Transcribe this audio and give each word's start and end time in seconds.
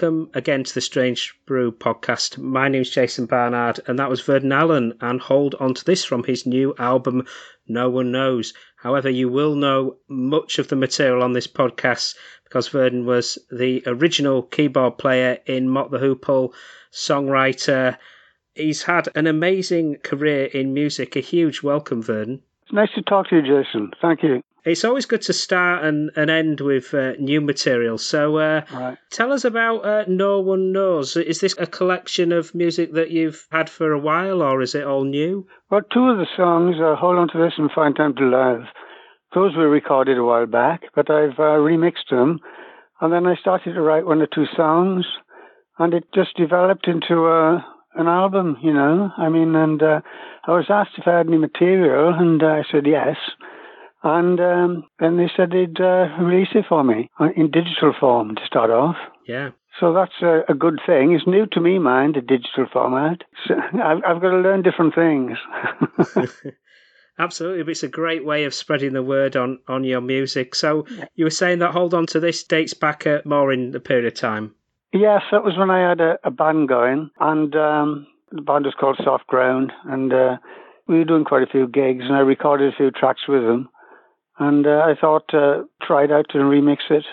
welcome 0.00 0.30
again 0.32 0.64
to 0.64 0.72
the 0.72 0.80
Strange 0.80 1.34
Brew 1.44 1.70
podcast. 1.70 2.38
My 2.38 2.68
name's 2.68 2.88
Jason 2.88 3.26
Barnard, 3.26 3.80
and 3.86 3.98
that 3.98 4.08
was 4.08 4.22
Verden 4.22 4.50
Allen, 4.50 4.94
and 5.02 5.20
hold 5.20 5.54
on 5.60 5.74
to 5.74 5.84
this 5.84 6.06
from 6.06 6.24
his 6.24 6.46
new 6.46 6.74
album, 6.78 7.26
No 7.68 7.90
One 7.90 8.10
Knows. 8.10 8.54
However, 8.78 9.10
you 9.10 9.28
will 9.28 9.54
know 9.54 9.98
much 10.08 10.58
of 10.58 10.68
the 10.68 10.76
material 10.76 11.22
on 11.22 11.34
this 11.34 11.46
podcast 11.46 12.14
because 12.44 12.68
Verden 12.68 13.04
was 13.04 13.36
the 13.50 13.82
original 13.84 14.42
keyboard 14.42 14.96
player 14.96 15.36
in 15.44 15.68
Mott 15.68 15.90
the 15.90 15.98
Hoople, 15.98 16.54
songwriter. 16.90 17.98
He's 18.54 18.84
had 18.84 19.10
an 19.14 19.26
amazing 19.26 19.96
career 19.96 20.46
in 20.46 20.72
music. 20.72 21.14
A 21.14 21.20
huge 21.20 21.62
welcome, 21.62 22.00
Verden. 22.00 22.40
It's 22.70 22.76
nice 22.76 22.94
to 22.94 23.02
talk 23.02 23.28
to 23.30 23.34
you, 23.34 23.42
Jason. 23.42 23.90
Thank 24.00 24.22
you. 24.22 24.44
It's 24.64 24.84
always 24.84 25.04
good 25.04 25.22
to 25.22 25.32
start 25.32 25.82
and, 25.82 26.12
and 26.14 26.30
end 26.30 26.60
with 26.60 26.94
uh, 26.94 27.14
new 27.18 27.40
material. 27.40 27.98
So, 27.98 28.36
uh, 28.36 28.62
right. 28.72 28.96
tell 29.10 29.32
us 29.32 29.44
about 29.44 29.84
uh, 29.84 30.04
No 30.06 30.38
One 30.38 30.70
Knows. 30.70 31.16
Is 31.16 31.40
this 31.40 31.56
a 31.58 31.66
collection 31.66 32.30
of 32.30 32.54
music 32.54 32.92
that 32.92 33.10
you've 33.10 33.44
had 33.50 33.68
for 33.68 33.90
a 33.90 33.98
while, 33.98 34.40
or 34.40 34.62
is 34.62 34.76
it 34.76 34.84
all 34.84 35.02
new? 35.02 35.48
Well, 35.68 35.80
two 35.92 36.10
of 36.10 36.18
the 36.18 36.28
songs, 36.36 36.76
uh, 36.80 36.94
Hold 36.94 37.18
On 37.18 37.28
to 37.30 37.38
This 37.38 37.54
and 37.58 37.72
Find 37.72 37.96
Time 37.96 38.14
to 38.14 38.24
Love, 38.24 38.60
those 39.34 39.56
were 39.56 39.68
recorded 39.68 40.16
a 40.16 40.22
while 40.22 40.46
back, 40.46 40.82
but 40.94 41.10
I've 41.10 41.40
uh, 41.40 41.58
remixed 41.58 42.08
them. 42.08 42.38
And 43.00 43.12
then 43.12 43.26
I 43.26 43.34
started 43.34 43.74
to 43.74 43.82
write 43.82 44.06
one 44.06 44.22
or 44.22 44.28
two 44.32 44.46
songs, 44.56 45.04
and 45.80 45.92
it 45.92 46.04
just 46.14 46.36
developed 46.36 46.86
into 46.86 47.26
a, 47.26 47.66
an 47.96 48.06
album, 48.06 48.58
you 48.62 48.72
know. 48.72 49.10
I 49.18 49.28
mean, 49.28 49.56
and 49.56 49.82
uh, 49.82 50.00
I 50.50 50.54
was 50.54 50.66
asked 50.68 50.98
if 50.98 51.06
I 51.06 51.18
had 51.18 51.28
any 51.28 51.38
material, 51.38 52.12
and 52.12 52.42
I 52.42 52.64
said 52.72 52.84
yes. 52.84 53.16
And 54.02 54.40
um, 54.40 54.84
then 54.98 55.16
they 55.16 55.30
said 55.36 55.50
they'd 55.50 55.80
uh, 55.80 56.08
release 56.18 56.48
it 56.54 56.64
for 56.68 56.82
me 56.82 57.08
in 57.36 57.52
digital 57.52 57.94
form 58.00 58.34
to 58.34 58.46
start 58.46 58.70
off. 58.70 58.96
Yeah. 59.28 59.50
So 59.78 59.92
that's 59.92 60.20
a, 60.22 60.40
a, 60.48 60.54
good 60.54 60.80
thing. 60.84 61.12
It's 61.12 61.26
new 61.26 61.46
to 61.52 61.60
me, 61.60 61.78
mind, 61.78 62.16
the 62.16 62.20
digital 62.20 62.66
format. 62.72 63.22
So 63.46 63.54
I've, 63.54 63.98
I've 64.04 64.20
got 64.20 64.30
to 64.30 64.38
learn 64.38 64.62
different 64.62 64.96
things. 64.96 65.38
Absolutely, 67.18 67.62
but 67.62 67.70
it's 67.70 67.84
a 67.84 67.88
great 67.88 68.24
way 68.24 68.44
of 68.44 68.52
spreading 68.52 68.92
the 68.92 69.02
word 69.04 69.36
on, 69.36 69.60
on 69.68 69.84
your 69.84 70.00
music. 70.00 70.56
So 70.56 70.84
you 71.14 71.24
were 71.24 71.30
saying 71.30 71.60
that 71.60 71.72
Hold 71.72 71.94
On 71.94 72.06
to 72.06 72.18
This 72.18 72.42
dates 72.42 72.74
back 72.74 73.06
at 73.06 73.24
more 73.24 73.52
in 73.52 73.70
the 73.70 73.78
period 73.78 74.06
of 74.06 74.14
time. 74.14 74.54
Yes, 74.92 75.22
that 75.30 75.44
was 75.44 75.56
when 75.56 75.70
I 75.70 75.88
had 75.88 76.00
a, 76.00 76.18
a 76.24 76.30
band 76.32 76.68
going, 76.68 77.10
and 77.20 77.54
um, 77.54 78.06
the 78.32 78.42
band 78.42 78.64
was 78.64 78.74
called 78.78 79.00
Soft 79.02 79.26
Ground, 79.26 79.72
and 79.84 80.12
uh, 80.12 80.36
we 80.86 80.98
were 80.98 81.04
doing 81.04 81.24
quite 81.24 81.42
a 81.42 81.50
few 81.50 81.66
gigs, 81.66 82.04
and 82.04 82.14
I 82.14 82.20
recorded 82.20 82.72
a 82.72 82.76
few 82.76 82.90
tracks 82.90 83.22
with 83.28 83.42
them. 83.42 83.68
And 84.38 84.66
uh, 84.66 84.80
I 84.86 84.94
thought, 84.98 85.34
uh, 85.34 85.64
try 85.82 86.04
it 86.04 86.12
out 86.12 86.34
and 86.34 86.44
remix 86.44 86.78
it. 86.90 87.04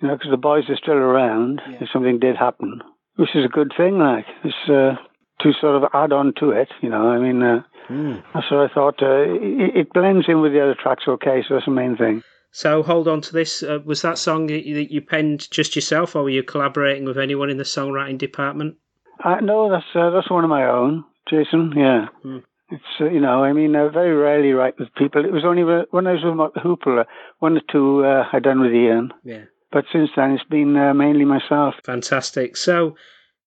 You 0.00 0.08
know, 0.08 0.14
because 0.14 0.30
the 0.30 0.36
boys 0.36 0.64
are 0.68 0.76
still 0.76 0.94
around 0.94 1.60
yeah. 1.68 1.78
if 1.82 1.88
something 1.92 2.18
did 2.18 2.36
happen, 2.36 2.80
which 3.16 3.34
is 3.34 3.44
a 3.44 3.48
good 3.48 3.72
thing, 3.76 3.98
like, 3.98 4.26
it's 4.42 4.54
uh, 4.68 4.96
to 5.40 5.52
sort 5.60 5.82
of 5.82 5.90
add 5.94 6.12
on 6.12 6.32
to 6.40 6.50
it, 6.50 6.68
you 6.80 6.88
know. 6.88 7.10
I 7.10 7.18
mean, 7.18 7.42
uh, 7.42 7.62
mm. 7.88 8.22
so 8.48 8.62
I 8.62 8.68
thought 8.72 9.02
uh, 9.02 9.22
it, 9.22 9.76
it, 9.76 9.92
blends 9.92 10.26
in 10.28 10.40
with 10.40 10.52
the 10.52 10.62
other 10.62 10.74
tracks 10.74 11.04
okay, 11.06 11.42
so 11.46 11.54
that's 11.54 11.66
the 11.66 11.72
main 11.72 11.96
thing. 11.96 12.22
So 12.52 12.82
hold 12.82 13.08
on 13.08 13.20
to 13.20 13.32
this. 13.32 13.62
Uh, 13.62 13.80
was 13.84 14.02
that 14.02 14.18
song 14.18 14.46
that 14.46 14.66
you, 14.66 14.74
that 14.76 14.92
you, 14.92 15.00
penned 15.00 15.50
just 15.50 15.74
yourself, 15.74 16.16
or 16.16 16.22
were 16.22 16.30
you 16.30 16.42
collaborating 16.42 17.04
with 17.04 17.18
anyone 17.18 17.50
in 17.50 17.56
the 17.56 17.64
songwriting 17.64 18.18
department? 18.18 18.76
Uh, 19.22 19.36
no, 19.40 19.70
that's 19.70 19.84
uh, 19.94 20.10
that's 20.10 20.30
one 20.30 20.44
of 20.44 20.50
my 20.50 20.66
own, 20.66 21.04
Jason. 21.28 21.72
Yeah. 21.76 22.06
Mm. 22.24 22.42
It's 22.70 22.82
uh, 23.00 23.04
you 23.06 23.20
know, 23.20 23.44
I 23.44 23.52
mean, 23.52 23.76
I 23.76 23.88
very 23.88 24.14
rarely 24.14 24.52
write 24.52 24.78
with 24.78 24.94
people. 24.94 25.24
It 25.24 25.32
was 25.32 25.44
only 25.44 25.64
when 25.64 26.06
I 26.06 26.12
was 26.12 26.24
with 26.24 26.64
Hoople, 26.64 27.04
one 27.38 27.56
or 27.56 27.62
two 27.70 28.04
uh, 28.04 28.24
I 28.32 28.38
done 28.40 28.60
with 28.60 28.72
Ian. 28.72 29.12
Yeah. 29.22 29.44
But 29.70 29.84
since 29.92 30.10
then, 30.16 30.32
it's 30.32 30.44
been 30.44 30.76
uh, 30.76 30.94
mainly 30.94 31.24
myself. 31.24 31.74
Fantastic. 31.84 32.56
So, 32.56 32.96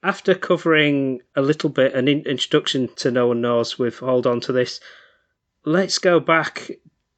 after 0.04 0.36
covering 0.36 1.22
a 1.36 1.42
little 1.42 1.70
bit 1.70 1.94
an 1.94 2.08
in- 2.08 2.26
introduction 2.26 2.90
to 2.98 3.12
No 3.12 3.28
One 3.28 3.42
Knows 3.42 3.80
with 3.80 4.00
Hold 4.00 4.28
On 4.28 4.40
to 4.42 4.52
This, 4.52 4.80
let's 5.66 6.00
go 6.00 6.20
back 6.20 6.70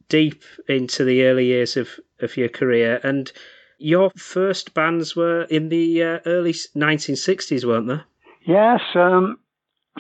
deep 0.10 0.44
into 0.68 1.04
the 1.04 1.26
early 1.26 1.46
years 1.46 1.76
of, 1.76 1.90
of 2.20 2.38
your 2.38 2.50
career. 2.50 3.00
And 3.04 3.32
your 3.78 4.12
first 4.16 4.74
bands 4.74 5.16
were 5.16 5.44
in 5.44 5.70
the 5.70 6.04
uh, 6.04 6.20
early 6.26 6.54
1960s, 6.54 7.66
weren't 7.66 7.88
they? 7.88 8.02
Yes. 8.46 8.82
Um, 8.96 9.38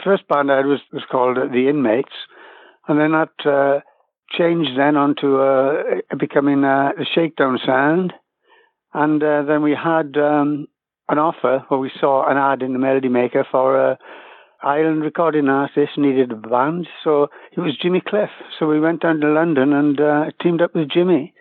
first 0.03 0.27
band 0.27 0.51
I 0.51 0.57
had 0.57 0.65
was, 0.65 0.79
was 0.91 1.03
called 1.09 1.37
The 1.37 1.69
Inmates. 1.69 2.13
And 2.87 2.99
then 2.99 3.11
that 3.11 3.45
uh, 3.45 3.81
changed 4.35 4.71
then 4.77 4.95
onto 4.97 5.39
uh, 5.39 5.83
becoming 6.17 6.63
uh, 6.63 6.91
the 6.97 7.05
Shakedown 7.13 7.59
Sound. 7.65 8.13
And 8.93 9.21
uh, 9.21 9.43
then 9.43 9.61
we 9.61 9.71
had 9.75 10.17
um, 10.17 10.67
an 11.09 11.19
offer 11.19 11.63
where 11.67 11.79
we 11.79 11.91
saw 11.99 12.29
an 12.29 12.37
ad 12.37 12.61
in 12.61 12.73
the 12.73 12.79
Melody 12.79 13.09
Maker 13.09 13.45
for 13.51 13.77
a 13.77 13.97
island 14.61 15.03
recording 15.03 15.47
artist 15.47 15.97
needed 15.97 16.31
a 16.31 16.35
band. 16.35 16.87
So 17.03 17.27
it 17.55 17.59
was 17.59 17.77
Jimmy 17.81 18.01
Cliff. 18.05 18.29
So 18.57 18.67
we 18.67 18.79
went 18.79 19.01
down 19.01 19.19
to 19.21 19.27
London 19.27 19.73
and 19.73 19.99
uh, 19.99 20.25
teamed 20.41 20.61
up 20.61 20.75
with 20.75 20.89
Jimmy 20.89 21.33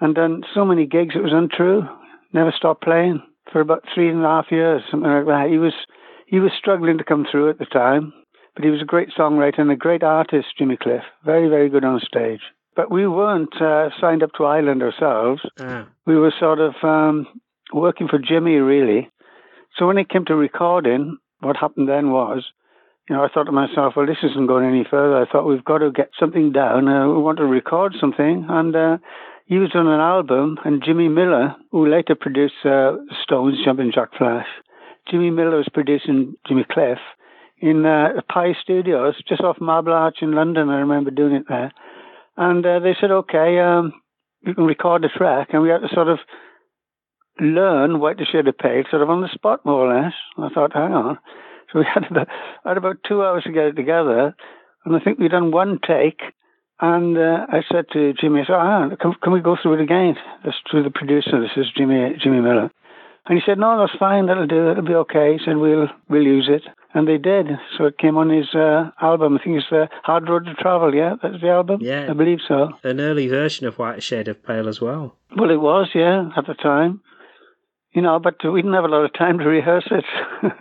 and 0.00 0.14
done 0.14 0.42
so 0.54 0.64
many 0.64 0.86
gigs 0.86 1.14
it 1.14 1.22
was 1.22 1.32
untrue. 1.34 1.82
Never 2.32 2.52
stopped 2.56 2.82
playing 2.82 3.22
for 3.52 3.60
about 3.60 3.84
three 3.94 4.08
and 4.08 4.24
a 4.24 4.28
half 4.28 4.46
years, 4.50 4.82
something 4.90 5.10
like 5.10 5.26
that. 5.26 5.48
He 5.50 5.58
was 5.58 5.74
he 6.30 6.38
was 6.38 6.52
struggling 6.56 6.96
to 6.98 7.04
come 7.04 7.26
through 7.28 7.50
at 7.50 7.58
the 7.58 7.66
time, 7.66 8.12
but 8.54 8.62
he 8.64 8.70
was 8.70 8.80
a 8.80 8.84
great 8.84 9.08
songwriter 9.18 9.58
and 9.58 9.70
a 9.72 9.76
great 9.76 10.04
artist, 10.04 10.46
Jimmy 10.56 10.76
Cliff. 10.76 11.02
Very, 11.24 11.48
very 11.48 11.68
good 11.68 11.84
on 11.84 12.00
stage. 12.06 12.40
But 12.76 12.88
we 12.88 13.06
weren't 13.08 13.60
uh, 13.60 13.88
signed 14.00 14.22
up 14.22 14.30
to 14.36 14.44
Island 14.44 14.80
ourselves. 14.80 15.42
Ah. 15.58 15.88
We 16.06 16.16
were 16.16 16.32
sort 16.38 16.60
of 16.60 16.74
um, 16.84 17.26
working 17.74 18.06
for 18.06 18.20
Jimmy, 18.20 18.54
really. 18.56 19.10
So 19.76 19.88
when 19.88 19.98
it 19.98 20.08
came 20.08 20.24
to 20.26 20.36
recording, 20.36 21.18
what 21.40 21.56
happened 21.56 21.88
then 21.88 22.12
was, 22.12 22.44
you 23.08 23.16
know, 23.16 23.24
I 23.24 23.28
thought 23.28 23.44
to 23.44 23.52
myself, 23.52 23.94
well, 23.96 24.06
this 24.06 24.22
isn't 24.22 24.46
going 24.46 24.68
any 24.68 24.86
further. 24.88 25.16
I 25.16 25.30
thought 25.30 25.48
we've 25.48 25.64
got 25.64 25.78
to 25.78 25.90
get 25.90 26.10
something 26.18 26.52
down. 26.52 26.86
Uh, 26.86 27.08
we 27.08 27.20
want 27.20 27.38
to 27.38 27.44
record 27.44 27.96
something. 28.00 28.46
And 28.48 28.76
uh, 28.76 28.98
he 29.46 29.58
was 29.58 29.70
on 29.74 29.88
an 29.88 29.98
album, 29.98 30.58
and 30.64 30.80
Jimmy 30.84 31.08
Miller, 31.08 31.56
who 31.72 31.88
later 31.88 32.14
produced 32.14 32.64
uh, 32.64 32.92
Stones, 33.24 33.58
Jumping 33.64 33.90
Jack 33.92 34.10
Flash, 34.16 34.46
Jimmy 35.10 35.30
Miller 35.30 35.56
was 35.56 35.68
producing 35.72 36.34
Jimmy 36.46 36.64
Cliff 36.70 36.98
in 37.58 37.84
uh, 37.84 38.20
Pye 38.32 38.54
Studios, 38.62 39.14
just 39.28 39.42
off 39.42 39.60
Marble 39.60 39.92
Arch 39.92 40.18
in 40.22 40.32
London. 40.32 40.70
I 40.70 40.78
remember 40.80 41.10
doing 41.10 41.34
it 41.34 41.44
there. 41.48 41.72
And 42.36 42.64
uh, 42.64 42.78
they 42.78 42.96
said, 43.00 43.10
okay, 43.10 43.58
um, 43.58 43.92
you 44.42 44.54
can 44.54 44.64
record 44.64 45.02
the 45.02 45.08
track. 45.08 45.48
And 45.52 45.62
we 45.62 45.68
had 45.68 45.82
to 45.82 45.94
sort 45.94 46.08
of 46.08 46.18
learn 47.38 48.00
what 48.00 48.18
to 48.18 48.24
shade 48.24 48.48
of 48.48 48.56
pale 48.56 48.84
sort 48.90 49.02
of 49.02 49.10
on 49.10 49.20
the 49.20 49.28
spot, 49.32 49.64
more 49.64 49.86
or 49.86 50.02
less. 50.02 50.12
I 50.38 50.48
thought, 50.48 50.72
hang 50.72 50.92
on. 50.92 51.18
So 51.72 51.80
we 51.80 51.86
had 51.94 52.10
about, 52.10 52.28
had 52.64 52.76
about 52.76 52.96
two 53.06 53.22
hours 53.22 53.44
to 53.44 53.52
get 53.52 53.66
it 53.66 53.76
together. 53.76 54.34
And 54.84 54.96
I 54.96 55.00
think 55.00 55.18
we'd 55.18 55.32
done 55.32 55.50
one 55.50 55.78
take. 55.86 56.20
And 56.80 57.18
uh, 57.18 57.46
I 57.50 57.60
said 57.70 57.86
to 57.92 58.14
Jimmy, 58.14 58.40
I 58.40 58.44
said, 58.46 58.54
ah, 58.54 58.88
can, 58.98 59.14
can 59.22 59.32
we 59.32 59.40
go 59.40 59.56
through 59.60 59.74
it 59.74 59.82
again? 59.82 60.16
This 60.44 60.54
to 60.70 60.82
the 60.82 60.90
producer. 60.90 61.40
This 61.40 61.50
is 61.56 61.66
Jimmy 61.76 62.16
Jimmy 62.22 62.40
Miller. 62.40 62.70
And 63.26 63.38
he 63.38 63.42
said, 63.44 63.58
no, 63.58 63.78
that's 63.78 63.98
fine. 63.98 64.26
That'll 64.26 64.46
do. 64.46 64.70
It'll 64.70 64.84
be 64.84 64.94
okay. 64.94 65.34
He 65.34 65.44
said, 65.44 65.56
we'll, 65.56 65.88
we'll 66.08 66.22
use 66.22 66.48
it. 66.50 66.62
And 66.94 67.06
they 67.06 67.18
did. 67.18 67.46
So 67.76 67.84
it 67.84 67.98
came 67.98 68.16
on 68.16 68.30
his 68.30 68.54
uh, 68.54 68.90
album. 69.00 69.38
I 69.38 69.44
think 69.44 69.58
it's 69.58 69.72
uh, 69.72 69.86
Hard 70.02 70.28
Road 70.28 70.46
to 70.46 70.54
Travel, 70.54 70.94
yeah? 70.94 71.14
That's 71.22 71.40
the 71.40 71.50
album? 71.50 71.80
Yeah. 71.82 72.08
I 72.10 72.14
believe 72.14 72.38
so. 72.46 72.70
An 72.82 73.00
early 73.00 73.28
version 73.28 73.66
of 73.66 73.78
White 73.78 74.02
Shade 74.02 74.28
of 74.28 74.42
Pale 74.42 74.68
as 74.68 74.80
well. 74.80 75.16
Well, 75.36 75.50
it 75.50 75.60
was, 75.60 75.90
yeah, 75.94 76.30
at 76.36 76.46
the 76.46 76.54
time. 76.54 77.02
You 77.92 78.02
know, 78.02 78.18
but 78.18 78.36
we 78.44 78.62
didn't 78.62 78.74
have 78.74 78.84
a 78.84 78.88
lot 78.88 79.04
of 79.04 79.12
time 79.12 79.38
to 79.38 79.44
rehearse 79.44 79.88
it. 79.90 80.04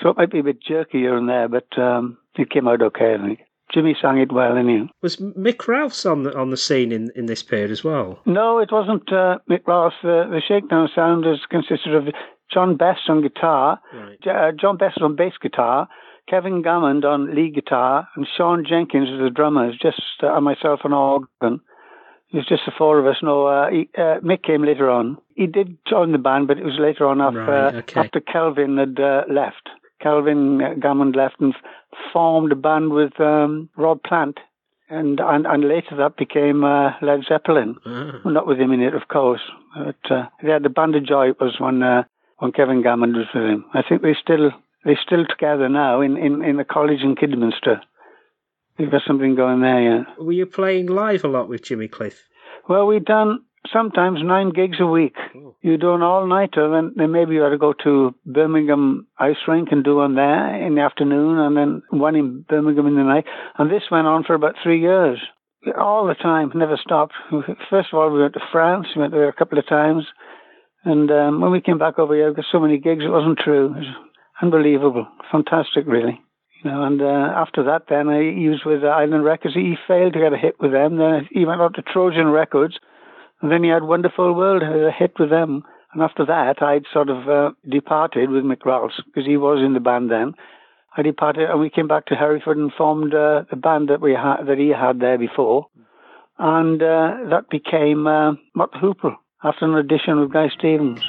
so 0.00 0.10
it 0.10 0.16
might 0.16 0.30
be 0.30 0.40
a 0.40 0.44
bit 0.44 0.62
jerky 0.62 0.98
here 0.98 1.16
and 1.16 1.28
there, 1.28 1.48
but 1.48 1.78
um, 1.78 2.18
it 2.36 2.50
came 2.50 2.68
out 2.68 2.82
okay, 2.82 3.14
I 3.14 3.24
think. 3.26 3.40
Jimmy 3.72 3.96
sang 4.00 4.18
it 4.18 4.32
well, 4.32 4.56
anyway. 4.56 4.88
Was 5.02 5.16
Mick 5.16 5.66
Ralphs 5.66 6.04
on 6.04 6.24
the 6.24 6.36
on 6.36 6.50
the 6.50 6.56
scene 6.56 6.92
in, 6.92 7.10
in 7.16 7.26
this 7.26 7.42
period 7.42 7.70
as 7.70 7.82
well? 7.82 8.20
No, 8.26 8.58
it 8.58 8.70
wasn't 8.70 9.10
uh, 9.12 9.38
Mick 9.48 9.66
Ralphs. 9.66 9.96
The, 10.02 10.26
the 10.30 10.42
Shakedown 10.46 10.88
Sound 10.94 11.26
is 11.26 11.40
consisted 11.50 11.94
of 11.94 12.08
John 12.52 12.76
Best 12.76 13.00
on 13.08 13.22
guitar, 13.22 13.80
right. 13.94 14.26
uh, 14.26 14.52
John 14.60 14.76
Best 14.76 15.00
on 15.00 15.16
bass 15.16 15.32
guitar, 15.40 15.88
Kevin 16.28 16.62
Gammond 16.62 17.04
on 17.04 17.34
lead 17.34 17.54
guitar, 17.54 18.08
and 18.16 18.26
Sean 18.36 18.64
Jenkins 18.68 19.08
as 19.12 19.20
the 19.20 19.30
drummer. 19.30 19.72
just 19.72 20.02
uh, 20.22 20.40
myself 20.40 20.80
on 20.84 20.92
organ. 20.92 21.60
It 22.32 22.36
was 22.36 22.46
just 22.48 22.62
the 22.64 22.72
four 22.76 22.98
of 22.98 23.06
us. 23.06 23.16
No, 23.22 23.46
uh, 23.46 23.68
he, 23.70 23.90
uh, 23.96 24.20
Mick 24.20 24.42
came 24.42 24.64
later 24.64 24.88
on. 24.88 25.18
He 25.34 25.46
did 25.46 25.76
join 25.88 26.12
the 26.12 26.18
band, 26.18 26.48
but 26.48 26.58
it 26.58 26.64
was 26.64 26.78
later 26.80 27.06
on 27.06 27.20
after, 27.20 27.44
right, 27.44 27.74
okay. 27.76 28.00
after 28.00 28.20
Kelvin 28.20 28.78
had 28.78 28.98
uh, 28.98 29.24
left. 29.28 29.68
Kelvin 30.02 30.60
Gammond 30.80 31.16
left 31.16 31.40
and 31.40 31.54
formed 32.12 32.52
a 32.52 32.56
band 32.56 32.92
with 32.92 33.18
um, 33.20 33.68
Rob 33.76 34.02
Plant. 34.02 34.38
And, 34.88 35.20
and 35.20 35.46
and 35.46 35.66
later 35.66 35.96
that 35.96 36.18
became 36.18 36.64
uh, 36.64 36.90
Led 37.00 37.20
Zeppelin. 37.26 37.76
Ah. 37.86 38.20
Well, 38.24 38.34
not 38.34 38.46
with 38.46 38.58
him 38.58 38.72
in 38.72 38.82
it, 38.82 38.94
of 38.94 39.08
course. 39.08 39.40
But 39.74 40.10
uh, 40.10 40.26
yeah, 40.42 40.58
the 40.58 40.68
Band 40.68 40.94
of 40.96 41.06
Joy 41.06 41.30
was 41.40 41.56
when 41.58 41.82
uh, 41.82 42.02
when 42.38 42.52
Kevin 42.52 42.82
Gammond 42.82 43.16
was 43.16 43.26
with 43.34 43.44
him. 43.44 43.64
I 43.72 43.80
think 43.88 44.02
they're 44.02 44.18
still 44.20 44.50
they're 44.84 45.00
still 45.02 45.24
together 45.26 45.68
now 45.68 46.00
in, 46.00 46.16
in, 46.16 46.42
in 46.44 46.56
the 46.56 46.64
college 46.64 47.00
in 47.02 47.16
Kidderminster. 47.16 47.80
They've 48.76 48.90
got 48.90 49.02
something 49.06 49.34
going 49.34 49.60
there, 49.60 49.82
yeah. 49.82 50.02
Were 50.18 50.32
you 50.32 50.46
playing 50.46 50.86
live 50.86 51.24
a 51.24 51.28
lot 51.28 51.48
with 51.48 51.62
Jimmy 51.62 51.88
Cliff? 51.88 52.28
Well, 52.68 52.86
we'd 52.86 53.04
done 53.04 53.44
sometimes 53.72 54.20
nine 54.22 54.50
gigs 54.50 54.78
a 54.80 54.86
week. 54.86 55.14
Oh. 55.36 55.56
You 55.62 55.78
do 55.78 55.94
an 55.94 56.02
all 56.02 56.26
nighter, 56.26 56.70
then, 56.70 56.92
then 56.96 57.12
maybe 57.12 57.34
you 57.34 57.44
ought 57.44 57.50
to 57.50 57.58
go 57.58 57.74
to 57.84 58.14
Birmingham 58.26 59.06
Ice 59.18 59.36
Rink 59.46 59.68
and 59.70 59.84
do 59.84 59.96
one 59.96 60.14
there 60.14 60.66
in 60.66 60.74
the 60.74 60.80
afternoon, 60.80 61.38
and 61.38 61.56
then 61.56 61.82
one 61.90 62.16
in 62.16 62.44
Birmingham 62.48 62.86
in 62.86 62.96
the 62.96 63.02
night. 63.02 63.24
And 63.58 63.70
this 63.70 63.82
went 63.90 64.06
on 64.06 64.24
for 64.24 64.34
about 64.34 64.56
three 64.62 64.80
years, 64.80 65.18
all 65.78 66.06
the 66.06 66.14
time, 66.14 66.50
never 66.54 66.76
stopped. 66.76 67.14
First 67.70 67.88
of 67.92 67.98
all, 67.98 68.10
we 68.10 68.20
went 68.20 68.34
to 68.34 68.40
France, 68.50 68.88
we 68.96 69.00
went 69.02 69.12
there 69.12 69.28
a 69.28 69.32
couple 69.32 69.58
of 69.58 69.68
times, 69.68 70.04
and 70.84 71.10
um, 71.10 71.40
when 71.40 71.52
we 71.52 71.60
came 71.60 71.78
back 71.78 71.98
over 71.98 72.14
here, 72.14 72.28
we 72.28 72.34
got 72.34 72.44
so 72.50 72.58
many 72.58 72.78
gigs, 72.78 73.04
it 73.04 73.08
wasn't 73.08 73.38
true. 73.38 73.66
It 73.66 73.78
was 73.78 73.94
unbelievable, 74.40 75.06
fantastic, 75.30 75.84
really. 75.86 76.20
You 76.64 76.70
know, 76.70 76.82
and 76.84 77.00
uh, 77.00 77.32
after 77.36 77.64
that, 77.64 77.84
then 77.88 78.08
I 78.08 78.34
was 78.48 78.62
with 78.64 78.84
uh, 78.84 78.88
Island 78.88 79.24
Records. 79.24 79.54
He 79.54 79.74
failed 79.86 80.12
to 80.12 80.20
get 80.20 80.32
a 80.32 80.36
hit 80.36 80.60
with 80.60 80.72
them. 80.72 80.96
Then 80.96 81.28
he 81.30 81.44
went 81.44 81.60
on 81.60 81.72
to 81.74 81.82
Trojan 81.82 82.28
Records, 82.28 82.78
and 83.42 83.50
then 83.50 83.64
he 83.64 83.70
had 83.70 83.82
Wonderful 83.82 84.32
World, 84.34 84.62
a 84.62 84.90
hit 84.90 85.14
with 85.18 85.30
them. 85.30 85.64
And 85.92 86.02
after 86.02 86.24
that, 86.24 86.62
I'd 86.62 86.84
sort 86.92 87.10
of 87.10 87.28
uh, 87.28 87.50
departed 87.68 88.30
with 88.30 88.44
Mick 88.44 88.64
Ralphs 88.64 89.00
because 89.04 89.26
he 89.26 89.36
was 89.36 89.62
in 89.62 89.74
the 89.74 89.80
band 89.80 90.10
then. 90.10 90.34
I 90.96 91.02
departed, 91.02 91.50
and 91.50 91.60
we 91.60 91.68
came 91.68 91.88
back 91.88 92.06
to 92.06 92.14
Hereford 92.14 92.56
and 92.56 92.72
formed 92.72 93.14
uh, 93.14 93.44
the 93.50 93.56
band 93.56 93.88
that 93.88 94.00
we 94.00 94.12
had 94.12 94.44
that 94.46 94.58
he 94.58 94.68
had 94.68 95.00
there 95.00 95.18
before, 95.18 95.66
and 96.38 96.82
uh, 96.82 97.16
that 97.30 97.48
became 97.50 98.06
uh, 98.06 98.32
Mott 98.54 98.74
after 99.42 99.64
an 99.64 99.74
audition 99.74 100.20
with 100.20 100.32
Guy 100.32 100.48
Stevens. 100.56 101.00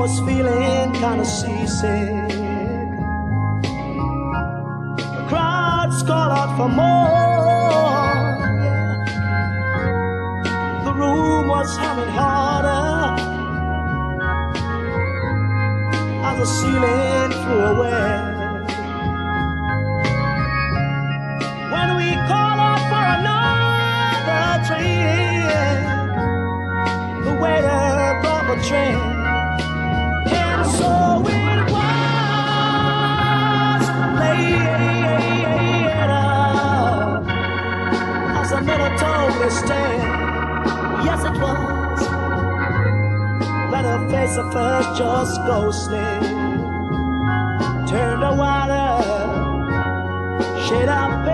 Was 0.00 0.18
feeling 0.20 0.92
kinda 0.94 1.26
seasick. 1.26 2.28
The 5.16 5.24
crowds 5.28 6.02
called 6.08 6.32
out 6.40 6.50
for 6.56 6.70
more. 6.82 8.14
The 10.86 10.92
room 11.00 11.48
was 11.48 11.70
humming 11.82 12.12
harder 12.18 12.96
as 16.28 16.36
the 16.40 16.48
ceiling 16.58 17.30
flew 17.42 17.62
away. 17.72 18.30
when 21.74 21.88
we 22.00 22.08
call 22.30 22.56
out 22.68 22.82
for 22.90 23.04
another 23.18 24.46
train. 24.66 25.84
The 27.26 27.34
waiter 27.42 28.18
brought 28.22 28.46
the 28.50 28.56
train, 28.68 29.09
yes 41.04 41.24
it 41.24 41.36
was. 41.40 42.00
Let 43.72 43.84
her 43.84 44.08
face 44.10 44.36
at 44.38 44.52
first 44.52 44.98
just 44.98 45.36
ghostly. 45.46 46.10
Turned 47.88 48.22
the 48.22 48.34
water 48.36 48.90
shade 50.68 50.88
up 50.88 51.29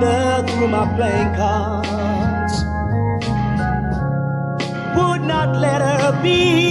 wander 0.00 0.46
through 0.48 0.68
my 0.68 0.86
playing 0.96 1.34
cards. 1.34 2.64
Would 4.96 5.22
not 5.22 5.56
let 5.56 5.80
her 5.80 6.22
be 6.22 6.63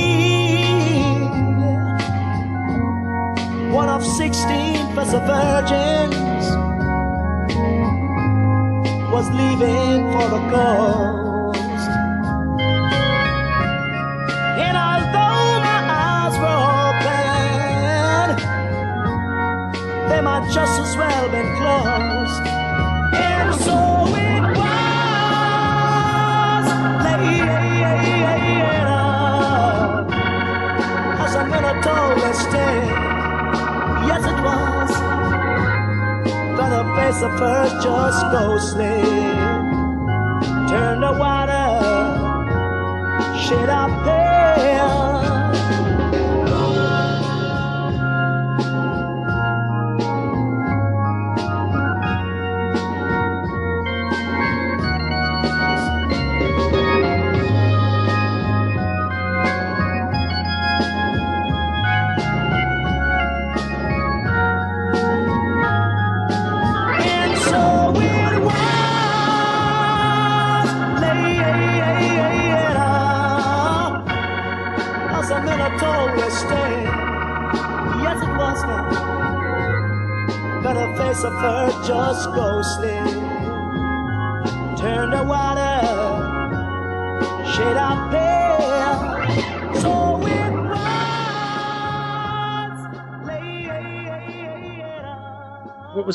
just 38.63 39.02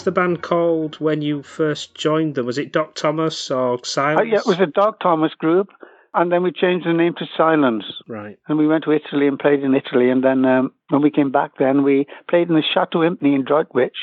the 0.09 0.21
band 0.21 0.43
called 0.43 0.99
when 1.00 1.21
you 1.21 1.43
first 1.43 1.95
joined 1.95 2.35
them? 2.35 2.47
Was 2.47 2.57
it 2.57 2.73
Doc 2.73 2.95
Thomas 2.95 3.50
or 3.50 3.79
Silence? 3.85 4.21
Uh, 4.21 4.25
yeah, 4.25 4.38
it 4.38 4.47
was 4.47 4.59
a 4.59 4.67
Doc 4.67 5.00
Thomas 5.00 5.35
group, 5.35 5.69
and 6.15 6.33
then 6.33 6.43
we 6.43 6.50
changed 6.50 6.87
the 6.87 6.95
name 6.95 7.15
to 7.19 7.27
Silence. 7.37 7.85
right. 8.09 8.38
And 8.49 8.57
we 8.57 8.67
went 8.67 8.85
to 8.85 8.93
Italy 8.93 9.27
and 9.29 9.38
played 9.38 9.62
in 9.62 9.75
Italy. 9.75 10.09
And 10.11 10.25
then 10.25 10.47
um, 10.47 10.73
when 10.88 11.03
we 11.03 11.11
came 11.11 11.31
back, 11.31 11.53
then 11.59 11.83
we 11.83 12.07
played 12.31 12.49
in 12.49 12.55
the 12.55 12.62
Chateau 12.73 13.00
Impney 13.00 13.35
in 13.35 13.45
Droitwich. 13.45 13.99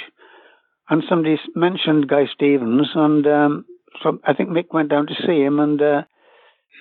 And 0.89 1.03
somebody 1.09 1.39
mentioned 1.55 2.07
Guy 2.07 2.25
Stevens, 2.31 2.89
and 2.93 3.25
um, 3.25 3.65
so 4.03 4.19
I 4.23 4.33
think 4.33 4.49
Mick 4.49 4.71
went 4.71 4.89
down 4.89 5.07
to 5.07 5.15
see 5.25 5.41
him, 5.41 5.59
and 5.59 5.81
uh, 5.81 6.01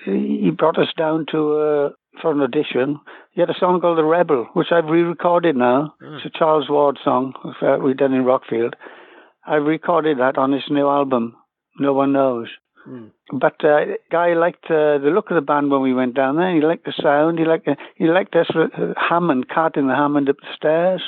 he 0.05 0.51
brought 0.55 0.77
us 0.77 0.93
down 0.95 1.25
to 1.31 1.39
uh, 1.55 1.89
for 2.21 2.31
an 2.31 2.41
audition. 2.41 2.99
He 3.31 3.41
had 3.41 3.49
a 3.49 3.59
song 3.59 3.81
called 3.81 3.97
The 3.97 4.03
Rebel, 4.03 4.47
which 4.53 4.67
I've 4.71 4.85
re-recorded 4.85 5.55
now. 5.55 5.95
Ah. 6.03 6.17
It's 6.17 6.25
a 6.27 6.37
Charles 6.37 6.69
Ward 6.69 6.99
song 7.03 7.33
uh, 7.63 7.77
we've 7.83 7.97
done 7.97 8.13
in 8.13 8.23
Rockfield. 8.23 8.75
I've 9.47 9.63
recorded 9.63 10.19
that 10.19 10.37
on 10.37 10.51
this 10.51 10.63
new 10.69 10.87
album, 10.87 11.35
No 11.79 11.93
One 11.93 12.13
Knows. 12.13 12.47
Hmm. 12.85 13.07
But 13.31 13.63
uh, 13.63 13.97
guy 14.11 14.33
liked 14.33 14.65
uh, 14.65 14.99
the 14.99 15.11
look 15.13 15.31
of 15.31 15.35
the 15.35 15.41
band 15.41 15.71
when 15.71 15.81
we 15.81 15.93
went 15.93 16.15
down 16.15 16.35
there. 16.37 16.53
He 16.53 16.61
liked 16.61 16.85
the 16.85 16.93
sound. 17.01 17.39
He 17.39 17.45
liked 17.45 17.67
uh, 17.67 17.75
he 17.95 18.05
liked 18.05 18.35
us 18.35 18.47
uh, 18.55 18.93
Hammond, 18.95 19.49
carting 19.49 19.87
the 19.87 19.95
Hammond 19.95 20.29
up 20.29 20.37
the 20.37 20.53
stairs, 20.55 21.01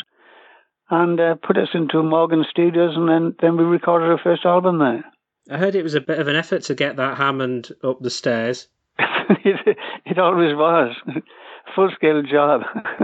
and 0.89 1.19
uh, 1.19 1.35
put 1.35 1.57
us 1.57 1.69
into 1.75 2.01
Morgan 2.01 2.45
Studios, 2.49 2.95
and 2.95 3.07
then 3.07 3.35
then 3.41 3.57
we 3.57 3.63
recorded 3.63 4.09
our 4.09 4.17
first 4.17 4.43
album 4.45 4.79
there. 4.79 5.05
I 5.49 5.57
heard 5.57 5.75
it 5.75 5.83
was 5.83 5.93
a 5.93 6.01
bit 6.01 6.19
of 6.19 6.27
an 6.27 6.35
effort 6.35 6.63
to 6.63 6.75
get 6.75 6.95
that 6.95 7.17
Hammond 7.17 7.69
up 7.83 7.99
the 8.01 8.09
stairs. 8.09 8.67
it, 8.99 9.77
it 10.05 10.17
always 10.17 10.55
was 10.55 10.95
full 11.75 11.91
scale 11.95 12.23
job. 12.23 12.61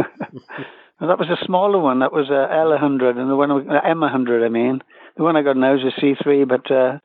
that 1.00 1.20
was 1.20 1.30
a 1.30 1.46
smaller 1.46 1.80
one. 1.80 2.00
That 2.00 2.12
was 2.12 2.30
a 2.30 2.52
L 2.52 2.76
hundred, 2.78 3.18
and 3.18 3.30
the 3.30 3.36
one 3.36 3.52
uh, 3.52 3.82
M 3.86 4.02
hundred. 4.02 4.44
I 4.44 4.50
mean, 4.50 4.82
the 5.18 5.24
one 5.24 5.36
I 5.36 5.42
got 5.42 5.58
now 5.58 5.76
is 5.76 5.82
a 5.84 6.00
C 6.00 6.16
three, 6.22 6.44
but 6.44 6.70
uh, 6.72 7.00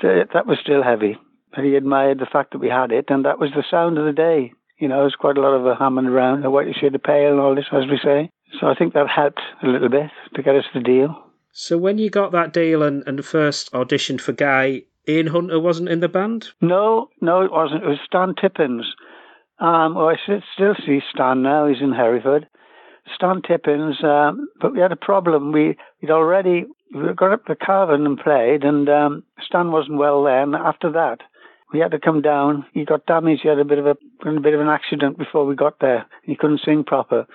th- 0.00 0.28
that 0.34 0.46
was 0.46 0.58
still 0.62 0.82
heavy. 0.82 1.18
But 1.54 1.64
he 1.64 1.76
admired 1.76 2.18
the 2.18 2.26
fact 2.30 2.52
that 2.52 2.58
we 2.58 2.68
had 2.68 2.92
it, 2.92 3.06
and 3.08 3.24
that 3.24 3.38
was 3.38 3.50
the 3.54 3.64
sound 3.70 3.98
of 3.98 4.04
the 4.04 4.12
day. 4.12 4.52
You 4.78 4.88
know, 4.88 5.00
there's 5.00 5.14
quite 5.14 5.38
a 5.38 5.40
lot 5.40 5.54
of 5.54 5.64
a 5.66 5.74
Hammond 5.74 6.08
around, 6.08 6.42
the 6.42 6.50
white 6.50 6.66
shade 6.78 6.94
of 6.94 7.02
pale, 7.02 7.32
and 7.32 7.40
all 7.40 7.54
this, 7.54 7.64
as 7.72 7.86
we 7.88 7.98
say. 8.02 8.30
So 8.60 8.66
I 8.66 8.74
think 8.74 8.92
that 8.92 9.08
helped 9.08 9.40
a 9.62 9.66
little 9.66 9.88
bit 9.88 10.10
to 10.34 10.42
get 10.42 10.54
us 10.54 10.64
the 10.74 10.80
deal. 10.80 11.16
So 11.52 11.78
when 11.78 11.96
you 11.96 12.10
got 12.10 12.32
that 12.32 12.52
deal 12.52 12.82
and, 12.82 13.02
and 13.06 13.24
first 13.24 13.72
auditioned 13.72 14.20
for 14.20 14.32
Guy, 14.32 14.82
Ian 15.08 15.28
Hunter 15.28 15.58
wasn't 15.58 15.88
in 15.88 16.00
the 16.00 16.08
band? 16.08 16.48
No, 16.60 17.08
no, 17.22 17.40
it 17.40 17.50
wasn't. 17.50 17.84
It 17.84 17.88
was 17.88 17.98
Stan 18.04 18.34
Tippins. 18.38 18.84
Um, 19.58 19.94
well, 19.94 20.08
I 20.08 20.16
still 20.54 20.74
see 20.84 21.00
Stan 21.14 21.42
now. 21.42 21.66
He's 21.66 21.80
in 21.80 21.92
Hereford. 21.92 22.46
Stan 23.14 23.42
Tippins, 23.42 24.02
um, 24.02 24.48
but 24.60 24.72
we 24.72 24.80
had 24.80 24.92
a 24.92 24.96
problem. 24.96 25.52
We, 25.52 25.76
we'd 26.00 26.10
already 26.10 26.66
got 27.14 27.32
up 27.32 27.44
to 27.46 27.56
Carvin 27.56 28.06
and 28.06 28.18
played, 28.18 28.64
and 28.64 28.88
um, 28.88 29.22
Stan 29.44 29.70
wasn't 29.70 29.98
well 29.98 30.24
then. 30.24 30.54
After 30.54 30.90
that, 30.92 31.18
we 31.72 31.80
had 31.80 31.90
to 31.92 32.00
come 32.00 32.22
down. 32.22 32.66
He 32.72 32.84
got 32.84 33.06
damaged. 33.06 33.42
He 33.42 33.48
had 33.48 33.58
a 33.58 33.64
bit 33.64 33.78
of 33.78 33.86
a, 33.86 33.96
a 34.26 34.40
bit 34.40 34.54
of 34.54 34.60
an 34.60 34.68
accident 34.68 35.18
before 35.18 35.46
we 35.46 35.54
got 35.54 35.80
there. 35.80 36.06
He 36.22 36.36
couldn't 36.36 36.60
sing 36.64 36.84
proper. 36.84 37.26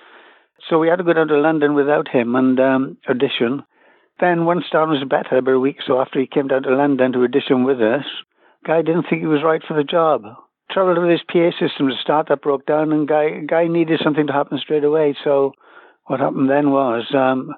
So 0.68 0.78
we 0.78 0.88
had 0.88 0.96
to 0.96 1.04
go 1.04 1.12
down 1.12 1.28
to 1.28 1.38
London 1.38 1.74
without 1.74 2.08
him 2.08 2.34
and 2.34 2.58
um, 2.60 2.96
audition. 3.08 3.64
Then 4.20 4.44
once 4.44 4.64
Stan 4.68 4.88
was 4.88 5.04
better, 5.08 5.38
about 5.38 5.54
a 5.54 5.58
week 5.58 5.78
so 5.84 6.00
after 6.00 6.20
he 6.20 6.26
came 6.26 6.48
down 6.48 6.62
to 6.62 6.76
London 6.76 7.12
to 7.12 7.24
audition 7.24 7.64
with 7.64 7.80
us, 7.80 8.04
Guy 8.64 8.82
didn't 8.82 9.06
think 9.10 9.22
he 9.22 9.26
was 9.26 9.42
right 9.44 9.62
for 9.66 9.74
the 9.74 9.84
job. 9.84 10.22
Trouble 10.70 11.02
with 11.02 11.10
his 11.10 11.22
PA 11.28 11.50
system, 11.58 11.88
the 11.88 11.96
startup 12.00 12.40
broke 12.40 12.64
down, 12.64 12.92
and 12.92 13.08
Guy 13.08 13.40
Guy 13.46 13.66
needed 13.66 14.00
something 14.02 14.26
to 14.28 14.32
happen 14.32 14.58
straight 14.58 14.84
away. 14.84 15.16
So 15.24 15.52
what 16.06 16.20
happened 16.20 16.50
then 16.50 16.70
was 16.70 17.04
um, 17.14 17.54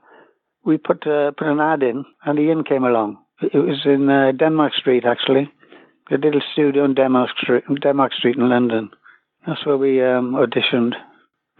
we 0.64 0.76
put 0.76 1.06
uh, 1.06 1.32
put 1.32 1.48
an 1.48 1.60
ad 1.60 1.82
in, 1.82 2.04
and 2.24 2.38
Ian 2.38 2.64
came 2.64 2.84
along. 2.84 3.18
It 3.42 3.54
was 3.54 3.82
in 3.84 4.08
uh, 4.08 4.32
Denmark 4.32 4.74
Street 4.74 5.04
actually, 5.04 5.50
a 6.10 6.14
little 6.14 6.40
studio 6.52 6.84
in 6.84 6.94
Denmark 6.94 7.30
Street, 7.40 7.64
Denmark 7.82 8.12
Street 8.12 8.36
in 8.36 8.48
London. 8.48 8.90
That's 9.46 9.64
where 9.66 9.76
we 9.76 10.02
um, 10.02 10.34
auditioned. 10.34 10.94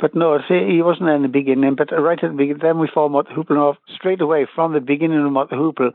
But 0.01 0.15
no, 0.15 0.39
see, 0.49 0.67
he 0.73 0.83
wasn't 0.83 1.07
there 1.07 1.17
in 1.17 1.23
the 1.23 1.29
beginning. 1.29 1.77
But 1.77 1.91
right 1.93 2.23
at 2.23 2.31
the 2.31 2.37
beginning, 2.37 2.63
then 2.63 2.79
we 2.79 2.89
formed 2.93 3.15
the 3.15 3.35
Hoople. 3.35 3.59
Off 3.59 3.77
straight 3.95 4.21
away 4.21 4.47
from 4.55 4.73
the 4.73 4.81
beginning 4.81 5.25
of 5.25 5.49
the 5.49 5.57
Hoople, 5.57 5.91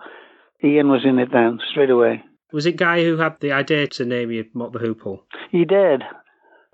Ian 0.63 0.89
was 0.89 1.01
in 1.05 1.19
it 1.19 1.29
then 1.31 1.59
straight 1.71 1.89
away. 1.89 2.23
Was 2.51 2.65
it 2.65 2.77
Guy 2.77 3.03
who 3.03 3.17
had 3.17 3.39
the 3.41 3.51
idea 3.51 3.87
to 3.87 4.05
name 4.05 4.31
you 4.31 4.45
Mott 4.53 4.73
the 4.73 4.79
Hoople? 4.79 5.19
He 5.51 5.65
did. 5.65 6.03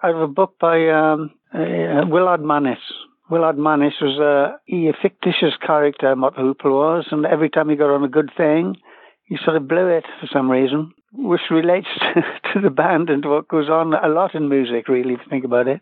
Out 0.03 0.15
of 0.15 0.22
a 0.22 0.27
book 0.27 0.55
by 0.60 0.89
um, 0.89 1.31
uh, 1.53 2.05
Willard 2.07 2.41
Manus. 2.41 2.79
Willard 3.29 3.58
Manus 3.58 3.96
was 4.01 4.20
a, 4.20 4.60
he, 4.65 4.88
a 4.88 4.94
fictitious 4.94 5.53
character, 5.65 6.15
Mott 6.15 6.36
the 6.36 6.41
Hoople 6.41 6.72
was, 6.72 7.08
and 7.12 7.25
every 7.25 7.50
time 7.50 7.70
he 7.70 7.75
got 7.75 7.94
on 7.94 8.03
a 8.03 8.10
good 8.10 8.32
thing, 8.38 8.75
he 9.25 9.38
sort 9.44 9.58
of 9.58 9.67
blew 9.67 9.88
it 9.88 10.05
for 10.20 10.27
some 10.32 10.50
reason, 10.50 10.94
which 11.13 11.41
relates 11.50 11.88
to, 12.00 12.22
to 12.53 12.62
the 12.62 12.70
band 12.70 13.10
and 13.10 13.24
to 13.24 13.29
what 13.29 13.48
goes 13.48 13.70
on 13.70 13.94
a 13.94 14.08
lot 14.08 14.36
in 14.36 14.48
music, 14.50 14.88
really, 14.88 15.13
if 15.13 15.22
you 15.24 15.29
think 15.29 15.46
about 15.46 15.67
it. 15.67 15.82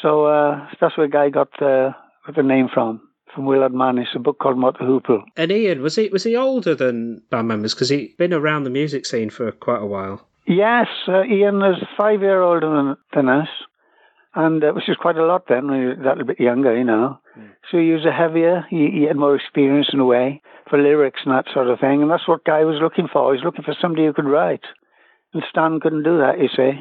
So 0.00 0.24
uh, 0.26 0.66
that's 0.80 0.96
where 0.96 1.08
Guy 1.08 1.28
got 1.28 1.50
the, 1.58 1.94
got 2.26 2.36
the 2.36 2.42
name 2.42 2.68
from, 2.72 3.02
from 3.34 3.44
Willard 3.44 3.74
Manus, 3.74 4.08
a 4.14 4.18
book 4.18 4.38
called 4.38 4.58
Mott 4.58 4.78
the 4.78 4.84
Hoople. 4.84 5.22
And 5.36 5.52
Ian, 5.52 5.82
was 5.82 5.96
he 5.96 6.08
was 6.08 6.24
he 6.24 6.36
older 6.36 6.74
than 6.74 7.22
band 7.30 7.48
members? 7.48 7.74
Because 7.74 7.90
he'd 7.90 8.16
been 8.16 8.32
around 8.32 8.64
the 8.64 8.70
music 8.70 9.04
scene 9.06 9.30
for 9.30 9.52
quite 9.52 9.82
a 9.82 9.86
while. 9.86 10.26
Yes, 10.46 10.88
uh, 11.08 11.24
Ian 11.24 11.62
is 11.62 11.82
five 11.96 12.20
year 12.20 12.42
older 12.42 12.68
than, 12.68 12.96
than 13.14 13.28
us, 13.28 13.48
and 14.34 14.62
uh, 14.62 14.72
which 14.72 14.88
is 14.88 14.96
quite 14.96 15.16
a 15.16 15.24
lot 15.24 15.44
then. 15.48 15.64
He 15.64 15.86
was 15.86 15.98
a 16.00 16.08
little 16.08 16.24
bit 16.24 16.40
younger, 16.40 16.76
you 16.76 16.84
know. 16.84 17.18
So 17.70 17.78
he 17.78 17.90
was 17.90 18.04
a 18.04 18.12
heavier. 18.12 18.64
He, 18.68 18.90
he 18.92 19.02
had 19.04 19.16
more 19.16 19.36
experience 19.36 19.88
in 19.92 20.00
a 20.00 20.04
way 20.04 20.42
for 20.68 20.78
lyrics 20.78 21.20
and 21.24 21.34
that 21.34 21.46
sort 21.52 21.68
of 21.68 21.80
thing, 21.80 22.02
and 22.02 22.10
that's 22.10 22.28
what 22.28 22.44
Guy 22.44 22.64
was 22.64 22.80
looking 22.82 23.08
for. 23.12 23.32
He 23.32 23.38
was 23.38 23.44
looking 23.44 23.64
for 23.64 23.76
somebody 23.80 24.06
who 24.06 24.12
could 24.12 24.26
write, 24.28 24.64
and 25.32 25.42
Stan 25.50 25.80
couldn't 25.80 26.04
do 26.04 26.18
that. 26.18 26.38
You 26.40 26.48
see, 26.48 26.80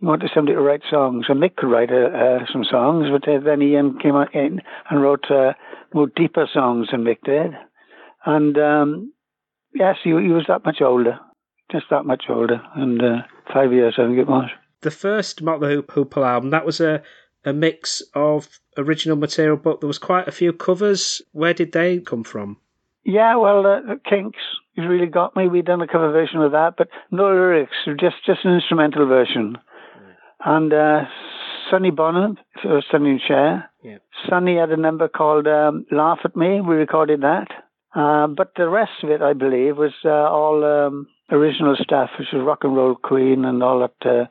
he 0.00 0.06
wanted 0.06 0.30
somebody 0.34 0.54
to 0.54 0.62
write 0.62 0.82
songs, 0.90 1.26
and 1.28 1.40
Mick 1.40 1.56
could 1.56 1.70
write 1.70 1.90
uh, 1.90 2.08
uh, 2.16 2.38
some 2.52 2.64
songs, 2.64 3.06
but 3.10 3.28
uh, 3.28 3.40
then 3.44 3.62
Ian 3.62 3.98
came 3.98 4.16
in 4.32 4.60
and 4.90 5.02
wrote 5.02 5.30
uh, 5.30 5.52
more 5.92 6.08
deeper 6.14 6.48
songs 6.52 6.88
than 6.90 7.04
Mick 7.04 7.18
did, 7.24 7.52
and 8.24 8.56
um, 8.58 9.12
yes, 9.74 9.96
he, 10.02 10.10
he 10.10 10.32
was 10.32 10.46
that 10.48 10.64
much 10.64 10.80
older 10.80 11.18
just 11.70 11.86
that 11.90 12.04
much 12.04 12.24
older, 12.28 12.60
and 12.74 13.00
uh, 13.02 13.16
five 13.52 13.72
years 13.72 13.94
I 13.98 14.06
think 14.06 14.18
it 14.18 14.26
was. 14.26 14.48
The 14.82 14.90
first 14.90 15.42
Mott 15.42 15.60
the 15.60 15.68
Hoop- 15.68 15.88
Hoople 15.88 16.26
album 16.26 16.50
that 16.50 16.66
was 16.66 16.80
a 16.80 17.02
a 17.44 17.52
mix 17.52 18.02
of 18.14 18.60
original 18.76 19.16
material, 19.16 19.56
but 19.56 19.80
there 19.80 19.86
was 19.86 19.98
quite 19.98 20.28
a 20.28 20.32
few 20.32 20.52
covers. 20.52 21.22
Where 21.32 21.54
did 21.54 21.72
they 21.72 22.00
come 22.00 22.24
from? 22.24 22.58
Yeah, 23.04 23.36
well, 23.36 23.66
uh, 23.66 23.80
the 23.80 24.00
Kinks 24.08 24.38
has 24.76 24.86
really 24.86 25.06
got 25.06 25.34
me. 25.34 25.48
We'd 25.48 25.64
done 25.64 25.80
a 25.80 25.86
cover 25.86 26.10
version 26.12 26.42
of 26.42 26.52
that, 26.52 26.74
but 26.76 26.88
no 27.10 27.24
lyrics, 27.24 27.76
just 27.98 28.16
just 28.26 28.44
an 28.44 28.54
instrumental 28.54 29.06
version. 29.06 29.56
And 30.44 30.72
uh, 30.72 31.04
Sonny 31.70 31.90
Bono, 31.90 32.36
so 32.62 32.80
Sonny 32.90 33.10
and 33.10 33.20
Cher. 33.26 33.70
Yeah. 33.82 33.98
Sonny 34.28 34.56
had 34.56 34.70
a 34.70 34.76
number 34.76 35.08
called 35.08 35.46
um, 35.46 35.86
"Laugh 35.90 36.18
at 36.24 36.36
Me." 36.36 36.60
We 36.60 36.74
recorded 36.76 37.22
that, 37.22 37.48
uh, 37.94 38.26
but 38.26 38.52
the 38.56 38.68
rest 38.68 39.02
of 39.02 39.10
it, 39.10 39.22
I 39.22 39.32
believe, 39.32 39.76
was 39.76 39.94
uh, 40.04 40.10
all 40.10 40.64
um, 40.64 41.06
original 41.30 41.76
stuff, 41.80 42.10
which 42.18 42.28
was 42.32 42.44
Rock 42.44 42.60
and 42.62 42.76
Roll 42.76 42.94
Queen 42.94 43.44
and 43.44 43.62
all 43.62 43.80
that. 43.80 44.08
Uh, 44.08 44.26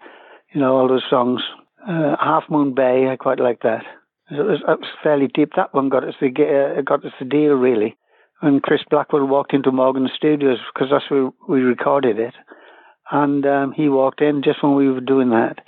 you 0.57 0.63
know, 0.63 0.75
all 0.75 0.87
those 0.87 1.05
songs. 1.07 1.41
Uh, 1.87 2.15
Half 2.19 2.45
Moon 2.49 2.73
Bay, 2.73 3.07
I 3.11 3.15
quite 3.15 3.39
like 3.39 3.61
that. 3.61 3.83
It 4.31 4.41
was, 4.41 4.59
that 4.65 4.79
was 4.79 4.89
fairly 5.03 5.27
deep. 5.31 5.51
That 5.55 5.71
one 5.71 5.87
got 5.89 6.03
us 6.03 6.15
the 6.19 6.29
uh, 6.29 6.81
got 6.81 7.05
us 7.05 7.11
the 7.19 7.25
deal 7.25 7.53
really. 7.53 7.95
When 8.39 8.59
Chris 8.59 8.81
Blackwell 8.89 9.27
walked 9.27 9.53
into 9.53 9.71
Morgan 9.71 10.09
Studios, 10.15 10.57
because 10.73 10.89
that's 10.91 11.11
where 11.11 11.29
we 11.47 11.61
recorded 11.61 12.17
it, 12.17 12.33
and 13.11 13.45
um, 13.45 13.71
he 13.71 13.87
walked 13.87 14.19
in 14.19 14.41
just 14.43 14.63
when 14.63 14.73
we 14.73 14.89
were 14.89 14.99
doing 14.99 15.29
that. 15.29 15.59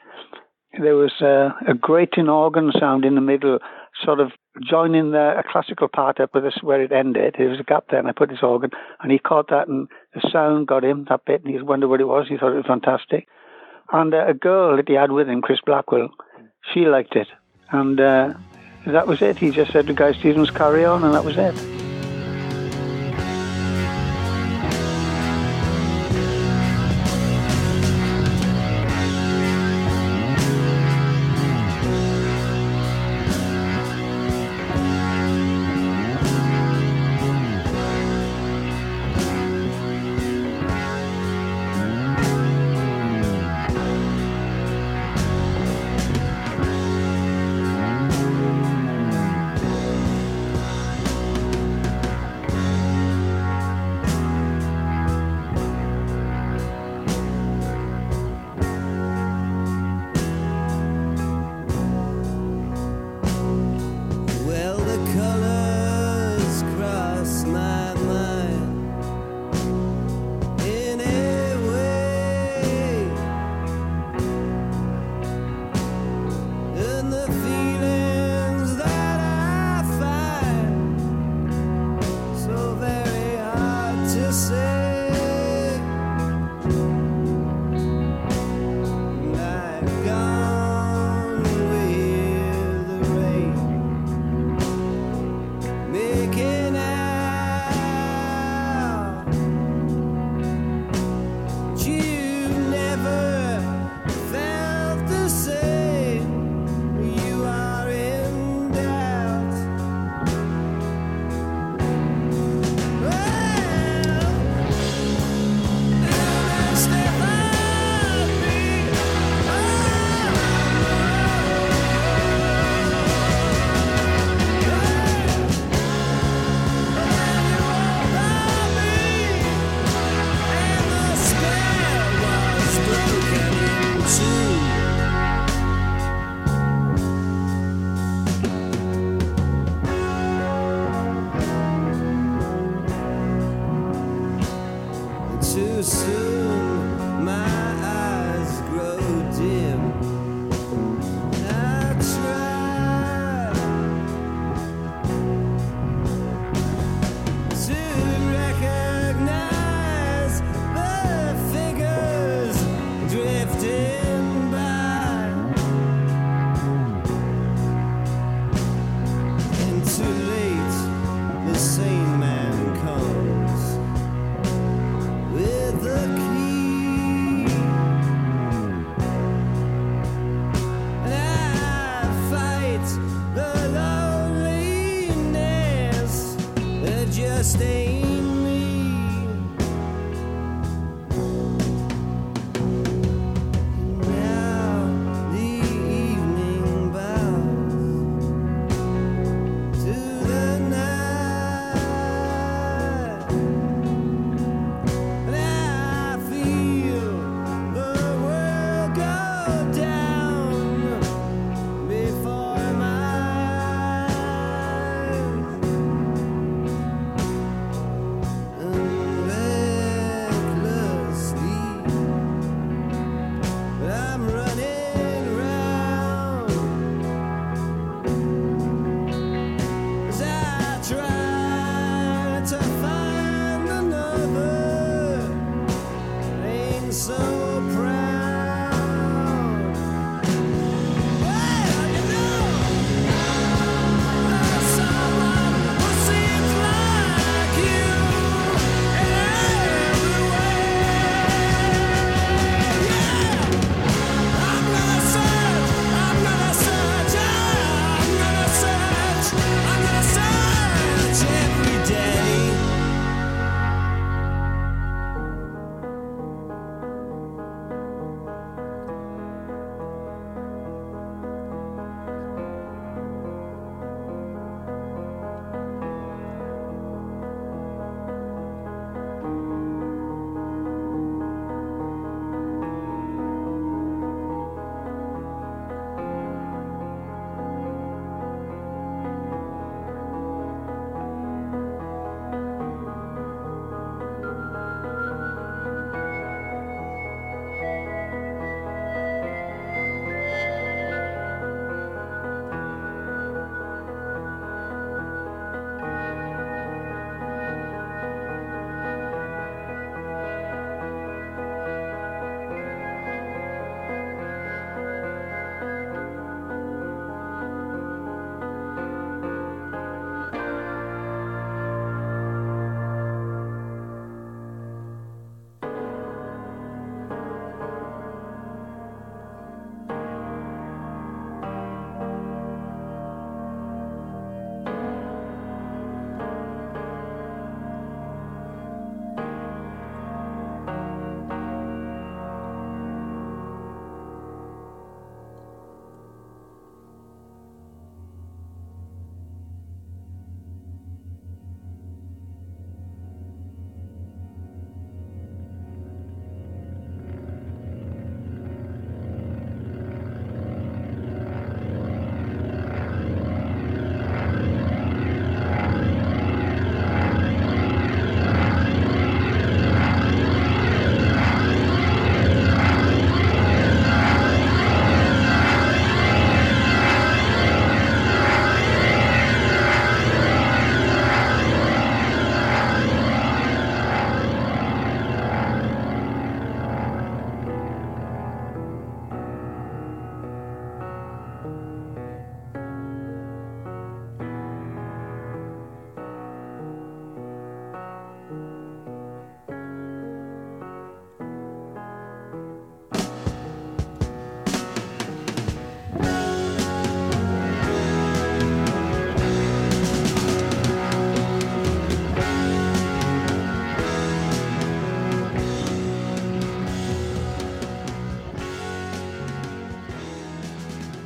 There 0.73 0.95
was 0.95 1.13
uh, 1.21 1.51
a 1.69 1.75
grating 1.75 2.27
organ 2.27 2.71
sound 2.79 3.05
in 3.05 3.13
the 3.13 3.21
middle, 3.21 3.59
sort 4.03 4.19
of 4.19 4.31
joining 4.67 5.11
the, 5.11 5.35
a 5.37 5.43
classical 5.51 5.87
part 5.87 6.19
up 6.19 6.33
with 6.33 6.45
us 6.45 6.63
where 6.63 6.81
it 6.81 6.91
ended. 6.91 7.35
There 7.37 7.49
was 7.49 7.59
a 7.59 7.63
gap 7.63 7.85
there, 7.91 7.99
and 7.99 8.07
I 8.07 8.11
put 8.11 8.29
this 8.29 8.41
organ, 8.41 8.71
and 9.01 9.11
he 9.11 9.19
caught 9.19 9.49
that, 9.49 9.67
and 9.67 9.87
the 10.15 10.27
sound 10.31 10.67
got 10.67 10.83
him 10.83 11.05
that 11.09 11.25
bit, 11.25 11.43
and 11.43 11.53
he 11.53 11.61
wondered 11.61 11.89
what 11.89 12.01
it 12.01 12.07
was. 12.07 12.25
He 12.27 12.37
thought 12.37 12.53
it 12.53 12.55
was 12.55 12.65
fantastic. 12.67 13.27
And 13.91 14.13
uh, 14.13 14.25
a 14.27 14.33
girl 14.33 14.77
that 14.77 14.87
he 14.87 14.93
had 14.93 15.11
with 15.11 15.27
him, 15.27 15.41
Chris 15.41 15.59
Blackwell, 15.65 16.09
she 16.73 16.85
liked 16.85 17.15
it, 17.15 17.27
and 17.71 17.99
uh, 17.99 18.33
that 18.85 19.07
was 19.07 19.21
it. 19.21 19.37
He 19.37 19.49
just 19.51 19.71
said 19.71 19.87
to 19.87 19.93
Guy 19.93 20.13
Stevens, 20.13 20.51
"Carry 20.51 20.85
on," 20.85 21.03
and 21.03 21.13
that 21.13 21.25
was 21.25 21.37
it. 21.37 21.78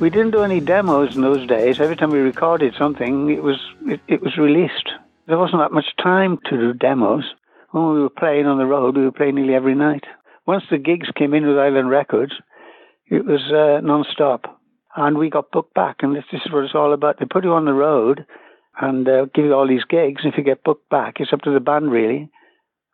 We 0.00 0.10
didn't 0.10 0.32
do 0.32 0.42
any 0.42 0.60
demos 0.60 1.14
in 1.14 1.22
those 1.22 1.46
days. 1.46 1.80
Every 1.80 1.96
time 1.96 2.10
we 2.10 2.18
recorded 2.18 2.74
something, 2.76 3.30
it 3.30 3.42
was 3.42 3.58
it, 3.86 4.00
it 4.08 4.22
was 4.22 4.36
released. 4.36 4.90
There 5.26 5.38
wasn't 5.38 5.62
that 5.62 5.72
much 5.72 5.86
time 6.02 6.38
to 6.50 6.56
do 6.56 6.72
demos. 6.74 7.24
When 7.70 7.94
we 7.94 8.02
were 8.02 8.10
playing 8.10 8.46
on 8.46 8.58
the 8.58 8.66
road, 8.66 8.96
we 8.96 9.04
were 9.04 9.12
playing 9.12 9.36
nearly 9.36 9.54
every 9.54 9.74
night. 9.74 10.04
Once 10.46 10.64
the 10.70 10.78
gigs 10.78 11.08
came 11.16 11.32
in 11.32 11.46
with 11.46 11.58
Island 11.58 11.90
Records, 11.90 12.32
it 13.06 13.24
was 13.24 13.40
uh, 13.52 13.80
non-stop. 13.86 14.60
And 14.96 15.16
we 15.16 15.30
got 15.30 15.50
booked 15.50 15.74
back, 15.74 15.96
and 16.00 16.14
this, 16.14 16.24
this 16.30 16.42
is 16.44 16.52
what 16.52 16.64
it's 16.64 16.74
all 16.74 16.92
about. 16.92 17.18
They 17.18 17.24
put 17.24 17.44
you 17.44 17.52
on 17.52 17.64
the 17.64 17.72
road 17.72 18.26
and 18.80 19.08
uh, 19.08 19.26
give 19.34 19.44
you 19.46 19.54
all 19.54 19.66
these 19.66 19.84
gigs. 19.88 20.22
If 20.24 20.34
you 20.36 20.44
get 20.44 20.64
booked 20.64 20.88
back, 20.90 21.14
it's 21.18 21.32
up 21.32 21.42
to 21.42 21.52
the 21.52 21.60
band, 21.60 21.90
really. 21.90 22.30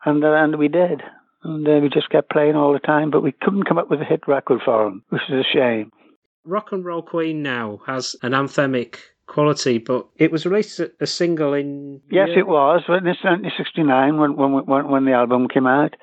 And, 0.05 0.25
uh, 0.25 0.33
and 0.33 0.57
we 0.57 0.69
did. 0.69 1.03
And 1.43 1.67
uh, 1.67 1.81
we 1.83 1.89
just 1.89 2.11
kept 2.11 2.31
playing 2.31 2.57
all 2.57 2.73
the 2.73 2.79
time, 2.79 3.11
but 3.11 3.23
we 3.23 3.33
couldn't 3.33 3.65
come 3.65 3.79
up 3.79 3.91
with 3.91 4.01
a 4.01 4.05
hit 4.05 4.29
record 4.29 4.61
for 4.65 4.85
them, 4.85 5.03
which 5.09 5.23
is 5.29 5.45
a 5.45 5.53
shame. 5.53 5.93
Rock 6.51 6.73
and 6.73 6.85
Roll 6.85 7.03
Queen 7.03 7.43
now 7.43 7.81
has 7.87 8.17
an 8.23 8.33
anthemic 8.33 8.97
quality, 9.27 9.79
but 9.79 10.09
it 10.17 10.33
was 10.33 10.45
released 10.45 10.81
as 10.81 10.91
a 11.01 11.07
single 11.07 11.55
in. 11.55 12.01
Yes, 12.11 12.31
it 12.37 12.49
was. 12.49 12.83
In 12.89 13.05
1969, 13.05 14.19
when, 14.19 14.37
when, 14.37 14.89
when, 14.89 15.05
the 15.05 15.13
album 15.13 15.47
came 15.49 15.69
out. 15.69 15.95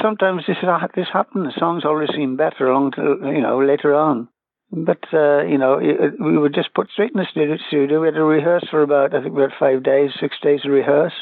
Sometimes 0.00 0.44
this, 0.46 0.58
this 0.94 1.08
happened. 1.12 1.46
The 1.46 1.58
songs 1.58 1.84
always 1.84 2.10
seem 2.14 2.36
better 2.36 2.68
along 2.68 2.92
to, 2.92 3.18
you 3.34 3.42
know, 3.42 3.60
later 3.60 3.92
on. 3.92 4.28
But, 4.70 5.02
uh, 5.12 5.42
you 5.42 5.58
know, 5.58 5.80
it, 5.82 6.14
we 6.20 6.38
were 6.38 6.48
just 6.48 6.72
put 6.74 6.88
straight 6.92 7.10
in 7.12 7.20
the 7.20 7.58
studio. 7.66 8.00
We 8.00 8.06
had 8.06 8.14
to 8.14 8.22
rehearse 8.22 8.64
for 8.70 8.82
about, 8.82 9.12
I 9.12 9.22
think 9.22 9.34
we 9.34 9.42
had 9.42 9.50
five 9.58 9.82
days, 9.82 10.10
six 10.20 10.36
days 10.40 10.62
to 10.62 10.70
rehearse 10.70 11.14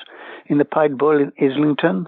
in 0.46 0.59
the 0.59 0.66
Pied 0.66 0.98
Bull 0.98 1.18
in 1.18 1.33
Islington. 1.40 2.07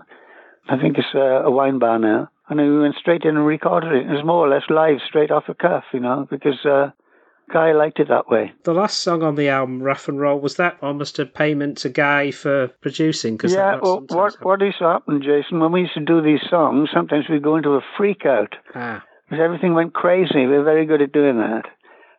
I 0.68 0.76
think 0.76 0.98
it's 0.98 1.14
a, 1.14 1.46
a 1.46 1.50
wine 1.50 1.78
bar 1.78 1.98
now. 1.98 2.28
And 2.50 2.60
we 2.60 2.80
went 2.80 2.96
straight 2.96 3.22
in 3.22 3.36
and 3.36 3.46
recorded 3.46 3.92
it. 3.92 4.10
It 4.10 4.12
was 4.12 4.24
more 4.24 4.46
or 4.46 4.48
less 4.48 4.64
live, 4.68 4.98
straight 5.06 5.30
off 5.30 5.44
the 5.46 5.54
cuff, 5.54 5.84
you 5.92 6.00
know, 6.00 6.26
because 6.28 6.66
uh, 6.66 6.90
Guy 7.52 7.72
liked 7.72 7.98
it 8.00 8.08
that 8.08 8.28
way. 8.28 8.52
The 8.64 8.74
last 8.74 9.00
song 9.00 9.22
on 9.22 9.36
the 9.36 9.48
album, 9.48 9.82
Wrath 9.82 10.08
and 10.08 10.20
Wroll, 10.20 10.40
was 10.40 10.56
that 10.56 10.76
almost 10.82 11.18
a 11.18 11.26
payment 11.26 11.78
to 11.78 11.88
Guy 11.88 12.30
for 12.30 12.68
producing? 12.80 13.38
Cause 13.38 13.54
yeah, 13.54 13.78
well, 13.80 14.04
what, 14.08 14.34
what 14.44 14.60
used 14.60 14.78
to 14.78 14.84
happen, 14.84 15.22
Jason, 15.22 15.60
when 15.60 15.72
we 15.72 15.82
used 15.82 15.94
to 15.94 16.00
do 16.00 16.20
these 16.20 16.42
songs, 16.48 16.90
sometimes 16.92 17.28
we'd 17.28 17.42
go 17.42 17.56
into 17.56 17.70
a 17.70 17.80
freak 17.96 18.26
out. 18.26 18.54
Ah. 18.74 19.04
Because 19.28 19.42
everything 19.42 19.74
went 19.74 19.94
crazy. 19.94 20.46
We 20.46 20.58
were 20.58 20.64
very 20.64 20.86
good 20.86 21.02
at 21.02 21.12
doing 21.12 21.38
that. 21.38 21.66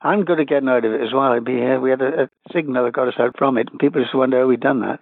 I'm 0.01 0.25
good 0.25 0.39
at 0.39 0.47
getting 0.47 0.69
out 0.69 0.85
of 0.85 0.93
it 0.93 1.01
as 1.01 1.13
well. 1.13 1.31
I'd 1.31 1.45
be 1.45 1.53
here. 1.53 1.79
We 1.79 1.91
had 1.91 2.01
a, 2.01 2.23
a 2.23 2.29
signal 2.53 2.85
that 2.85 2.93
got 2.93 3.07
us 3.07 3.19
out 3.19 3.37
from 3.37 3.57
it, 3.57 3.67
and 3.69 3.79
people 3.79 4.01
just 4.01 4.15
wonder 4.15 4.39
how 4.39 4.47
we'd 4.47 4.61
done 4.61 4.79
that. 4.81 4.99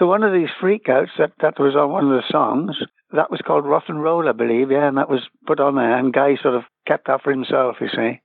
So 0.00 0.06
one 0.06 0.22
of 0.22 0.32
these 0.32 0.48
freakouts 0.62 1.10
that, 1.18 1.32
that 1.42 1.60
was 1.60 1.76
on 1.76 1.90
one 1.90 2.10
of 2.10 2.16
the 2.16 2.24
songs, 2.30 2.74
that 3.12 3.30
was 3.30 3.42
called 3.46 3.66
Wrath 3.66 3.84
and 3.88 4.02
Wroll, 4.02 4.30
I 4.30 4.32
believe, 4.32 4.70
yeah, 4.70 4.88
and 4.88 4.96
that 4.96 5.10
was 5.10 5.20
put 5.46 5.60
on 5.60 5.74
there, 5.74 5.94
and 5.94 6.10
Guy 6.10 6.36
sort 6.42 6.54
of 6.54 6.62
kept 6.88 7.06
that 7.08 7.22
for 7.22 7.30
himself, 7.30 7.76
you 7.82 7.88
see. 7.88 8.20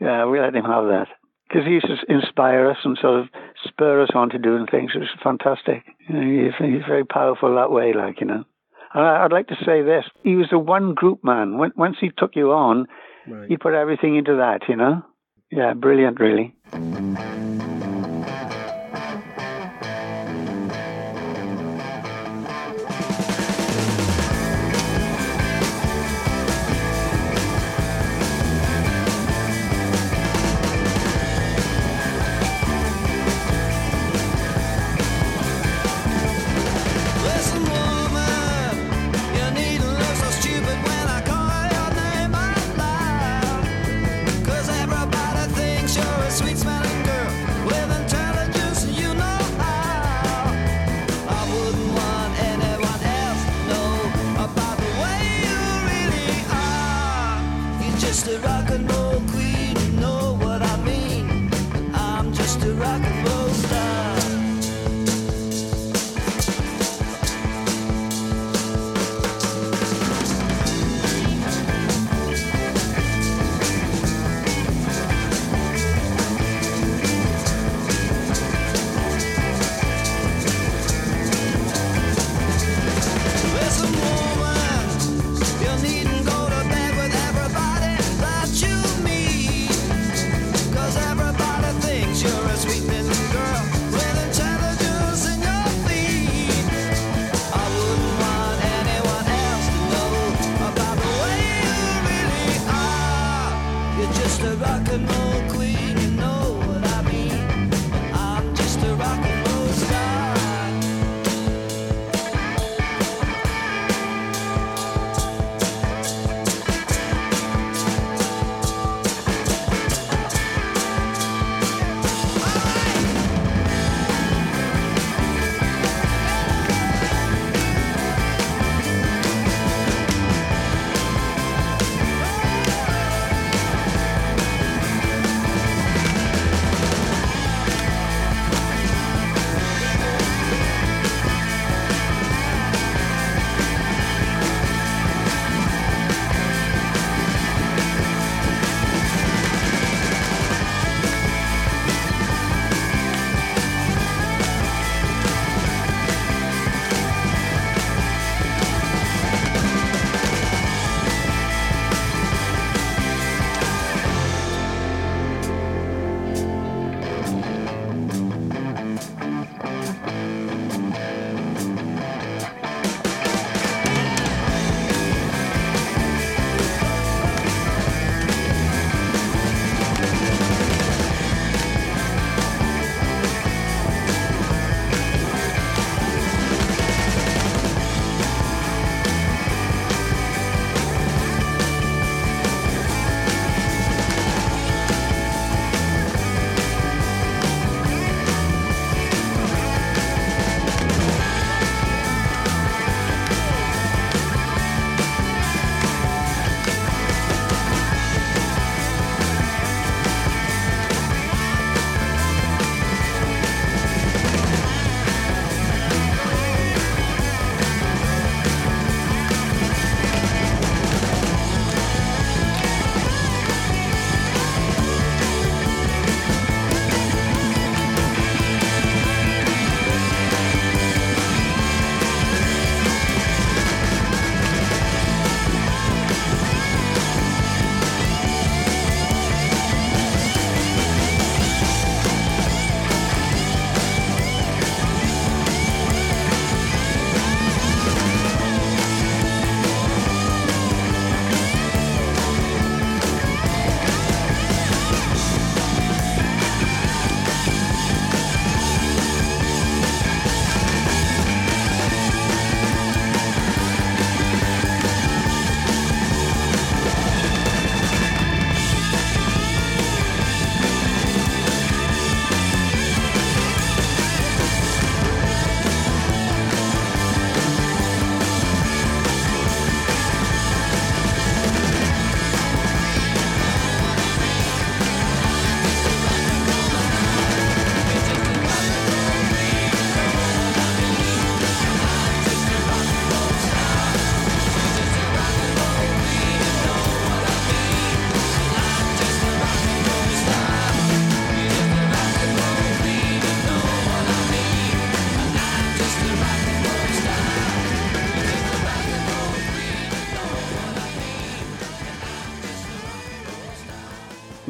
yeah, 0.00 0.26
we 0.26 0.38
let 0.38 0.54
him 0.54 0.64
have 0.64 0.84
that. 0.84 1.08
Because 1.48 1.66
he 1.66 1.72
used 1.72 1.88
to 1.88 1.96
inspire 2.08 2.70
us 2.70 2.76
and 2.84 2.96
sort 3.02 3.18
of 3.18 3.26
spur 3.64 4.00
us 4.00 4.10
on 4.14 4.30
to 4.30 4.38
doing 4.38 4.66
things. 4.70 4.92
It 4.94 4.98
was 4.98 5.08
fantastic. 5.24 5.82
You 6.08 6.14
know, 6.14 6.44
he's, 6.44 6.54
he's 6.58 6.86
very 6.86 7.04
powerful 7.04 7.56
that 7.56 7.72
way, 7.72 7.92
like, 7.92 8.20
you 8.20 8.26
know. 8.28 8.44
And 8.94 9.04
I, 9.04 9.22
would 9.24 9.32
like 9.32 9.48
to 9.48 9.56
say 9.66 9.82
this. 9.82 10.04
He 10.22 10.36
was 10.36 10.46
the 10.52 10.58
one 10.58 10.94
group 10.94 11.24
man. 11.24 11.58
When, 11.58 11.72
once 11.74 11.96
he 12.00 12.10
took 12.16 12.36
you 12.36 12.52
on, 12.52 12.86
right. 13.26 13.48
he 13.48 13.56
put 13.56 13.74
everything 13.74 14.14
into 14.14 14.36
that, 14.36 14.68
you 14.68 14.76
know. 14.76 15.02
Yeah, 15.50 15.74
brilliant, 15.74 16.20
really. 16.20 16.54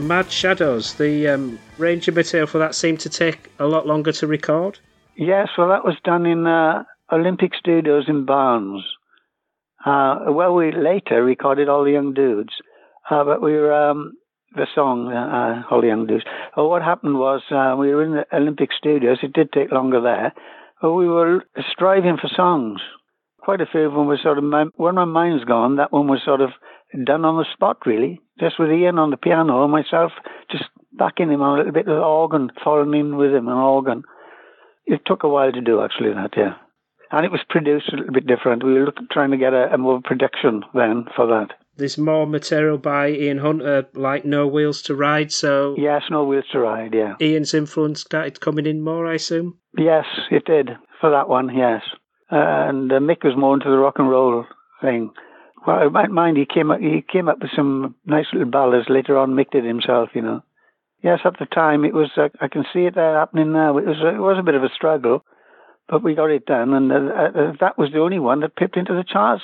Mad 0.09 0.33
Shadows, 0.33 0.95
the 0.95 1.29
um, 1.29 1.59
range 1.77 2.09
of 2.09 2.15
material 2.15 2.47
for 2.47 2.57
that 2.57 2.75
seemed 2.75 2.99
to 3.01 3.11
take 3.11 3.51
a 3.59 3.67
lot 3.67 3.87
longer 3.87 4.11
to 4.13 4.27
record. 4.27 4.79
Yes, 5.17 5.49
well, 5.59 5.69
that 5.69 5.85
was 5.85 5.97
done 6.03 6.25
in 6.25 6.47
uh, 6.47 6.85
Olympic 7.13 7.53
Studios 7.55 8.07
in 8.09 8.25
Barnes. 8.25 8.83
Uh, 9.85 10.25
well, 10.29 10.55
we 10.55 10.73
later 10.73 11.23
recorded 11.23 11.69
All 11.69 11.85
the 11.85 11.91
Young 11.91 12.15
Dudes, 12.15 12.55
uh, 13.11 13.23
but 13.23 13.43
we 13.43 13.53
were 13.53 13.71
um, 13.71 14.15
the 14.55 14.67
song 14.75 15.13
uh, 15.13 15.63
All 15.71 15.83
the 15.83 15.89
Young 15.89 16.07
Dudes. 16.07 16.25
Well, 16.57 16.71
what 16.71 16.81
happened 16.81 17.19
was 17.19 17.43
uh, 17.51 17.77
we 17.79 17.95
were 17.95 18.03
in 18.03 18.13
the 18.13 18.25
Olympic 18.35 18.71
Studios. 18.73 19.19
It 19.23 19.35
did 19.35 19.53
take 19.53 19.71
longer 19.71 20.01
there, 20.01 20.33
but 20.81 20.95
we 20.95 21.07
were 21.07 21.45
striving 21.71 22.17
for 22.17 22.31
songs. 22.35 22.81
Quite 23.43 23.61
a 23.61 23.67
few 23.67 23.83
of 23.83 23.93
them 23.93 24.07
were 24.07 24.19
sort 24.23 24.39
of 24.39 24.45
when 24.77 24.95
my 24.95 25.05
mind's 25.05 25.45
gone. 25.45 25.77
That 25.77 25.93
one 25.93 26.09
was 26.09 26.21
sort 26.25 26.41
of 26.41 26.51
done 27.05 27.25
on 27.25 27.37
the 27.37 27.47
spot, 27.53 27.79
really, 27.87 28.21
just 28.41 28.59
with 28.59 28.71
Ian 28.71 28.99
on 28.99 29.11
the 29.11 29.17
piano 29.17 29.63
and 29.63 29.73
myself 29.73 30.13
just 30.51 30.65
backing 30.93 31.31
him 31.31 31.43
on 31.43 31.55
a 31.55 31.59
little 31.59 31.73
bit 31.73 31.87
with 31.87 31.97
organ, 31.97 32.51
falling 32.65 32.99
in 32.99 33.17
with 33.17 33.33
him 33.33 33.49
and 33.49 33.59
organ. 33.59 34.03
It 34.87 35.03
took 35.05 35.23
a 35.23 35.29
while 35.29 35.53
to 35.53 35.61
do 35.61 35.83
actually 35.83 36.15
that, 36.15 36.31
yeah 36.37 36.55
and 37.11 37.25
it 37.25 37.33
was 37.33 37.41
produced 37.49 37.93
a 37.93 37.97
little 37.97 38.13
bit 38.13 38.27
different. 38.27 38.65
We 38.65 38.75
were 38.75 38.87
looking, 38.87 39.09
trying 39.11 39.31
to 39.31 39.37
get 39.37 39.55
a, 39.55 39.73
a 39.73 39.79
more 39.79 40.01
production 40.03 40.65
then 40.75 41.07
for 41.17 41.27
that. 41.27 41.55
There's 41.77 41.97
more 41.97 42.27
material 42.27 42.77
by 42.77 43.11
Ian 43.11 43.39
Hunter, 43.39 43.87
like 43.95 44.25
No 44.25 44.47
Wheels 44.47 44.83
to 44.83 44.97
Ride. 44.97 45.33
So 45.33 45.77
yes, 45.79 46.03
No 46.11 46.25
Wheels 46.25 46.45
to 46.53 46.59
Ride. 46.59 46.95
Yeah, 46.95 47.15
Ian's 47.21 47.55
influence 47.55 48.01
started 48.01 48.41
coming 48.41 48.67
in 48.67 48.83
more, 48.83 49.07
I 49.07 49.15
assume. 49.15 49.59
Yes, 49.77 50.05
it 50.31 50.45
did 50.45 50.71
for 51.01 51.11
that 51.11 51.29
one. 51.29 51.55
Yes, 51.57 51.83
uh, 52.33 52.37
and 52.37 52.91
uh, 52.93 52.99
Mick 52.99 53.25
was 53.25 53.37
more 53.37 53.55
into 53.55 53.71
the 53.71 53.79
rock 53.79 53.99
and 53.99 54.11
roll 54.11 54.45
thing. 54.83 55.11
Well, 55.69 55.91
mind 55.91 56.37
he 56.39 56.47
came 56.47 56.71
up, 56.71 56.81
he 56.81 57.05
came 57.13 57.29
up 57.29 57.41
with 57.41 57.51
some 57.55 57.95
nice 58.07 58.27
little 58.33 58.51
ballads 58.51 58.89
later 58.89 59.19
on. 59.19 59.35
mixed 59.35 59.55
it 59.55 59.65
himself, 59.65 60.09
you 60.15 60.23
know. 60.23 60.43
Yes, 61.03 61.21
at 61.25 61.39
the 61.39 61.47
time 61.47 61.85
it 61.85 61.95
was. 61.95 62.11
Uh, 62.17 62.29
I 62.41 62.49
can 62.49 62.65
see 62.73 62.87
it 62.87 62.95
there 62.95 63.19
happening 63.19 63.53
now. 63.53 63.77
It 63.77 63.85
was. 63.87 63.99
it 63.99 64.19
was 64.19 64.39
a 64.39 64.43
bit 64.43 64.55
of 64.55 64.65
a 64.65 64.71
struggle 64.75 65.25
but 65.89 66.03
we 66.03 66.15
got 66.15 66.31
it 66.31 66.45
done, 66.45 66.75
and 66.75 66.93
uh, 66.93 66.97
uh, 66.97 67.53
that 67.61 67.79
was 67.79 67.91
the 67.93 68.01
only 68.01 68.19
one 68.19 68.41
that 68.41 68.57
pipped 68.57 68.77
into 68.77 68.93
the 68.93 69.05
charts, 69.05 69.43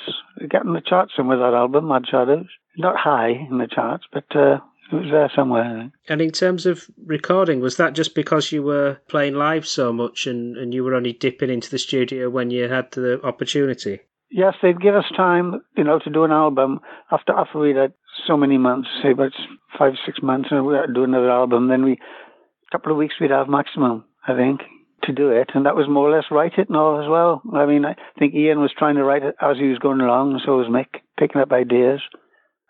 getting 0.49 0.73
the 0.73 0.81
charts 0.81 1.13
with 1.17 1.39
that 1.39 1.53
album, 1.55 1.87
Mad 1.87 2.03
Shadows. 2.09 2.45
Not 2.77 2.97
high 2.97 3.31
in 3.49 3.57
the 3.57 3.67
charts, 3.67 4.05
but 4.13 4.25
uh, 4.35 4.59
it 4.91 4.95
was 4.95 5.11
there 5.11 5.31
somewhere. 5.35 5.91
And 6.07 6.21
in 6.21 6.31
terms 6.31 6.67
of 6.67 6.85
recording, 7.03 7.61
was 7.61 7.77
that 7.77 7.93
just 7.93 8.13
because 8.13 8.51
you 8.51 8.61
were 8.61 8.97
playing 9.07 9.33
live 9.33 9.65
so 9.65 9.91
much 9.91 10.27
and, 10.27 10.55
and 10.57 10.73
you 10.73 10.83
were 10.83 10.93
only 10.93 11.13
dipping 11.13 11.49
into 11.49 11.71
the 11.71 11.79
studio 11.79 12.29
when 12.29 12.51
you 12.51 12.69
had 12.69 12.91
the 12.91 13.19
opportunity? 13.23 14.01
Yes, 14.31 14.55
they'd 14.61 14.81
give 14.81 14.95
us 14.95 15.05
time, 15.15 15.61
you 15.77 15.83
know, 15.83 15.99
to 15.99 16.09
do 16.09 16.23
an 16.23 16.31
album 16.31 16.79
after 17.11 17.33
after 17.33 17.59
we'd 17.59 17.75
had 17.75 17.93
so 18.27 18.35
many 18.35 18.57
months, 18.57 18.89
say 19.01 19.11
about 19.11 19.31
five, 19.77 19.93
six 20.05 20.19
months, 20.21 20.49
and 20.51 20.65
we'd 20.65 20.93
do 20.93 21.03
another 21.03 21.29
album. 21.29 21.67
Then 21.67 21.83
we, 21.83 21.93
a 21.93 22.71
couple 22.71 22.91
of 22.91 22.97
weeks, 22.97 23.15
we'd 23.19 23.31
have 23.31 23.47
maximum, 23.47 24.05
I 24.27 24.35
think 24.35 24.61
to 25.05 25.13
do 25.13 25.29
it, 25.29 25.51
and 25.53 25.65
that 25.65 25.75
was 25.75 25.87
more 25.87 26.09
or 26.09 26.15
less 26.15 26.25
write 26.31 26.57
it 26.57 26.67
and 26.67 26.77
all 26.77 27.01
as 27.01 27.09
well. 27.09 27.41
I 27.53 27.65
mean, 27.65 27.85
I 27.85 27.95
think 28.17 28.33
Ian 28.33 28.59
was 28.59 28.73
trying 28.77 28.95
to 28.95 29.03
write 29.03 29.23
it 29.23 29.35
as 29.41 29.57
he 29.57 29.67
was 29.67 29.79
going 29.79 30.01
along, 30.01 30.31
and 30.31 30.41
so 30.43 30.57
was 30.57 30.67
Mick, 30.67 31.01
picking 31.17 31.41
up 31.41 31.51
ideas, 31.51 32.01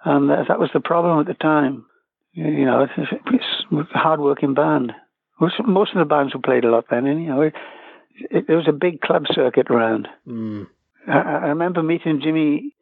and 0.03 0.29
that 0.29 0.59
was 0.59 0.69
the 0.73 0.79
problem 0.79 1.19
at 1.19 1.27
the 1.27 1.33
time. 1.33 1.85
You 2.33 2.65
know, 2.65 2.83
it's, 2.97 3.11
it's 3.31 3.91
a 3.95 3.97
hard-working 3.97 4.53
band. 4.53 4.91
Most 5.39 5.59
of 5.59 5.99
the 5.99 6.05
bands 6.05 6.33
who 6.33 6.39
played 6.39 6.65
a 6.65 6.69
lot 6.69 6.85
then, 6.89 7.05
know, 7.27 7.41
it, 7.41 7.53
it, 8.29 8.49
was 8.49 8.67
a 8.67 8.73
big 8.73 9.01
club 9.01 9.23
circuit 9.33 9.69
around. 9.69 10.07
Mm. 10.27 10.67
I, 11.07 11.19
I 11.19 11.47
remember 11.47 11.83
meeting 11.83 12.21
Jimmy 12.23 12.75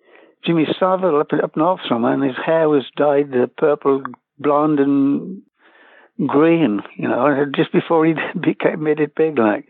Jimmy 0.46 0.66
Savile 0.80 1.20
up 1.20 1.32
up 1.34 1.56
north 1.56 1.82
somewhere, 1.88 2.14
and 2.14 2.24
his 2.24 2.38
hair 2.46 2.70
was 2.70 2.84
dyed 2.98 3.32
the 3.32 3.50
purple, 3.58 4.04
blonde, 4.40 4.80
and 4.80 5.42
green, 6.28 6.82
you 6.98 7.08
know, 7.08 7.46
just 7.56 7.72
before 7.72 8.06
he 8.06 8.14
became 8.40 8.84
made 8.84 9.00
it 9.00 9.16
big, 9.16 9.38
like. 9.38 9.66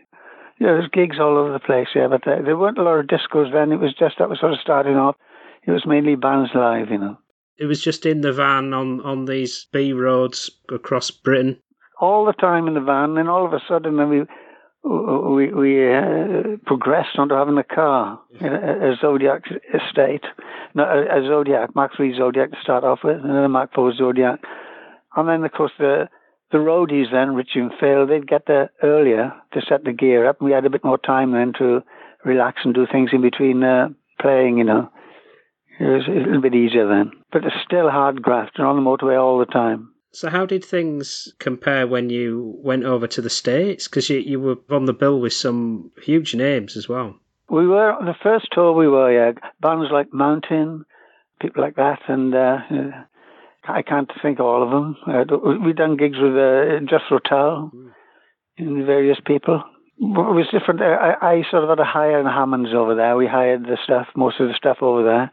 You 0.58 0.66
know, 0.66 0.74
there's 0.74 0.90
gigs 0.90 1.18
all 1.18 1.36
over 1.36 1.52
the 1.52 1.58
place, 1.58 1.88
yeah, 1.96 2.06
but 2.06 2.22
there, 2.24 2.40
there 2.40 2.56
weren't 2.56 2.78
a 2.78 2.82
lot 2.82 3.00
of 3.00 3.06
discos 3.06 3.52
then. 3.52 3.72
It 3.72 3.80
was 3.80 3.92
just 3.98 4.18
that 4.18 4.28
was 4.28 4.38
sort 4.38 4.52
of 4.52 4.60
starting 4.60 4.94
off. 4.94 5.16
It 5.66 5.72
was 5.72 5.84
mainly 5.84 6.14
bands 6.14 6.50
live, 6.54 6.90
you 6.90 6.98
know. 6.98 7.18
It 7.58 7.66
was 7.66 7.82
just 7.82 8.06
in 8.06 8.20
the 8.20 8.32
van 8.32 8.72
on 8.72 9.00
on 9.00 9.24
these 9.24 9.66
B 9.72 9.92
roads 9.92 10.50
across 10.70 11.10
Britain. 11.10 11.58
All 12.00 12.24
the 12.24 12.32
time 12.32 12.68
in 12.68 12.74
the 12.74 12.80
van, 12.80 13.16
and 13.16 13.28
all 13.28 13.44
of 13.44 13.52
a 13.52 13.60
sudden, 13.68 13.96
then 13.96 14.08
we 14.08 14.22
we 14.84 15.52
we 15.52 15.94
uh, 15.94 16.56
progressed 16.66 17.18
onto 17.18 17.34
having 17.34 17.58
a 17.58 17.64
car, 17.64 18.20
a, 18.40 18.92
a 18.92 18.96
Zodiac 19.00 19.44
estate, 19.72 20.24
no, 20.74 20.84
a, 20.84 21.20
a 21.20 21.26
Zodiac 21.26 21.74
Mark 21.74 21.92
III 21.98 22.14
Zodiac 22.16 22.50
to 22.50 22.56
start 22.62 22.84
off 22.84 23.00
with, 23.02 23.16
and 23.16 23.30
then 23.30 23.44
a 23.44 23.48
Mark 23.48 23.70
IV 23.76 23.96
Zodiac, 23.96 24.40
and 25.16 25.28
then 25.28 25.44
of 25.44 25.52
course 25.52 25.72
the 25.78 26.08
the 26.54 26.58
roadies 26.58 27.10
then, 27.10 27.34
Richie 27.34 27.58
and 27.58 27.72
Phil, 27.80 28.06
they'd 28.06 28.28
get 28.28 28.46
there 28.46 28.70
earlier 28.80 29.32
to 29.54 29.60
set 29.68 29.82
the 29.82 29.92
gear 29.92 30.28
up. 30.28 30.40
And 30.40 30.46
We 30.46 30.52
had 30.52 30.64
a 30.64 30.70
bit 30.70 30.84
more 30.84 30.98
time 30.98 31.32
then 31.32 31.52
to 31.58 31.82
relax 32.24 32.60
and 32.64 32.72
do 32.72 32.86
things 32.86 33.10
in 33.12 33.22
between 33.22 33.64
uh, 33.64 33.88
playing, 34.20 34.58
you 34.58 34.64
know. 34.64 34.88
It 35.80 35.84
was 35.84 36.06
a 36.06 36.12
little 36.12 36.40
bit 36.40 36.54
easier 36.54 36.86
then. 36.86 37.10
But 37.32 37.44
it's 37.44 37.56
still 37.64 37.90
hard 37.90 38.22
graft 38.22 38.52
and 38.58 38.66
on 38.68 38.76
the 38.76 38.82
motorway 38.88 39.20
all 39.20 39.38
the 39.40 39.46
time. 39.46 39.93
So 40.14 40.30
how 40.30 40.46
did 40.46 40.64
things 40.64 41.32
compare 41.40 41.88
when 41.88 42.08
you 42.08 42.54
went 42.62 42.84
over 42.84 43.08
to 43.08 43.20
the 43.20 43.28
States? 43.28 43.88
Because 43.88 44.08
you, 44.08 44.18
you 44.18 44.38
were 44.38 44.56
on 44.70 44.84
the 44.84 44.92
bill 44.92 45.20
with 45.20 45.32
some 45.32 45.90
huge 46.02 46.36
names 46.36 46.76
as 46.76 46.88
well. 46.88 47.16
We 47.50 47.66
were, 47.66 47.92
on 47.92 48.06
the 48.06 48.14
first 48.22 48.46
tour 48.52 48.72
we 48.72 48.88
were, 48.88 49.12
yeah, 49.12 49.32
bands 49.60 49.90
like 49.92 50.12
Mountain, 50.12 50.86
people 51.40 51.62
like 51.62 51.74
that, 51.76 51.98
and 52.08 52.32
uh, 52.34 52.58
I 53.64 53.82
can't 53.82 54.10
think 54.22 54.38
of 54.38 54.46
all 54.46 54.62
of 54.62 54.70
them. 54.70 54.96
Uh, 55.06 55.58
we've 55.64 55.76
done 55.76 55.96
gigs 55.96 56.18
with 56.18 56.36
uh, 56.36 56.78
Jethro 56.88 57.18
Tull 57.18 57.72
mm. 57.74 57.92
and 58.58 58.86
various 58.86 59.18
people. 59.26 59.64
It 59.98 60.04
was 60.06 60.46
different. 60.52 60.80
I, 60.80 61.14
I 61.20 61.42
sort 61.50 61.64
of 61.64 61.70
had 61.70 61.80
a 61.80 61.84
hire 61.84 62.20
in 62.20 62.26
Hammonds 62.26 62.70
over 62.74 62.94
there. 62.94 63.16
We 63.16 63.26
hired 63.26 63.64
the 63.64 63.78
stuff, 63.84 64.06
most 64.16 64.40
of 64.40 64.48
the 64.48 64.54
stuff 64.54 64.78
over 64.80 65.02
there 65.02 65.32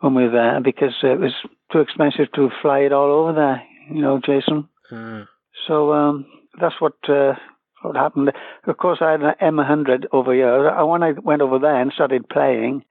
when 0.00 0.14
we 0.14 0.24
were 0.24 0.30
there 0.30 0.60
because 0.60 0.94
it 1.02 1.18
was 1.18 1.32
too 1.72 1.80
expensive 1.80 2.30
to 2.34 2.50
fly 2.62 2.80
it 2.80 2.92
all 2.92 3.10
over 3.10 3.32
there, 3.32 3.62
you 3.90 4.02
know, 4.02 4.20
Jason. 4.24 4.68
Mm. 4.90 5.26
So 5.66 5.92
um, 5.92 6.26
that's 6.60 6.80
what 6.80 6.94
uh, 7.08 7.34
what 7.82 7.96
happened. 7.96 8.32
Of 8.66 8.76
course, 8.76 8.98
I 9.00 9.12
had 9.12 9.22
an 9.22 9.34
M100 9.40 10.06
over 10.12 10.34
here. 10.34 10.84
When 10.84 11.02
I 11.02 11.12
went 11.12 11.42
over 11.42 11.58
there 11.58 11.80
and 11.80 11.92
started 11.92 12.28
playing 12.28 12.84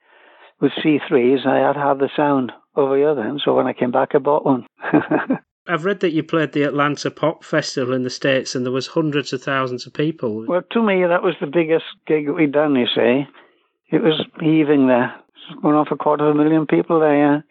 with 0.61 0.71
C3s, 0.83 1.45
I 1.45 1.67
had 1.67 1.73
to 1.73 1.79
have 1.79 1.99
the 1.99 2.09
sound 2.15 2.51
over 2.75 2.97
here 2.97 3.15
then. 3.15 3.39
So 3.43 3.55
when 3.55 3.67
I 3.67 3.73
came 3.73 3.91
back, 3.91 4.09
I 4.13 4.19
bought 4.19 4.45
one. 4.45 4.65
I've 5.69 5.83
read 5.83 5.99
that 5.99 6.13
you 6.13 6.23
played 6.23 6.53
the 6.53 6.63
Atlanta 6.63 7.11
Pop 7.11 7.43
Festival 7.43 7.93
in 7.93 8.03
the 8.03 8.09
States 8.09 8.55
and 8.55 8.65
there 8.65 8.71
was 8.71 8.87
hundreds 8.87 9.33
of 9.33 9.43
thousands 9.43 9.85
of 9.85 9.93
people. 9.93 10.45
Well, 10.47 10.61
to 10.71 10.81
me, 10.81 11.05
that 11.05 11.23
was 11.23 11.35
the 11.41 11.47
biggest 11.47 11.83
gig 12.07 12.29
we'd 12.29 12.53
done, 12.53 12.75
you 12.75 12.85
see. 12.87 13.27
It 13.91 14.01
was 14.01 14.23
heaving 14.39 14.87
there. 14.87 15.13
Going 15.61 15.75
on 15.75 15.85
for 15.85 15.95
a 15.95 15.97
quarter 15.97 16.27
of 16.27 16.35
a 16.35 16.37
million 16.37 16.67
people 16.67 16.99
there, 16.99 17.17
yeah. 17.17 17.41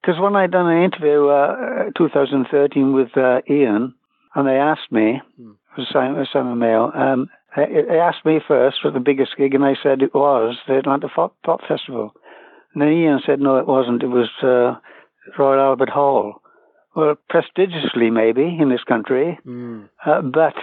Because 0.00 0.20
when 0.20 0.36
I'd 0.36 0.52
done 0.52 0.70
an 0.70 0.84
interview, 0.84 1.26
uh, 1.28 1.90
2013, 1.96 2.92
with 2.92 3.16
uh, 3.16 3.40
Ian, 3.50 3.94
and 4.34 4.46
they 4.46 4.56
asked 4.56 4.92
me, 4.92 5.20
hmm. 5.36 5.52
was 5.76 5.88
Simon, 5.92 6.26
Simon 6.32 6.58
Mayo, 6.58 6.92
um, 6.92 7.28
they 7.56 7.98
asked 7.98 8.24
me 8.24 8.38
first 8.46 8.76
for 8.82 8.90
the 8.90 9.00
biggest 9.00 9.36
gig, 9.36 9.54
and 9.54 9.64
I 9.64 9.74
said 9.82 10.02
it 10.02 10.14
was 10.14 10.56
the 10.68 10.78
Atlanta 10.78 11.08
Pop, 11.08 11.34
Pop 11.44 11.60
Festival. 11.66 12.12
And 12.74 12.82
then 12.82 12.92
Ian 12.92 13.20
said, 13.24 13.40
no, 13.40 13.56
it 13.56 13.66
wasn't. 13.66 14.02
It 14.02 14.08
was 14.08 14.28
uh, 14.42 14.78
Royal 15.38 15.60
Albert 15.60 15.88
Hall. 15.88 16.42
Well, 16.94 17.14
prestigiously, 17.30 18.10
maybe, 18.10 18.42
in 18.60 18.68
this 18.68 18.84
country. 18.86 19.38
Mm. 19.46 19.88
Uh, 20.04 20.20
but, 20.20 20.54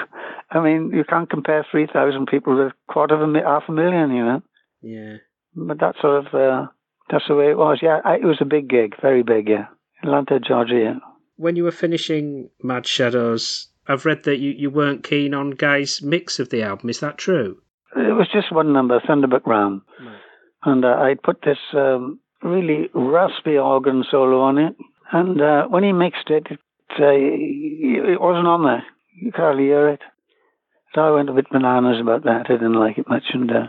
I 0.50 0.60
mean, 0.60 0.90
you 0.94 1.04
can't 1.04 1.30
compare 1.30 1.66
3,000 1.70 2.26
people 2.26 2.54
with 2.56 2.68
a 2.68 2.92
quarter 2.92 3.14
of 3.14 3.34
a, 3.34 3.38
half 3.40 3.64
a 3.68 3.72
million, 3.72 4.10
you 4.10 4.24
know? 4.24 4.42
Yeah. 4.82 5.16
But 5.54 5.80
that 5.80 5.94
sort 6.00 6.26
of, 6.26 6.34
uh, 6.34 6.66
that's 7.12 7.28
the 7.28 7.36
way 7.36 7.50
it 7.50 7.58
was. 7.58 7.78
Yeah, 7.80 8.00
I, 8.04 8.16
it 8.16 8.24
was 8.24 8.38
a 8.40 8.44
big 8.46 8.68
gig, 8.68 8.94
very 9.00 9.22
big, 9.22 9.48
yeah. 9.48 9.66
Atlanta, 10.02 10.40
Georgia. 10.40 11.00
When 11.36 11.54
you 11.54 11.62
were 11.62 11.70
finishing 11.70 12.50
Mad 12.62 12.86
Shadows, 12.86 13.68
I've 13.86 14.04
read 14.04 14.24
that 14.24 14.38
you, 14.38 14.50
you 14.50 14.70
weren't 14.70 15.04
keen 15.04 15.34
on 15.34 15.50
Guy's 15.50 16.02
mix 16.02 16.40
of 16.40 16.50
the 16.50 16.64
album. 16.64 16.90
Is 16.90 16.98
that 16.98 17.18
true? 17.18 17.58
It 17.94 18.16
was 18.16 18.28
just 18.32 18.50
one 18.50 18.72
number, 18.72 19.00
Thunderbuck 19.00 19.46
Ram. 19.46 19.82
Right 20.00 20.18
and 20.64 20.84
uh, 20.84 20.88
I 20.88 21.14
put 21.22 21.42
this 21.42 21.58
um, 21.74 22.20
really 22.42 22.88
raspy 22.94 23.56
organ 23.58 24.04
solo 24.08 24.40
on 24.40 24.58
it. 24.58 24.76
And 25.10 25.40
uh, 25.40 25.66
when 25.66 25.84
he 25.84 25.92
mixed 25.92 26.30
it, 26.30 26.46
it, 26.50 26.60
uh, 26.98 27.10
it 27.10 28.20
wasn't 28.20 28.46
on 28.46 28.64
there. 28.64 28.84
You 29.14 29.32
could 29.32 29.40
hardly 29.40 29.64
hear 29.64 29.88
it. 29.88 30.00
So 30.94 31.00
I 31.00 31.10
went 31.10 31.30
a 31.30 31.32
bit 31.32 31.50
bananas 31.50 32.00
about 32.00 32.24
that. 32.24 32.46
I 32.48 32.52
didn't 32.52 32.74
like 32.74 32.98
it 32.98 33.08
much, 33.08 33.24
and 33.32 33.50
uh, 33.50 33.66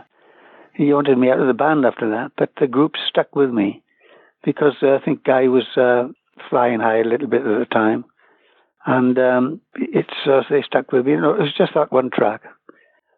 he 0.74 0.92
wanted 0.92 1.18
me 1.18 1.30
out 1.30 1.40
of 1.40 1.46
the 1.46 1.54
band 1.54 1.84
after 1.84 2.10
that, 2.10 2.32
but 2.36 2.50
the 2.60 2.66
group 2.66 2.92
stuck 3.08 3.34
with 3.34 3.50
me 3.50 3.82
because 4.44 4.74
uh, 4.82 4.94
I 4.94 5.00
think 5.04 5.24
Guy 5.24 5.48
was 5.48 5.64
uh, 5.76 6.08
flying 6.50 6.80
high 6.80 7.00
a 7.00 7.04
little 7.04 7.28
bit 7.28 7.42
at 7.42 7.58
the 7.58 7.66
time, 7.70 8.04
and 8.86 9.18
um, 9.18 9.60
it's 9.74 10.26
uh, 10.26 10.42
they 10.50 10.62
stuck 10.62 10.92
with 10.92 11.06
me. 11.06 11.12
You 11.12 11.20
know, 11.20 11.34
it 11.34 11.40
was 11.40 11.54
just 11.56 11.72
that 11.74 11.92
one 11.92 12.10
track, 12.10 12.42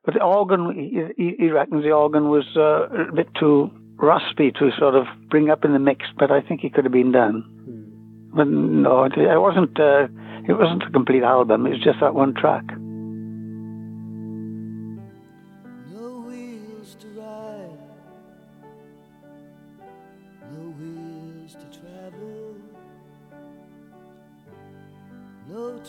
but 0.05 0.15
the 0.15 0.23
organ 0.23 1.15
he, 1.17 1.35
he 1.39 1.51
reckons 1.51 1.83
the 1.83 1.93
organ 1.93 2.29
was 2.29 2.45
uh, 2.57 2.89
a 3.09 3.13
bit 3.13 3.29
too 3.39 3.71
raspy 3.97 4.53
to 4.53 4.71
sort 4.79 4.95
of 4.95 5.07
bring 5.31 5.51
up 5.51 5.65
in 5.65 5.73
the 5.73 5.79
mix, 5.79 6.07
but 6.19 6.31
I 6.31 6.41
think 6.43 6.63
it 6.63 6.75
could 6.75 6.85
have 6.85 6.93
been 6.93 7.13
done. 7.13 7.43
Hmm. 7.65 8.37
But 8.37 8.49
no, 8.49 9.05
it, 9.05 9.13
wasn't. 9.17 9.81
Uh, 9.81 10.09
it 10.49 10.53
wasn't 10.53 10.85
a 10.85 10.91
complete 10.91 11.23
album. 11.23 11.67
It 11.67 11.71
was 11.71 11.83
just 11.83 12.01
that 12.01 12.15
one 12.15 12.35
track. 12.35 12.65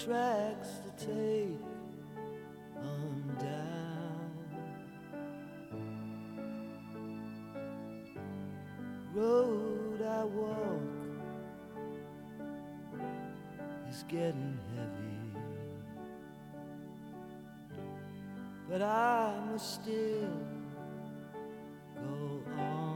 tracks 0.07 0.79
to 0.85 1.05
take 1.05 1.59
on 2.77 3.35
down. 3.39 4.31
Road 9.13 10.01
I 10.01 10.23
walk 10.23 10.81
is 13.89 14.05
getting 14.07 14.57
heavy, 14.77 15.19
but 18.69 18.81
I 18.81 19.33
must 19.51 19.73
still 19.81 20.39
go 21.95 22.41
on. 22.57 22.86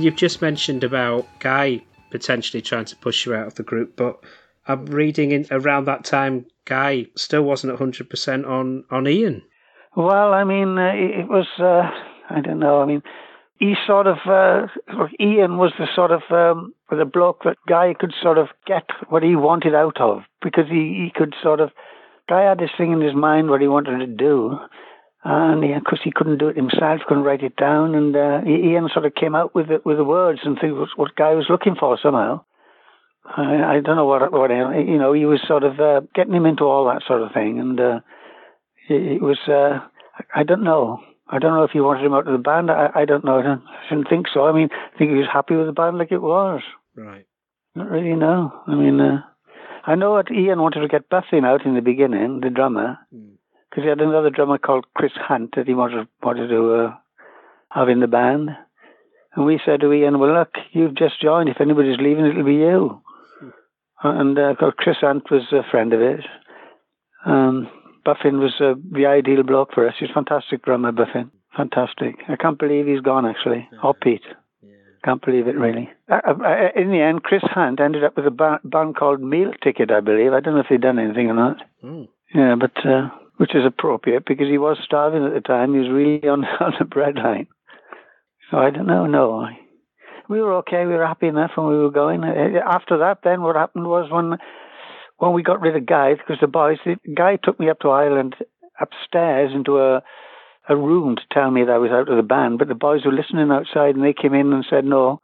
You've 0.00 0.16
just 0.16 0.40
mentioned 0.40 0.84
about 0.84 1.26
Guy 1.40 1.82
potentially 2.10 2.62
trying 2.62 2.84
to 2.84 2.96
push 2.96 3.26
you 3.26 3.34
out 3.34 3.46
of 3.46 3.54
the 3.56 3.62
group, 3.62 3.96
but 3.96 4.20
I'm 4.68 4.86
reading 4.86 5.32
in 5.32 5.46
around 5.50 5.86
that 5.86 6.04
time, 6.04 6.46
Guy 6.66 7.06
still 7.16 7.42
wasn't 7.42 7.76
100% 7.78 8.48
on, 8.48 8.84
on 8.90 9.08
Ian. 9.08 9.42
Well, 9.96 10.32
I 10.32 10.44
mean, 10.44 10.78
uh, 10.78 10.92
it 10.94 11.28
was, 11.28 11.48
uh, 11.58 11.90
I 12.30 12.40
don't 12.40 12.60
know, 12.60 12.80
I 12.80 12.86
mean, 12.86 13.02
he 13.58 13.74
sort 13.86 14.06
of, 14.06 14.18
uh, 14.26 14.66
Ian 15.20 15.58
was 15.58 15.72
the 15.78 15.86
sort 15.94 16.12
of, 16.12 16.22
um, 16.30 16.74
the 16.90 17.04
bloke 17.04 17.42
that 17.44 17.56
Guy 17.68 17.94
could 17.98 18.12
sort 18.22 18.38
of 18.38 18.48
get 18.66 18.84
what 19.08 19.22
he 19.22 19.36
wanted 19.36 19.74
out 19.74 20.00
of 20.00 20.22
because 20.42 20.68
he, 20.68 21.04
he 21.04 21.12
could 21.14 21.34
sort 21.42 21.60
of, 21.60 21.70
Guy 22.28 22.42
had 22.42 22.58
this 22.58 22.70
thing 22.78 22.92
in 22.92 23.00
his 23.00 23.14
mind 23.14 23.50
what 23.50 23.60
he 23.60 23.68
wanted 23.68 23.98
to 23.98 24.06
do. 24.06 24.56
And 25.24 25.60
because 25.60 26.00
he, 26.02 26.10
he, 26.10 26.12
couldn't 26.12 26.38
do 26.38 26.48
it 26.48 26.56
himself, 26.56 27.00
couldn't 27.06 27.22
write 27.22 27.44
it 27.44 27.56
down, 27.56 27.94
and 27.94 28.16
uh, 28.16 28.40
Ian 28.44 28.88
sort 28.92 29.06
of 29.06 29.14
came 29.14 29.36
out 29.36 29.54
with 29.54 29.70
it, 29.70 29.86
with 29.86 29.96
the 29.96 30.04
words 30.04 30.40
and 30.44 30.58
things 30.58 30.74
what 30.96 31.14
Guy 31.14 31.34
was 31.34 31.46
looking 31.48 31.76
for 31.78 31.96
somehow. 32.02 32.44
I, 33.24 33.76
I 33.76 33.80
don't 33.80 33.96
know 33.96 34.06
what 34.06 34.32
what 34.32 34.50
you 34.50 34.98
know. 34.98 35.12
He 35.12 35.24
was 35.24 35.40
sort 35.46 35.62
of 35.62 35.78
uh, 35.78 36.00
getting 36.12 36.34
him 36.34 36.46
into 36.46 36.64
all 36.64 36.86
that 36.86 37.02
sort 37.06 37.22
of 37.22 37.32
thing, 37.32 37.60
and 37.60 37.78
uh, 37.78 38.00
it, 38.88 39.12
it 39.12 39.22
was. 39.22 39.38
Uh, 39.46 39.86
I 40.34 40.42
don't 40.42 40.64
know. 40.64 41.00
I 41.28 41.38
don't 41.38 41.54
know 41.54 41.62
if 41.62 41.70
he 41.70 41.80
wanted 41.80 42.04
him 42.04 42.14
out 42.14 42.26
of 42.26 42.32
the 42.32 42.42
band. 42.42 42.70
I, 42.70 42.90
I 42.94 43.04
don't 43.04 43.24
know. 43.24 43.38
I, 43.38 43.42
don't, 43.42 43.62
I 43.62 43.88
shouldn't 43.88 44.08
think 44.08 44.26
so. 44.32 44.46
I 44.46 44.52
mean, 44.52 44.68
I 44.72 44.98
think 44.98 45.12
he 45.12 45.16
was 45.16 45.28
happy 45.32 45.54
with 45.54 45.66
the 45.66 45.72
band 45.72 45.98
like 45.98 46.12
it 46.12 46.20
was. 46.20 46.60
Right. 46.96 47.26
Not 47.74 47.90
really. 47.90 48.14
No. 48.14 48.52
I 48.66 48.74
mean, 48.74 49.00
uh, 49.00 49.22
I 49.84 49.94
know 49.94 50.16
that 50.16 50.32
Ian 50.32 50.60
wanted 50.60 50.80
to 50.80 50.88
get 50.88 51.08
Buffin 51.08 51.44
out 51.44 51.64
in 51.64 51.74
the 51.74 51.80
beginning, 51.80 52.40
the 52.40 52.50
drummer, 52.50 52.98
because 53.72 53.84
he 53.84 53.88
had 53.88 54.00
another 54.00 54.28
drummer 54.28 54.58
called 54.58 54.84
Chris 54.94 55.12
Hunt 55.16 55.54
that 55.56 55.66
he 55.66 55.72
wanted 55.72 56.06
wanted 56.22 56.48
to 56.48 56.74
uh, 56.74 56.94
have 57.70 57.88
in 57.88 58.00
the 58.00 58.06
band. 58.06 58.50
And 59.34 59.46
we 59.46 59.58
said 59.64 59.80
to 59.80 59.92
Ian, 59.92 60.18
"Well, 60.18 60.34
look, 60.34 60.50
you've 60.72 60.94
just 60.94 61.22
joined. 61.22 61.48
If 61.48 61.60
anybody's 61.60 61.98
leaving, 61.98 62.26
it'll 62.26 62.44
be 62.44 62.54
you." 62.54 63.00
and 64.04 64.38
uh, 64.38 64.54
Chris 64.76 64.96
Hunt 65.00 65.30
was 65.30 65.42
a 65.52 65.62
friend 65.70 65.92
of 65.92 66.00
his. 66.00 66.24
Um, 67.24 67.68
Buffin 68.04 68.40
was 68.40 68.54
uh, 68.60 68.74
the 68.90 69.06
ideal 69.06 69.44
bloke 69.44 69.70
for 69.72 69.86
us. 69.86 69.94
He's 69.98 70.10
a 70.10 70.14
fantastic 70.14 70.64
drummer, 70.64 70.92
Buffin. 70.92 71.30
Fantastic. 71.56 72.16
I 72.28 72.36
can't 72.36 72.58
believe 72.58 72.86
he's 72.86 73.00
gone, 73.00 73.26
actually. 73.26 73.68
Yeah. 73.72 73.78
Or 73.84 73.94
Pete. 73.94 74.22
Yeah. 74.60 74.70
Can't 75.04 75.24
believe 75.24 75.46
it, 75.46 75.56
really. 75.56 75.88
Uh, 76.10 76.20
uh, 76.26 76.68
in 76.74 76.90
the 76.90 77.00
end, 77.00 77.22
Chris 77.22 77.42
Hunt 77.44 77.80
ended 77.80 78.02
up 78.02 78.16
with 78.16 78.26
a 78.26 78.30
ba- 78.30 78.60
band 78.64 78.96
called 78.96 79.20
Meal 79.20 79.52
Ticket, 79.62 79.92
I 79.92 80.00
believe. 80.00 80.32
I 80.32 80.40
don't 80.40 80.54
know 80.54 80.60
if 80.60 80.66
he'd 80.66 80.80
done 80.80 80.98
anything 80.98 81.28
or 81.30 81.34
not. 81.34 81.58
Mm. 81.84 82.08
Yeah, 82.34 82.56
but 82.58 82.72
uh, 82.84 83.08
which 83.42 83.56
is 83.56 83.66
appropriate 83.66 84.22
because 84.24 84.46
he 84.46 84.56
was 84.56 84.78
starving 84.84 85.24
at 85.24 85.34
the 85.34 85.40
time. 85.40 85.74
He 85.74 85.80
was 85.80 85.90
really 85.90 86.28
on, 86.28 86.44
on 86.44 86.74
the 86.78 86.84
breadline. 86.84 87.48
So 88.48 88.56
I 88.56 88.70
don't 88.70 88.86
know. 88.86 89.06
No, 89.06 89.48
we 90.28 90.40
were 90.40 90.58
okay. 90.58 90.86
We 90.86 90.94
were 90.94 91.04
happy 91.04 91.26
enough 91.26 91.50
when 91.56 91.66
we 91.66 91.76
were 91.76 91.90
going. 91.90 92.22
After 92.22 92.98
that, 92.98 93.18
then 93.24 93.42
what 93.42 93.56
happened 93.56 93.88
was 93.88 94.08
when 94.12 94.38
when 95.18 95.32
we 95.32 95.42
got 95.42 95.60
rid 95.60 95.74
of 95.74 95.86
Guy, 95.86 96.14
because 96.14 96.36
the 96.40 96.46
boys, 96.46 96.78
the 96.84 96.94
guy 97.16 97.36
took 97.42 97.58
me 97.58 97.68
up 97.68 97.80
to 97.80 97.90
Island 97.90 98.36
upstairs 98.80 99.50
into 99.52 99.80
a 99.80 100.04
a 100.68 100.76
room 100.76 101.16
to 101.16 101.22
tell 101.32 101.50
me 101.50 101.64
that 101.64 101.72
I 101.72 101.78
was 101.78 101.90
out 101.90 102.08
of 102.08 102.16
the 102.16 102.22
band, 102.22 102.60
but 102.60 102.68
the 102.68 102.76
boys 102.76 103.04
were 103.04 103.12
listening 103.12 103.50
outside 103.50 103.96
and 103.96 104.04
they 104.04 104.14
came 104.14 104.34
in 104.34 104.52
and 104.52 104.64
said, 104.70 104.84
no, 104.84 105.20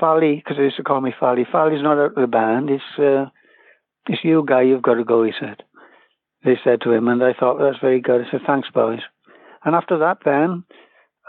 Fally, 0.00 0.38
because 0.38 0.56
they 0.56 0.64
used 0.64 0.78
to 0.78 0.82
call 0.82 1.00
me 1.00 1.14
Fally, 1.20 1.46
Fally's 1.46 1.84
not 1.84 1.98
out 1.98 2.16
of 2.18 2.20
the 2.20 2.26
band. 2.26 2.68
It's, 2.68 2.82
uh, 2.98 3.30
it's 4.08 4.24
you, 4.24 4.44
Guy, 4.44 4.62
you've 4.62 4.82
got 4.82 4.94
to 4.94 5.04
go, 5.04 5.22
he 5.22 5.30
said. 5.38 5.62
They 6.44 6.58
said 6.62 6.80
to 6.82 6.92
him, 6.92 7.08
and 7.08 7.22
I 7.22 7.32
thought, 7.32 7.58
well, 7.58 7.70
that's 7.70 7.80
very 7.80 8.00
good. 8.00 8.20
I 8.20 8.30
said, 8.30 8.40
thanks, 8.46 8.68
boys. 8.70 9.00
And 9.64 9.74
after 9.74 9.98
that, 9.98 10.18
then, 10.24 10.64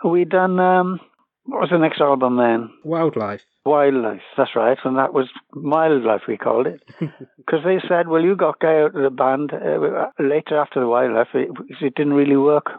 we 0.03 0.25
done 0.25 0.59
um, 0.59 0.99
what 1.45 1.61
was 1.61 1.69
the 1.69 1.77
next 1.77 2.01
album 2.01 2.37
then? 2.37 2.69
Wildlife. 2.83 3.41
Wildlife, 3.65 4.21
that's 4.35 4.55
right. 4.55 4.77
And 4.83 4.97
that 4.97 5.13
was 5.13 5.27
Wildlife, 5.55 6.21
we 6.27 6.37
called 6.37 6.67
it. 6.67 6.81
Because 7.37 7.63
they 7.63 7.77
said, 7.87 8.07
well, 8.07 8.21
you 8.21 8.35
got 8.35 8.59
Guy 8.59 8.81
out 8.81 8.95
of 8.95 9.03
the 9.03 9.11
band 9.11 9.53
uh, 9.53 10.07
later 10.19 10.57
after 10.57 10.79
the 10.79 10.87
Wildlife. 10.87 11.27
It, 11.35 11.49
it 11.81 11.93
didn't 11.95 12.13
really 12.13 12.37
work. 12.37 12.71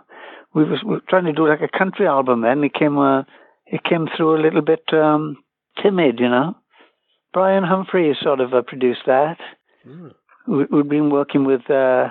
We, 0.55 0.65
was, 0.65 0.83
we 0.85 0.95
were 0.95 1.03
trying 1.09 1.27
to 1.27 1.33
do 1.33 1.49
like 1.49 1.61
a 1.61 1.79
country 1.79 2.07
album 2.07 2.43
then. 2.43 2.65
It 2.65 2.75
came, 2.75 2.99
uh, 2.99 3.23
it 3.67 3.85
came 3.85 4.09
through 4.17 4.37
a 4.37 4.43
little 4.43 4.63
bit 4.63 4.83
um, 4.93 5.37
timid, 5.81 6.19
you 6.19 6.29
know. 6.29 6.57
Brian 7.33 7.63
Humphries 7.63 8.17
sort 8.21 8.41
of 8.41 8.53
uh, 8.53 8.63
produced 8.63 9.03
that. 9.07 9.39
Mm. 9.87 10.13
We, 10.49 10.65
we'd 10.65 10.89
been 10.89 11.11
working 11.11 11.45
with 11.45 11.71
uh, 11.71 12.09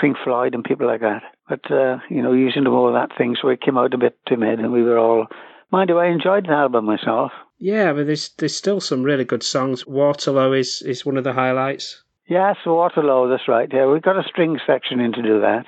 Pink 0.00 0.16
Floyd 0.22 0.54
and 0.54 0.64
people 0.64 0.86
like 0.86 1.00
that. 1.00 1.22
But, 1.48 1.70
uh, 1.70 1.98
you 2.10 2.22
know, 2.22 2.32
using 2.32 2.64
them 2.64 2.74
all 2.74 2.92
that 2.92 3.16
thing, 3.16 3.36
so 3.40 3.48
it 3.48 3.60
came 3.60 3.78
out 3.78 3.94
a 3.94 3.98
bit 3.98 4.18
timid 4.28 4.58
and 4.58 4.72
we 4.72 4.82
were 4.82 4.98
all 4.98 5.26
Mind 5.72 5.90
you, 5.90 5.98
I 5.98 6.06
enjoyed 6.06 6.46
the 6.46 6.52
album 6.52 6.84
myself. 6.84 7.32
Yeah, 7.58 7.92
but 7.92 8.06
there's 8.06 8.28
there's 8.38 8.56
still 8.56 8.80
some 8.80 9.02
really 9.02 9.24
good 9.24 9.42
songs. 9.42 9.86
Waterloo 9.86 10.52
is, 10.52 10.82
is 10.82 11.04
one 11.04 11.16
of 11.16 11.24
the 11.24 11.32
highlights. 11.32 12.02
Yes, 12.28 12.56
Waterloo, 12.64 13.28
that's 13.28 13.48
right. 13.48 13.68
Yeah, 13.72 13.86
we 13.86 14.00
got 14.00 14.18
a 14.18 14.28
string 14.28 14.58
section 14.66 15.00
in 15.00 15.12
to 15.12 15.22
do 15.22 15.40
that. 15.40 15.66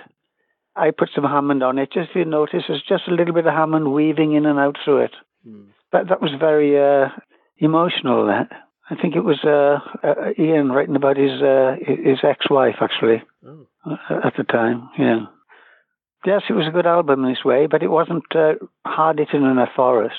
I 0.77 0.93
put 0.97 1.11
some 1.15 1.25
Hammond 1.25 1.63
on 1.63 1.79
it. 1.79 1.93
Just 1.93 2.11
if 2.11 2.17
you 2.17 2.25
notice, 2.25 2.65
there's 2.69 2.83
just 2.89 3.09
a 3.09 3.15
little 3.15 3.35
bit 3.35 3.47
of 3.47 3.55
Hammond 3.55 3.93
weaving 3.93 4.35
in 4.35 4.47
and 4.47 4.59
out 4.59 4.77
through 4.85 5.05
it. 5.05 5.15
Hmm. 5.45 5.71
But 5.91 6.09
that 6.09 6.21
was 6.21 6.31
very 6.39 6.79
uh, 6.79 7.09
emotional. 7.57 8.27
That 8.27 8.51
I 8.91 8.95
think 8.95 9.17
it 9.17 9.25
was 9.25 9.41
uh, 9.43 9.81
uh, 10.07 10.31
Ian 10.39 10.71
writing 10.71 10.97
about 10.97 11.17
his 11.17 11.43
uh, 11.43 11.77
his 11.81 12.19
ex-wife 12.23 12.77
actually 12.81 13.23
oh. 13.45 13.67
At 13.87 14.35
the 14.37 14.45
time. 14.45 14.89
Yeah. 14.99 15.27
Yes, 16.27 16.43
it 16.49 16.53
was 16.53 16.67
a 16.67 16.73
good 16.73 16.87
album 16.87 17.25
in 17.25 17.31
this 17.31 17.45
way, 17.45 17.67
but 17.67 17.83
it 17.83 17.89
wasn't 17.89 18.25
uh, 18.35 18.55
hard 18.85 19.19
hitting 19.19 19.45
enough 19.45 19.71
for 19.77 20.05
us. 20.05 20.13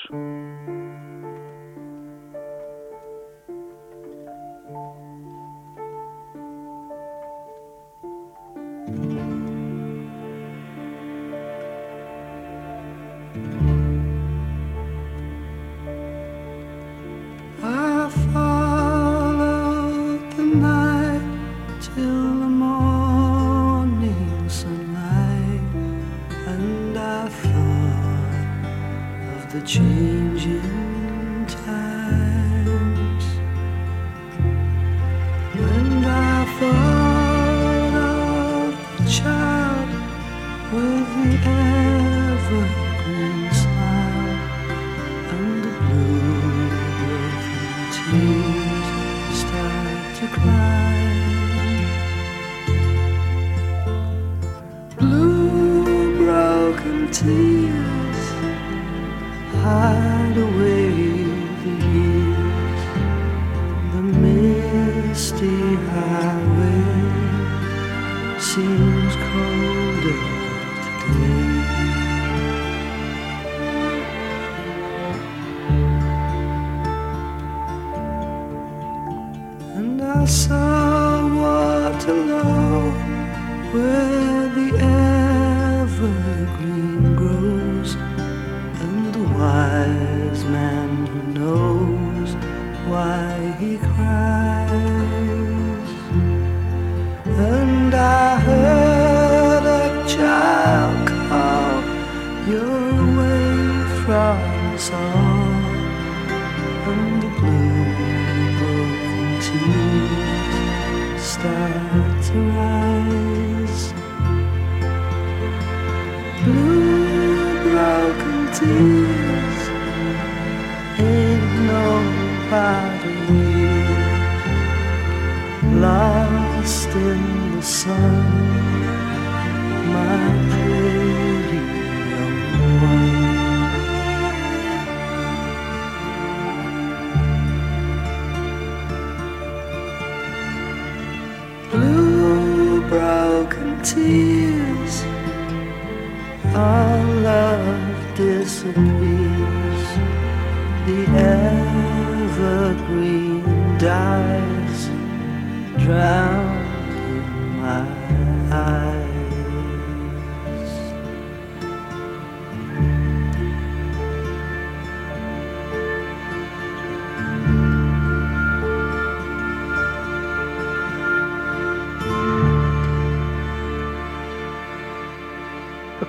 In 29.62 30.79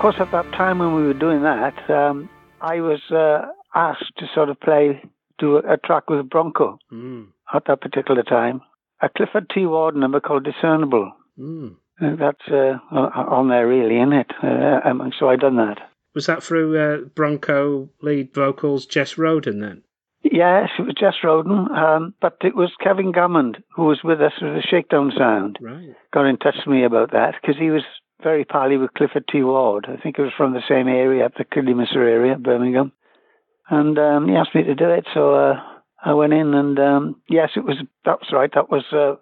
course, 0.01 0.15
at 0.19 0.31
that 0.31 0.51
time 0.53 0.79
when 0.79 0.95
we 0.95 1.03
were 1.03 1.13
doing 1.13 1.43
that, 1.43 1.89
um, 1.89 2.27
I 2.59 2.81
was 2.81 2.99
uh, 3.11 3.45
asked 3.75 4.11
to 4.17 4.25
sort 4.33 4.49
of 4.49 4.59
play, 4.59 5.01
do 5.37 5.57
a, 5.57 5.73
a 5.73 5.77
track 5.77 6.09
with 6.09 6.27
Bronco 6.29 6.79
Mm. 6.91 7.27
at 7.53 7.65
that 7.67 7.81
particular 7.81 8.23
time. 8.23 8.61
A 9.01 9.09
Clifford 9.09 9.49
T. 9.53 9.65
Ward 9.65 9.95
number 9.95 10.19
called 10.19 10.43
Discernible. 10.43 11.11
Mm. 11.39 11.75
Uh, 12.01 12.15
That's 12.15 12.47
uh, 12.49 12.77
on 12.91 13.49
there, 13.49 13.67
really, 13.67 13.97
isn't 13.97 14.13
it? 14.13 14.31
Uh, 14.43 14.79
um, 14.83 15.11
so 15.19 15.29
I 15.29 15.35
done 15.35 15.57
that. 15.57 15.77
Was 16.15 16.25
that 16.25 16.41
through 16.43 16.77
uh, 16.77 16.97
Bronco 17.15 17.89
lead 18.01 18.33
vocals 18.33 18.85
Jess 18.87 19.17
Roden 19.19 19.59
then? 19.59 19.83
Yes, 20.23 20.69
it 20.77 20.83
was 20.83 20.95
Jess 20.99 21.15
Roden, 21.23 21.67
um, 21.71 22.13
but 22.21 22.37
it 22.43 22.55
was 22.55 22.71
Kevin 22.83 23.11
Gammond 23.11 23.63
who 23.75 23.85
was 23.85 24.01
with 24.03 24.21
us 24.21 24.33
with 24.41 24.53
the 24.53 24.61
Shakedown 24.67 25.11
Sound. 25.17 25.57
Right. 25.61 25.95
Got 26.13 26.25
in 26.25 26.37
touch 26.37 26.55
with 26.65 26.73
me 26.73 26.83
about 26.83 27.11
that 27.11 27.35
because 27.41 27.57
he 27.59 27.69
was 27.71 27.83
very 28.23 28.45
pally 28.45 28.77
with 28.77 28.93
Clifford 28.93 29.25
T. 29.31 29.43
Ward. 29.43 29.87
I 29.89 30.01
think 30.01 30.17
it 30.17 30.21
was 30.21 30.31
from 30.35 30.53
the 30.53 30.61
same 30.67 30.87
area, 30.87 31.25
up 31.25 31.33
the 31.37 31.43
Kidderminster 31.43 32.07
area, 32.07 32.37
Birmingham. 32.37 32.91
And 33.69 33.97
um, 33.97 34.27
he 34.27 34.35
asked 34.35 34.55
me 34.55 34.63
to 34.63 34.75
do 34.75 34.89
it, 34.89 35.05
so 35.13 35.33
uh, 35.33 35.53
I 36.03 36.13
went 36.13 36.33
in 36.33 36.53
and 36.53 36.77
um, 36.79 37.21
yes, 37.29 37.51
it 37.55 37.63
was 37.63 37.77
that 38.05 38.19
was 38.19 38.29
right. 38.33 38.51
That 38.53 38.69
was 38.69 38.83
uh, 38.91 39.15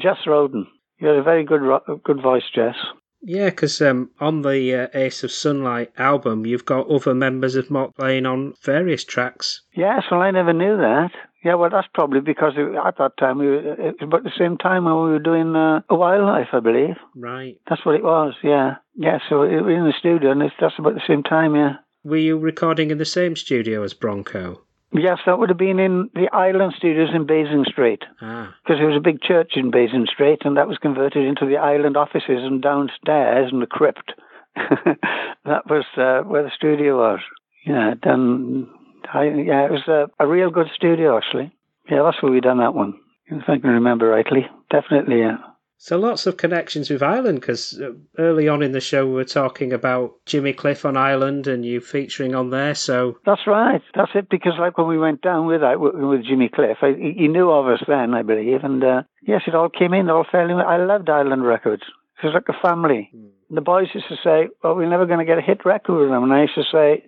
Jess 0.00 0.26
Roden. 0.26 0.66
You 0.98 1.08
had 1.08 1.16
a 1.16 1.22
very 1.22 1.44
good 1.44 1.60
ro- 1.60 2.00
good 2.04 2.22
voice, 2.22 2.44
Jess. 2.54 2.76
Yeah, 3.22 3.50
because 3.50 3.80
um, 3.82 4.10
on 4.20 4.42
the 4.42 4.74
uh, 4.74 4.88
Ace 4.98 5.24
of 5.24 5.32
Sunlight 5.32 5.92
album, 5.98 6.46
you've 6.46 6.64
got 6.64 6.88
other 6.88 7.14
members 7.14 7.56
of 7.56 7.70
Mott 7.70 7.94
playing 7.96 8.24
on 8.24 8.54
various 8.62 9.04
tracks. 9.04 9.62
Yes, 9.74 10.04
well, 10.10 10.20
I 10.20 10.30
never 10.30 10.52
knew 10.52 10.76
that. 10.76 11.10
Yeah, 11.46 11.54
well, 11.54 11.70
that's 11.70 11.86
probably 11.94 12.18
because 12.18 12.54
at 12.58 12.98
that 12.98 13.16
time 13.18 13.38
we 13.38 13.46
were, 13.46 13.74
it 13.74 13.78
was 13.78 14.02
about 14.02 14.24
the 14.24 14.32
same 14.36 14.56
time 14.56 14.84
when 14.84 14.94
we 14.94 15.10
were 15.10 15.20
doing 15.20 15.54
uh, 15.54 15.80
a 15.88 15.94
wildlife, 15.94 16.48
I 16.52 16.58
believe. 16.58 16.96
Right. 17.14 17.60
That's 17.68 17.86
what 17.86 17.94
it 17.94 18.02
was. 18.02 18.34
Yeah, 18.42 18.78
yeah. 18.96 19.18
So 19.28 19.42
we 19.42 19.62
were 19.62 19.70
in 19.70 19.84
the 19.84 19.94
studio, 19.96 20.32
and 20.32 20.42
it's, 20.42 20.56
that's 20.60 20.74
about 20.76 20.94
the 20.94 21.06
same 21.06 21.22
time. 21.22 21.54
Yeah. 21.54 21.74
Were 22.02 22.16
you 22.16 22.36
recording 22.36 22.90
in 22.90 22.98
the 22.98 23.04
same 23.04 23.36
studio 23.36 23.84
as 23.84 23.94
Bronco? 23.94 24.60
Yes, 24.92 25.18
that 25.24 25.38
would 25.38 25.48
have 25.48 25.58
been 25.58 25.78
in 25.78 26.10
the 26.14 26.28
Island 26.32 26.74
Studios 26.76 27.10
in 27.14 27.26
Basing 27.26 27.64
Street. 27.68 28.02
Ah, 28.20 28.52
because 28.64 28.80
there 28.80 28.88
was 28.88 28.96
a 28.96 29.00
big 29.00 29.22
church 29.22 29.52
in 29.54 29.70
Basing 29.70 30.08
Street, 30.12 30.40
and 30.44 30.56
that 30.56 30.66
was 30.66 30.78
converted 30.78 31.24
into 31.24 31.46
the 31.46 31.58
island 31.58 31.96
offices 31.96 32.42
and 32.42 32.60
downstairs 32.60 33.52
in 33.52 33.60
the 33.60 33.66
crypt. 33.66 34.14
that 34.56 35.62
was 35.70 35.84
uh, 35.96 36.28
where 36.28 36.42
the 36.42 36.50
studio 36.56 36.98
was. 36.98 37.20
Yeah, 37.64 37.94
done. 38.02 38.66
I, 39.12 39.24
yeah, 39.24 39.64
it 39.66 39.70
was 39.70 39.86
a, 39.88 40.06
a 40.18 40.26
real 40.26 40.50
good 40.50 40.68
studio 40.74 41.16
actually. 41.16 41.52
Yeah, 41.90 42.02
that's 42.02 42.22
where 42.22 42.32
we 42.32 42.40
done 42.40 42.58
that 42.58 42.74
one. 42.74 42.94
If 43.26 43.42
I 43.48 43.58
can 43.58 43.70
remember 43.70 44.08
rightly, 44.08 44.46
definitely. 44.70 45.20
Yeah. 45.20 45.38
so 45.78 45.98
lots 45.98 46.26
of 46.26 46.36
connections 46.36 46.90
with 46.90 47.02
Island 47.02 47.40
because 47.40 47.80
uh, 47.80 47.90
early 48.18 48.48
on 48.48 48.62
in 48.62 48.72
the 48.72 48.80
show 48.80 49.04
we 49.06 49.14
were 49.14 49.24
talking 49.24 49.72
about 49.72 50.14
Jimmy 50.26 50.52
Cliff 50.52 50.84
on 50.84 50.96
Island 50.96 51.46
and 51.46 51.64
you 51.64 51.80
featuring 51.80 52.34
on 52.34 52.50
there. 52.50 52.74
So 52.74 53.18
That's 53.26 53.46
right. 53.46 53.82
That's 53.94 54.12
it. 54.14 54.28
Because 54.28 54.54
like 54.58 54.78
when 54.78 54.86
we 54.88 54.98
went 54.98 55.22
down 55.22 55.46
with 55.46 55.62
with 55.62 56.24
Jimmy 56.24 56.48
Cliff, 56.48 56.78
I, 56.82 56.92
he 56.94 57.28
knew 57.28 57.50
of 57.50 57.66
us 57.66 57.82
then, 57.86 58.14
I 58.14 58.22
believe, 58.22 58.62
and 58.62 58.82
uh, 58.82 59.02
yes, 59.22 59.42
it 59.46 59.54
all 59.54 59.68
came 59.68 59.92
in. 59.92 60.08
All 60.08 60.24
in. 60.32 60.50
I 60.50 60.76
loved 60.76 61.08
Island 61.10 61.44
Records. 61.44 61.82
It 62.22 62.26
was 62.26 62.34
like 62.34 62.48
a 62.48 62.60
family. 62.66 63.10
The 63.50 63.60
boys 63.60 63.88
used 63.94 64.08
to 64.08 64.16
say, 64.24 64.48
"Well, 64.62 64.74
we're 64.74 64.88
never 64.88 65.06
going 65.06 65.20
to 65.20 65.24
get 65.24 65.38
a 65.38 65.42
hit 65.42 65.64
record 65.64 66.00
with 66.00 66.08
them," 66.10 66.24
and 66.24 66.32
I 66.32 66.42
used 66.42 66.54
to 66.56 66.64
say, 66.72 67.04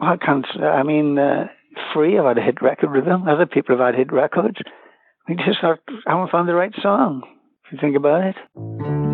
"I 0.00 0.16
can't." 0.16 0.46
I 0.60 0.82
mean, 0.82 1.18
uh, 1.18 1.48
Free 1.92 2.14
have 2.14 2.24
had 2.24 2.38
a 2.38 2.42
hit 2.42 2.62
record 2.62 2.92
with 2.92 3.04
them. 3.04 3.28
Other 3.28 3.46
people 3.46 3.76
have 3.76 3.86
had 3.86 3.94
hit 3.96 4.12
records. 4.12 4.58
We 5.28 5.36
just 5.36 5.62
not, 5.62 5.78
haven't 6.06 6.30
found 6.30 6.48
the 6.48 6.54
right 6.54 6.74
song. 6.82 7.22
If 7.64 7.72
you 7.72 7.78
think 7.80 7.96
about 7.96 8.24
it. 8.24 9.13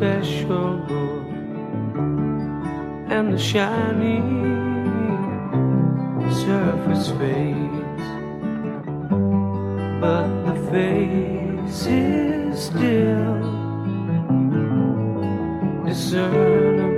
Special 0.00 0.78
book, 0.88 1.28
and 3.12 3.34
the 3.34 3.38
shiny 3.38 4.20
surface 6.42 7.08
fades, 7.18 8.04
but 10.00 10.26
the 10.46 10.56
face 10.70 11.86
is 11.86 12.58
still 12.58 13.40
discernible. 15.84 16.89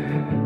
Somewhere. 0.00 0.41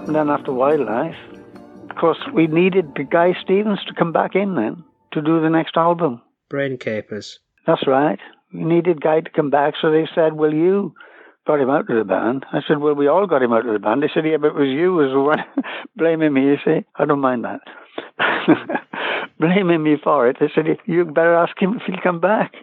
Happened 0.00 0.16
then 0.16 0.30
after 0.30 0.50
Wildlife? 0.50 1.14
Of 1.90 1.96
course, 1.96 2.16
we 2.32 2.46
needed 2.46 2.96
Guy 3.10 3.34
Stevens 3.42 3.80
to 3.86 3.92
come 3.92 4.12
back 4.12 4.34
in 4.34 4.54
then 4.54 4.82
to 5.12 5.20
do 5.20 5.42
the 5.42 5.50
next 5.50 5.76
album. 5.76 6.22
Brain 6.48 6.78
Capers. 6.78 7.38
That's 7.66 7.86
right. 7.86 8.18
We 8.54 8.64
needed 8.64 9.02
Guy 9.02 9.20
to 9.20 9.28
come 9.28 9.50
back, 9.50 9.74
so 9.78 9.90
they 9.90 10.08
said, 10.14 10.32
"Well, 10.32 10.54
you 10.54 10.94
got 11.46 11.60
him 11.60 11.68
out 11.68 11.90
of 11.90 11.98
the 11.98 12.04
band." 12.04 12.46
I 12.50 12.60
said, 12.66 12.78
"Well, 12.78 12.94
we 12.94 13.08
all 13.08 13.26
got 13.26 13.42
him 13.42 13.52
out 13.52 13.66
of 13.66 13.74
the 13.74 13.78
band." 13.78 14.02
They 14.02 14.08
said, 14.08 14.24
"Yeah, 14.24 14.38
but 14.38 14.52
it 14.52 14.54
was 14.54 14.68
you 14.68 14.92
who 14.92 14.94
was 14.94 15.12
the 15.12 15.20
one 15.20 15.44
blaming 15.96 16.32
me." 16.32 16.46
You 16.46 16.56
see, 16.64 16.86
I 16.96 17.04
don't 17.04 17.20
mind 17.20 17.44
that. 17.44 17.60
blaming 19.38 19.82
me 19.82 19.96
for 20.02 20.28
it. 20.28 20.38
They 20.40 20.50
said, 20.54 20.64
"You 20.86 21.04
better 21.04 21.34
ask 21.34 21.60
him 21.60 21.76
if 21.76 21.82
he'll 21.82 22.00
come 22.02 22.20
back." 22.20 22.54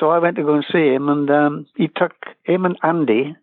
So 0.00 0.10
I 0.10 0.18
went 0.18 0.34
to 0.38 0.42
go 0.42 0.54
and 0.54 0.66
see 0.72 0.92
him, 0.92 1.08
and 1.08 1.30
um, 1.30 1.66
he 1.76 1.86
took 1.86 2.14
him 2.42 2.64
and 2.64 2.76
Andy. 2.82 3.36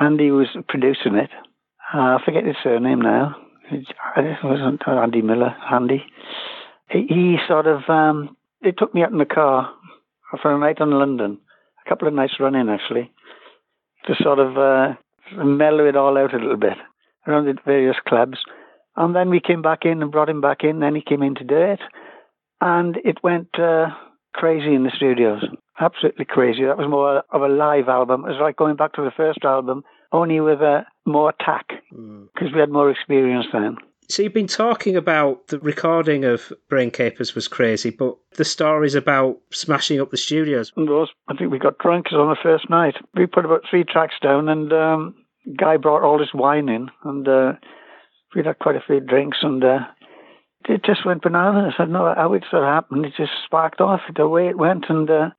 Andy 0.00 0.32
was 0.32 0.48
producing 0.68 1.14
it. 1.14 1.30
Uh, 1.94 2.16
I 2.16 2.18
forget 2.24 2.44
his 2.44 2.56
surname 2.62 3.00
now. 3.00 3.36
It 3.70 3.86
wasn't 4.42 4.82
Andy 4.86 5.22
Miller. 5.22 5.54
Andy. 5.70 6.04
He, 6.90 7.06
he 7.08 7.36
sort 7.46 7.66
of. 7.66 7.88
Um, 7.88 8.36
took 8.72 8.94
me 8.94 9.02
out 9.02 9.12
in 9.12 9.18
the 9.18 9.24
car 9.24 9.70
for 10.40 10.54
a 10.54 10.58
night 10.58 10.78
in 10.80 10.90
London, 10.90 11.38
a 11.84 11.88
couple 11.88 12.08
of 12.08 12.14
nights 12.14 12.34
running 12.40 12.68
actually, 12.68 13.12
to 14.06 14.14
sort 14.22 14.38
of 14.38 14.56
uh, 14.56 14.94
mellow 15.44 15.86
it 15.86 15.96
all 15.96 16.16
out 16.16 16.34
a 16.34 16.38
little 16.38 16.56
bit 16.56 16.78
around 17.26 17.46
the 17.46 17.54
various 17.64 17.96
clubs. 18.06 18.38
And 18.96 19.14
then 19.14 19.28
we 19.28 19.40
came 19.40 19.62
back 19.62 19.80
in 19.84 20.02
and 20.02 20.12
brought 20.12 20.28
him 20.28 20.40
back 20.40 20.58
in. 20.62 20.80
Then 20.80 20.94
he 20.94 21.02
came 21.02 21.22
in 21.22 21.34
to 21.36 21.44
do 21.44 21.56
it, 21.56 21.80
and 22.60 22.96
it 23.04 23.22
went 23.22 23.58
uh, 23.58 23.88
crazy 24.32 24.74
in 24.74 24.84
the 24.84 24.92
studios. 24.96 25.42
Absolutely 25.80 26.24
crazy. 26.24 26.64
That 26.64 26.78
was 26.78 26.88
more 26.88 27.22
of 27.30 27.42
a 27.42 27.48
live 27.48 27.88
album. 27.88 28.24
It 28.24 28.30
was 28.30 28.40
like 28.40 28.56
going 28.56 28.76
back 28.76 28.92
to 28.94 29.02
the 29.02 29.10
first 29.16 29.44
album, 29.44 29.82
only 30.14 30.40
with 30.40 30.62
a 30.62 30.86
more 31.04 31.30
attack 31.30 31.66
because 31.90 32.48
mm. 32.48 32.54
we 32.54 32.60
had 32.60 32.70
more 32.70 32.90
experience 32.90 33.46
then. 33.52 33.76
So 34.08 34.22
you've 34.22 34.34
been 34.34 34.46
talking 34.46 34.96
about 34.96 35.48
the 35.48 35.58
recording 35.58 36.24
of 36.24 36.52
Brain 36.68 36.90
Capers 36.90 37.34
was 37.34 37.48
crazy, 37.48 37.90
but 37.90 38.16
the 38.36 38.44
stories 38.44 38.94
about 38.94 39.38
smashing 39.50 40.00
up 40.00 40.10
the 40.10 40.16
studios. 40.16 40.72
Was 40.76 41.08
I 41.28 41.34
think 41.34 41.50
we 41.50 41.58
got 41.58 41.78
drunk 41.78 42.12
on 42.12 42.28
the 42.28 42.36
first 42.40 42.68
night. 42.70 42.96
We 43.14 43.26
put 43.26 43.46
about 43.46 43.62
three 43.68 43.82
tracks 43.82 44.14
down, 44.22 44.48
and 44.48 44.72
um, 44.72 45.14
guy 45.58 45.78
brought 45.78 46.02
all 46.02 46.18
this 46.18 46.34
wine 46.34 46.68
in, 46.68 46.90
and 47.02 47.26
uh, 47.26 47.52
we 48.36 48.44
had 48.44 48.58
quite 48.58 48.76
a 48.76 48.84
few 48.86 49.00
drinks, 49.00 49.38
and 49.40 49.64
uh, 49.64 49.78
it 50.68 50.84
just 50.84 51.06
went 51.06 51.22
bananas. 51.22 51.74
I 51.78 51.84
don't 51.84 51.92
know 51.92 52.12
how 52.14 52.34
it 52.34 52.44
sort 52.50 52.62
of 52.62 52.68
happened. 52.68 53.06
It 53.06 53.14
just 53.16 53.32
sparked 53.46 53.80
off 53.80 54.00
the 54.14 54.28
way 54.28 54.48
it 54.48 54.58
went, 54.58 54.84
and 54.90 55.08
uh, 55.08 55.30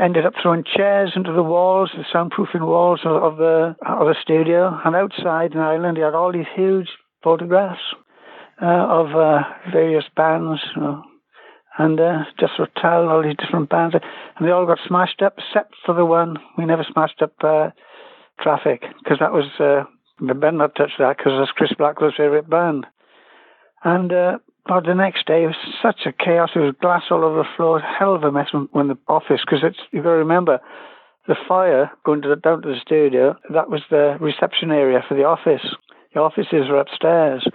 ended 0.00 0.26
up 0.26 0.34
throwing 0.40 0.64
chairs 0.64 1.12
into 1.14 1.32
the 1.32 1.42
walls, 1.42 1.90
the 1.96 2.04
soundproofing 2.12 2.66
walls 2.66 3.00
of 3.04 3.36
the 3.36 3.76
of 3.86 4.06
the 4.06 4.16
studio, 4.20 4.78
and 4.84 4.96
outside 4.96 5.52
in 5.52 5.60
Island, 5.60 5.96
you 5.96 6.04
had 6.04 6.14
all 6.14 6.32
these 6.32 6.46
huge 6.54 6.88
photographs 7.22 7.80
uh, 8.60 8.66
of 8.66 9.14
uh, 9.14 9.42
various 9.72 10.04
bands, 10.16 10.60
you 10.74 10.82
know, 10.82 11.02
and 11.78 12.00
uh, 12.00 12.24
just 12.38 12.52
for 12.56 12.68
tell 12.80 13.08
all 13.08 13.22
these 13.22 13.36
different 13.36 13.70
bands, 13.70 13.94
and 13.94 14.46
they 14.46 14.52
all 14.52 14.66
got 14.66 14.78
smashed 14.86 15.22
up, 15.22 15.34
except 15.38 15.74
for 15.84 15.94
the 15.94 16.04
one 16.04 16.36
we 16.58 16.64
never 16.64 16.84
smashed 16.90 17.22
up. 17.22 17.32
Uh, 17.42 17.70
traffic 18.40 18.82
because 19.02 19.18
that 19.20 19.32
was 19.32 19.44
uh, 19.60 19.84
Ben 20.34 20.56
not 20.56 20.74
touched 20.74 20.98
that 20.98 21.16
because 21.16 21.32
that's 21.38 21.52
Chris 21.52 21.72
Blackwell's 21.76 22.14
favorite 22.16 22.48
band, 22.48 22.86
and 23.82 24.12
uh, 24.12 24.38
but 24.66 24.84
the 24.84 24.94
next 24.94 25.26
day 25.26 25.44
it 25.44 25.46
was 25.46 25.56
such 25.82 26.06
a 26.06 26.12
chaos. 26.12 26.50
There 26.54 26.62
was 26.62 26.74
glass 26.80 27.04
all 27.10 27.24
over 27.24 27.38
the 27.38 27.48
floor, 27.56 27.80
hell 27.80 28.14
of 28.14 28.24
a 28.24 28.32
mess 28.32 28.52
when, 28.52 28.68
when 28.72 28.88
the 28.88 28.98
office 29.08 29.40
because 29.44 29.60
it's 29.62 29.78
you 29.92 30.02
got 30.02 30.10
to 30.10 30.16
remember 30.16 30.60
the 31.26 31.36
fire 31.48 31.90
going 32.04 32.22
to 32.22 32.28
the, 32.28 32.36
down 32.36 32.62
to 32.62 32.68
the 32.68 32.80
studio. 32.80 33.36
That 33.52 33.70
was 33.70 33.82
the 33.90 34.16
reception 34.20 34.70
area 34.70 35.04
for 35.06 35.14
the 35.14 35.24
office. 35.24 35.66
The 36.14 36.20
offices 36.20 36.68
were 36.68 36.80
upstairs. 36.80 37.46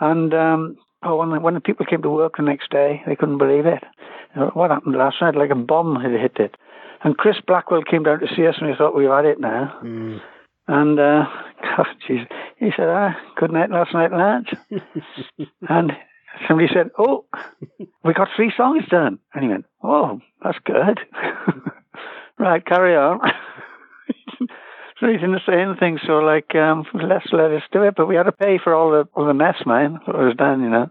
And 0.00 0.32
um, 0.34 0.76
oh, 1.02 1.16
when, 1.16 1.42
when 1.42 1.54
the 1.54 1.60
people 1.60 1.86
came 1.86 2.02
to 2.02 2.10
work 2.10 2.36
the 2.36 2.42
next 2.42 2.70
day, 2.70 3.02
they 3.06 3.16
couldn't 3.16 3.38
believe 3.38 3.66
it. 3.66 3.82
You 4.34 4.42
know, 4.42 4.50
what 4.54 4.70
happened 4.70 4.96
last 4.96 5.16
night? 5.20 5.36
Like 5.36 5.50
a 5.50 5.54
bomb 5.54 5.96
had 5.96 6.12
hit 6.12 6.36
it. 6.38 6.54
And 7.04 7.16
Chris 7.16 7.36
Blackwell 7.46 7.82
came 7.82 8.02
down 8.02 8.20
to 8.20 8.26
see 8.34 8.46
us, 8.46 8.56
and 8.58 8.68
we 8.68 8.76
thought 8.76 8.96
we've 8.96 9.08
had 9.08 9.24
it 9.24 9.40
now. 9.40 9.78
Mm. 9.84 10.20
And 10.66 10.98
uh, 10.98 11.24
God, 11.76 11.86
geez, 12.06 12.26
he 12.56 12.70
said, 12.76 12.88
"Ah, 12.88 13.16
good 13.36 13.52
night 13.52 13.70
last 13.70 13.94
night, 13.94 14.12
lads." 14.12 14.48
and 15.68 15.92
somebody 16.46 16.68
said, 16.72 16.90
"Oh, 16.98 17.24
we 18.04 18.14
got 18.14 18.28
three 18.36 18.52
songs 18.56 18.84
done," 18.90 19.18
and 19.34 19.42
he 19.44 19.48
went, 19.50 19.66
"Oh, 19.82 20.20
that's 20.42 20.58
good." 20.64 21.00
right, 22.38 22.64
carry 22.64 22.96
on. 22.96 23.20
So 25.00 25.06
he 25.06 25.12
didn't 25.12 25.40
say 25.46 25.60
anything, 25.60 25.98
so 26.04 26.14
like, 26.14 26.54
um, 26.56 26.84
let's 26.92 27.26
let 27.32 27.52
us 27.52 27.62
do 27.70 27.82
it. 27.82 27.94
But 27.96 28.08
we 28.08 28.16
had 28.16 28.24
to 28.24 28.32
pay 28.32 28.58
for 28.58 28.74
all 28.74 28.90
the 28.90 29.08
all 29.14 29.26
the 29.26 29.34
mess, 29.34 29.54
man. 29.64 30.00
What 30.04 30.16
was 30.18 30.34
done, 30.36 30.60
you 30.62 30.70
know. 30.70 30.90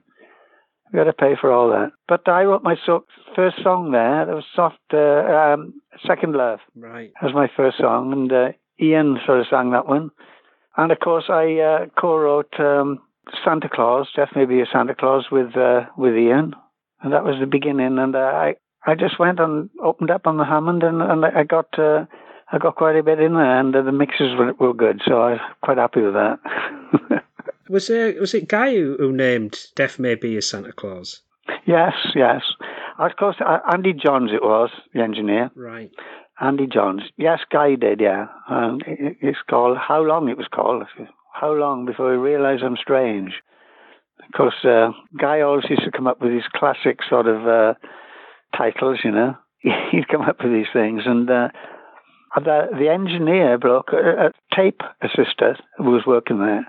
We 0.93 0.99
had 0.99 1.05
to 1.05 1.13
pay 1.13 1.35
for 1.39 1.51
all 1.51 1.69
that. 1.71 1.91
But 2.07 2.27
I 2.29 2.43
wrote 2.43 2.63
my 2.63 2.75
so- 2.85 3.03
first 3.35 3.61
song 3.61 3.91
there. 3.91 4.25
That 4.25 4.33
was 4.35 4.45
soft, 4.55 4.79
uh, 4.93 4.97
um, 4.97 5.81
second 6.05 6.35
love. 6.35 6.59
Right. 6.75 7.11
That 7.19 7.27
was 7.27 7.35
my 7.35 7.49
first 7.57 7.77
song, 7.79 8.13
and 8.13 8.31
uh, 8.31 8.51
Ian 8.79 9.17
sort 9.25 9.41
of 9.41 9.47
sang 9.49 9.71
that 9.71 9.88
one. 9.88 10.11
And 10.77 10.91
of 10.93 10.99
course, 10.99 11.25
I 11.27 11.59
uh, 11.59 11.85
co-wrote 11.99 12.57
um, 12.59 12.99
Santa 13.43 13.69
Claus. 13.69 14.07
Death 14.15 14.30
may 14.36 14.45
be 14.45 14.61
a 14.61 14.65
Santa 14.71 14.95
Claus 14.95 15.25
with 15.32 15.55
uh, 15.55 15.86
with 15.97 16.15
Ian, 16.15 16.55
and 17.01 17.13
that 17.13 17.23
was 17.23 17.36
the 17.39 17.45
beginning. 17.45 17.97
And 17.99 18.15
uh, 18.15 18.19
I 18.19 18.55
I 18.86 18.95
just 18.95 19.19
went 19.19 19.39
and 19.39 19.69
opened 19.84 20.11
up 20.11 20.28
on 20.28 20.38
the 20.38 20.45
Hammond, 20.45 20.84
and, 20.84 21.01
and 21.01 21.25
I 21.25 21.43
got 21.43 21.78
uh, 21.78 22.05
I 22.51 22.57
got 22.57 22.75
quite 22.75 22.95
a 22.95 23.03
bit 23.03 23.19
in 23.19 23.34
there, 23.34 23.59
and 23.59 23.73
the 23.73 23.91
mixes 23.91 24.36
were, 24.38 24.53
were 24.53 24.73
good, 24.73 25.01
so 25.05 25.21
I 25.21 25.32
was 25.32 25.41
quite 25.61 25.78
happy 25.78 26.01
with 26.01 26.13
that. 26.13 27.23
was 27.69 27.89
it 27.89 28.19
was 28.19 28.34
it 28.34 28.47
Guy 28.47 28.73
who, 28.73 28.95
who 28.97 29.11
named 29.11 29.67
Death 29.75 29.99
May 29.99 30.15
Be 30.15 30.38
as 30.38 30.47
Santa 30.47 30.71
Claus? 30.71 31.21
Yes, 31.65 31.93
yes. 32.15 32.41
Of 32.97 33.11
course, 33.17 33.36
uh, 33.45 33.59
Andy 33.71 33.93
Johns 33.93 34.32
it 34.34 34.41
was 34.41 34.69
the 34.93 35.01
engineer. 35.01 35.51
Right. 35.55 35.91
Andy 36.39 36.67
Johns. 36.67 37.01
Yes, 37.17 37.39
Guy 37.51 37.75
did. 37.75 37.99
Yeah. 37.99 38.28
Um, 38.49 38.80
it, 38.88 39.17
it's 39.21 39.39
called 39.49 39.78
How 39.78 40.01
Long 40.01 40.30
it 40.30 40.38
was 40.38 40.47
called. 40.47 40.84
How 41.39 41.53
long 41.53 41.85
before 41.85 42.09
we 42.09 42.17
realise 42.17 42.61
I'm 42.63 42.77
strange? 42.81 43.31
Because 44.25 44.55
uh, 44.63 44.89
Guy 45.19 45.41
always 45.41 45.69
used 45.69 45.83
to 45.83 45.91
come 45.91 46.07
up 46.07 46.19
with 46.19 46.31
these 46.31 46.49
classic 46.55 46.99
sort 47.07 47.27
of 47.27 47.47
uh, 47.47 47.73
titles, 48.57 48.99
you 49.03 49.11
know. 49.11 49.35
He'd 49.91 50.07
come 50.07 50.21
up 50.21 50.38
with 50.41 50.51
these 50.51 50.71
things, 50.73 51.03
and 51.05 51.29
uh, 51.29 51.49
the, 52.35 52.67
the 52.79 52.89
engineer 52.89 53.59
bloke, 53.59 53.89
a, 53.93 54.27
a 54.27 54.31
tape 54.55 54.81
assistant 55.01 55.61
who 55.77 55.91
was 55.91 56.07
working 56.07 56.39
there, 56.39 56.67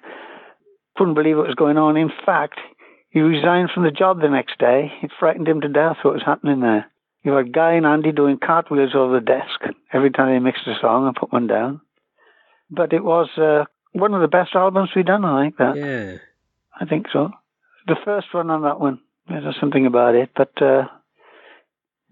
couldn't 0.97 1.15
believe 1.15 1.39
what 1.39 1.47
was 1.47 1.55
going 1.55 1.79
on. 1.79 1.97
In 1.97 2.11
fact, 2.27 2.61
he 3.09 3.21
resigned 3.21 3.71
from 3.73 3.85
the 3.85 3.91
job 3.91 4.21
the 4.21 4.29
next 4.29 4.59
day. 4.59 4.93
It 5.03 5.13
frightened 5.19 5.49
him 5.49 5.63
to 5.63 5.69
death 5.69 5.97
what 6.03 6.15
was 6.15 6.23
happening 6.27 6.61
there. 6.61 6.91
You 7.25 7.33
had 7.33 7.55
Guy 7.55 7.73
and 7.73 7.87
Andy 7.87 8.13
doing 8.13 8.39
cartwheels 8.39 8.95
over 8.95 9.19
the 9.19 9.25
desk 9.25 9.61
every 9.95 10.11
time 10.11 10.35
they 10.35 10.39
mixed 10.39 10.67
a 10.67 10.75
song 10.79 11.07
and 11.07 11.17
put 11.17 11.33
one 11.33 11.47
down. 11.47 11.81
But 12.71 12.93
it 12.93 13.03
was 13.03 13.29
uh, 13.39 13.65
one 13.93 14.15
of 14.15 14.21
the 14.21 14.29
best 14.29 14.55
albums 14.55 14.91
we've 14.95 15.07
done, 15.07 15.25
I 15.25 15.45
think 15.45 15.57
that. 15.59 15.77
Yeah. 15.77 16.19
I 16.81 16.85
think 16.85 17.07
so. 17.13 17.31
The 17.87 17.97
first 18.05 18.33
one 18.33 18.51
on 18.51 18.63
that 18.63 18.81
one. 18.81 19.01
There's 19.29 19.57
something 19.61 19.87
about 19.87 20.15
it. 20.15 20.31
But 20.37 20.61
uh, 20.63 20.85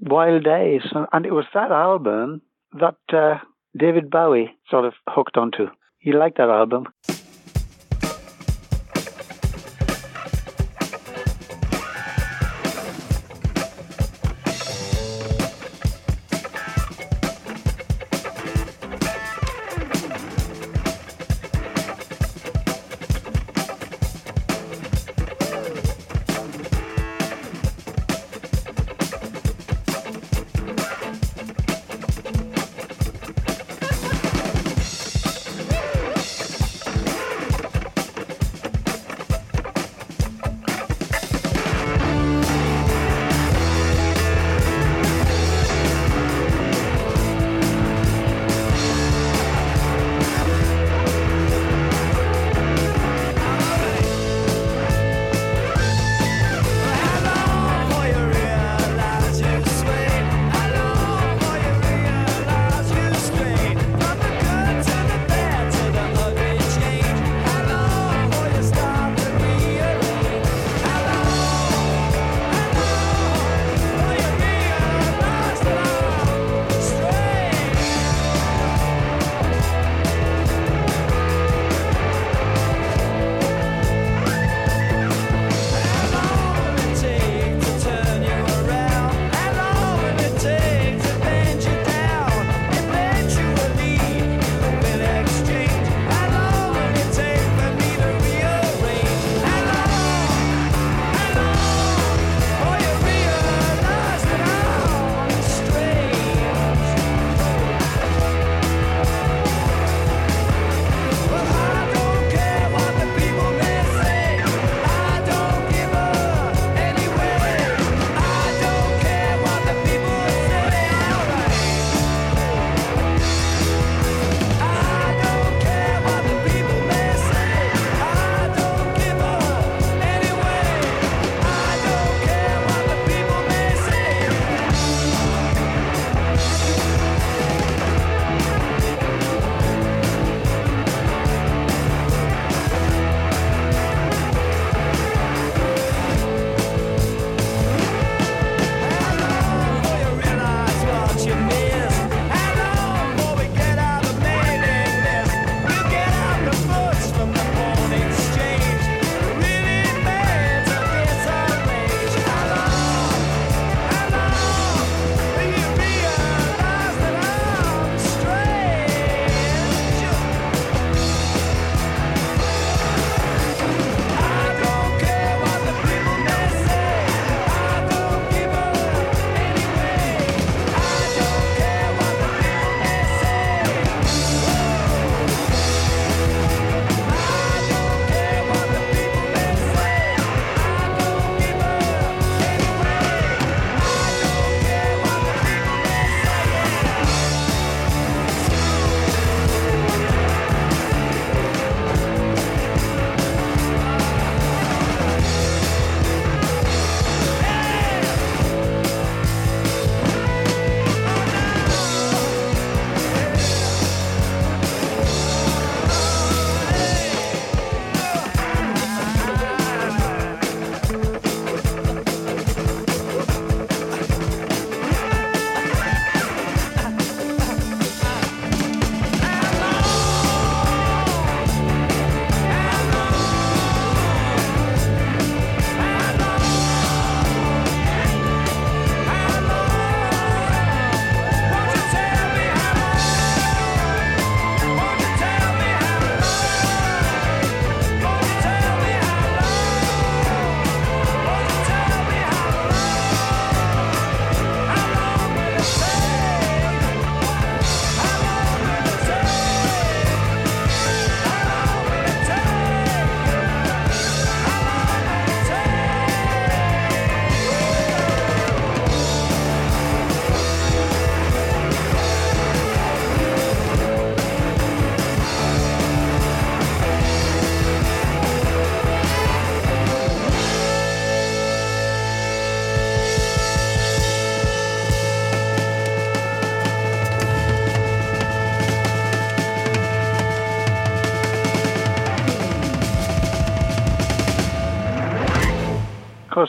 Wild 0.00 0.44
Days. 0.44 0.82
And 1.12 1.26
it 1.26 1.32
was 1.32 1.46
that 1.54 1.70
album 1.70 2.42
that 2.78 2.96
uh, 3.12 3.38
David 3.76 4.10
Bowie 4.10 4.54
sort 4.70 4.84
of 4.84 4.94
hooked 5.08 5.36
onto. 5.36 5.66
He 5.98 6.12
liked 6.12 6.38
that 6.38 6.48
album. 6.48 6.86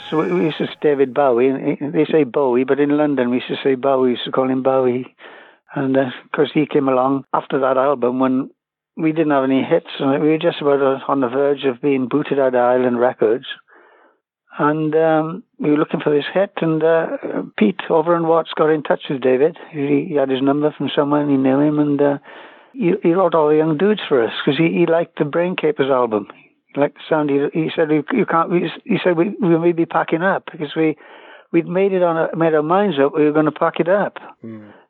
Course, 0.10 0.32
we 0.32 0.46
used 0.46 0.58
to 0.58 0.68
say 0.68 0.74
David 0.82 1.14
Bowie. 1.14 1.78
They 1.80 2.06
say 2.12 2.24
Bowie, 2.24 2.64
but 2.64 2.80
in 2.80 2.98
London 2.98 3.30
we 3.30 3.38
used 3.38 3.48
to 3.48 3.58
say 3.64 3.76
Bowie. 3.76 4.04
We 4.04 4.12
used 4.12 4.26
to 4.26 4.32
call 4.32 4.50
him 4.50 4.64
Bowie. 4.64 5.16
And 5.76 5.96
because 6.24 6.50
he 6.54 6.66
came 6.66 6.88
along 6.88 7.26
after 7.34 7.60
that 7.60 7.78
album 7.78 8.20
when 8.20 8.50
we 8.96 9.12
didn't 9.12 9.32
have 9.32 9.44
any 9.44 9.64
hits, 9.64 9.88
and 10.00 10.22
we 10.22 10.30
were 10.30 10.38
just 10.38 10.62
about 10.62 10.82
uh, 10.82 11.00
on 11.08 11.22
the 11.22 11.28
verge 11.28 11.66
of 11.66 11.82
being 11.82 12.08
booted 12.08 12.40
out 12.40 12.56
of 12.56 12.62
Island 12.62 13.00
Records. 13.00 13.46
And 14.58 14.96
um, 14.96 15.44
we 15.60 15.70
were 15.70 15.78
looking 15.78 16.00
for 16.00 16.10
this 16.10 16.26
hit, 16.34 16.52
and 16.62 16.84
uh, 16.84 17.18
Pete 17.60 17.80
Overend 17.90 18.28
Watts 18.28 18.50
got 18.58 18.72
in 18.72 18.82
touch 18.82 19.02
with 19.08 19.22
David. 19.22 19.56
He, 19.72 20.08
he 20.10 20.16
had 20.16 20.30
his 20.30 20.42
number 20.42 20.74
from 20.76 20.90
someone, 20.96 21.30
he 21.30 21.38
knew 21.38 21.60
him, 21.60 21.78
and 21.78 22.02
uh, 22.02 22.18
he, 22.74 22.94
he 23.04 23.14
wrote 23.14 23.36
all 23.36 23.50
the 23.50 23.56
young 23.56 23.78
dudes 23.78 24.02
for 24.10 24.24
us 24.24 24.34
because 24.44 24.58
he, 24.58 24.80
he 24.80 24.88
liked 24.88 25.20
the 25.20 25.26
Brain 25.26 25.56
Capers 25.56 25.92
album. 25.92 26.28
He 26.78 26.88
Sandy. 27.10 27.50
He, 27.54 27.64
he 27.64 27.72
said, 27.76 27.90
"You 27.92 28.26
can't." 28.26 28.50
We, 28.50 28.72
he 28.86 28.98
said, 29.04 29.18
"We 29.18 29.36
we 29.42 29.58
may 29.58 29.72
be 29.72 29.86
packing 29.86 30.22
up 30.22 30.46
because 30.52 30.76
we 30.76 30.96
we'd 31.52 31.68
made 31.68 31.94
it 31.94 32.04
on 32.04 32.18
a, 32.18 32.36
made 32.36 32.54
our 32.54 32.64
minds 32.64 32.98
up. 33.04 33.14
We 33.16 33.26
were 33.26 33.34
going 33.34 33.46
to 33.46 33.52
pack 33.52 33.80
it 33.80 33.90
up." 33.90 34.18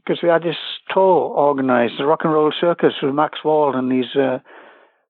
because 0.08 0.24
we 0.24 0.30
had 0.30 0.44
this 0.44 0.56
tour 0.94 1.34
organised, 1.36 1.96
the 1.98 2.06
rock 2.06 2.22
and 2.24 2.32
roll 2.34 2.54
circus 2.60 2.94
with 3.02 3.14
Max 3.14 3.44
Wall 3.44 3.76
and 3.76 3.92
these 3.92 4.16
uh, 4.16 4.40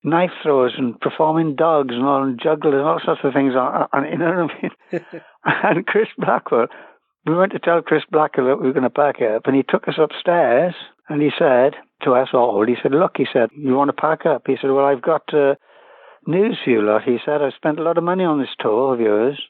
knife 0.04 0.32
throwers 0.42 0.74
and 0.78 1.00
performing 1.00 1.56
dogs 1.56 1.94
and 1.94 2.04
all 2.04 2.24
and 2.24 2.40
jugglers 2.42 2.74
and 2.74 2.82
all 2.82 3.00
sorts 3.04 3.22
of 3.24 3.34
things. 3.34 3.54
On, 3.56 3.88
on, 3.94 4.12
you 4.12 4.18
know 4.18 4.48
what 4.48 4.52
I 4.52 4.62
mean? 4.62 5.22
and 5.46 5.86
Chris 5.86 6.08
Blackwell, 6.18 6.68
we 7.26 7.36
went 7.36 7.52
to 7.52 7.60
tell 7.60 7.82
Chris 7.82 8.04
Blackwell 8.12 8.48
that 8.48 8.60
we 8.60 8.68
were 8.68 8.74
going 8.74 8.84
to 8.84 8.90
pack 8.90 9.22
up, 9.22 9.46
and 9.46 9.56
he 9.56 9.64
took 9.64 9.88
us 9.88 9.96
upstairs 10.00 10.74
and 11.10 11.22
he 11.22 11.30
said 11.38 11.76
to 12.04 12.14
us 12.14 12.30
all, 12.34 12.66
he 12.66 12.76
said, 12.82 12.92
"Look," 12.92 13.18
he 13.18 13.28
said, 13.32 13.50
"you 13.56 13.76
want 13.76 13.90
to 13.90 13.94
pack 13.94 14.26
up?" 14.26 14.44
He 14.48 14.56
said, 14.60 14.72
"Well, 14.72 14.86
I've 14.86 15.02
got." 15.02 15.34
Uh, 15.34 15.56
News 16.28 16.58
for 16.64 16.70
you 16.70 16.82
lot, 16.82 17.04
he 17.04 17.18
said. 17.26 17.42
I've 17.42 17.54
spent 17.56 17.80
a 17.80 17.84
lot 17.84 17.98
of 17.98 18.04
money 18.04 18.26
on 18.26 18.40
this 18.40 18.50
tour 18.60 18.94
of 18.94 19.00
yours. 19.00 19.42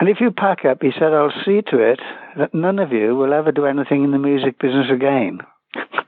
And 0.00 0.08
if 0.08 0.16
you 0.20 0.32
pack 0.32 0.64
up, 0.64 0.78
he 0.82 0.90
said, 0.92 1.12
I'll 1.12 1.32
see 1.44 1.62
to 1.68 1.78
it 1.78 2.00
that 2.36 2.52
none 2.52 2.80
of 2.80 2.90
you 2.90 3.14
will 3.14 3.32
ever 3.32 3.52
do 3.52 3.66
anything 3.66 4.02
in 4.02 4.10
the 4.10 4.18
music 4.18 4.58
business 4.58 4.88
again. 4.92 5.38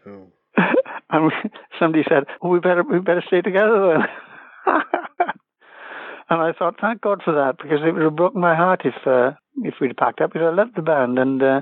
Oh. 0.04 0.26
and 1.10 1.32
somebody 1.78 2.02
said, 2.08 2.24
oh, 2.42 2.48
we 2.48 2.58
better 2.58 2.82
we 2.82 2.98
better 2.98 3.22
stay 3.24 3.40
together 3.40 3.94
then. 4.66 4.74
and 6.30 6.40
I 6.40 6.52
thought, 6.58 6.80
thank 6.80 7.02
God 7.02 7.20
for 7.24 7.34
that, 7.34 7.58
because 7.62 7.78
it 7.86 7.92
would 7.92 8.02
have 8.02 8.16
broken 8.16 8.40
my 8.40 8.56
heart 8.56 8.82
if 8.84 8.94
uh, 9.06 9.36
if 9.62 9.74
we'd 9.80 9.96
packed 9.96 10.20
up. 10.20 10.32
Because 10.32 10.50
I 10.52 10.56
loved 10.56 10.74
the 10.74 10.82
band, 10.82 11.16
and 11.20 11.40
uh, 11.40 11.60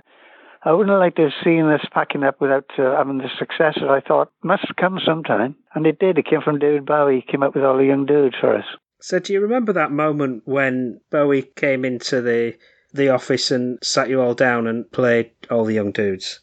I 0.65 0.73
wouldn't 0.73 0.91
have 0.91 1.01
liked 1.01 1.17
to 1.17 1.23
have 1.25 1.33
seen 1.45 1.65
us 1.67 1.85
packing 1.93 2.23
up 2.23 2.41
without 2.41 2.71
uh, 2.79 2.97
having 2.97 3.19
the 3.19 3.29
success 3.39 3.75
that 3.81 3.91
I 3.91 4.01
thought 4.01 4.31
must 4.45 4.77
come 4.77 5.01
sometime. 5.05 5.57
And 5.75 5.87
it 5.87 5.99
did. 5.99 6.19
It 6.19 6.27
came 6.27 6.41
from 6.41 6.59
David 6.61 6.87
Bowie. 6.87 7.17
He 7.17 7.33
came 7.33 7.43
up 7.43 7.55
with 7.55 7.65
all 7.65 7.77
the 7.77 7.85
young 7.85 8.07
dudes 8.07 8.37
for 8.41 8.57
us. 8.57 8.65
So, 9.01 9.19
do 9.19 9.33
you 9.33 9.41
remember 9.41 9.73
that 9.73 9.91
moment 9.91 10.43
when 10.45 11.01
Bowie 11.11 11.43
came 11.43 11.85
into 11.85 12.21
the 12.21 12.55
the 12.95 13.09
office 13.09 13.51
and 13.51 13.79
sat 13.83 14.09
you 14.09 14.21
all 14.21 14.35
down 14.35 14.67
and 14.67 14.91
played 14.93 15.31
all 15.51 15.65
the 15.65 15.75
young 15.75 15.91
dudes? 15.93 16.41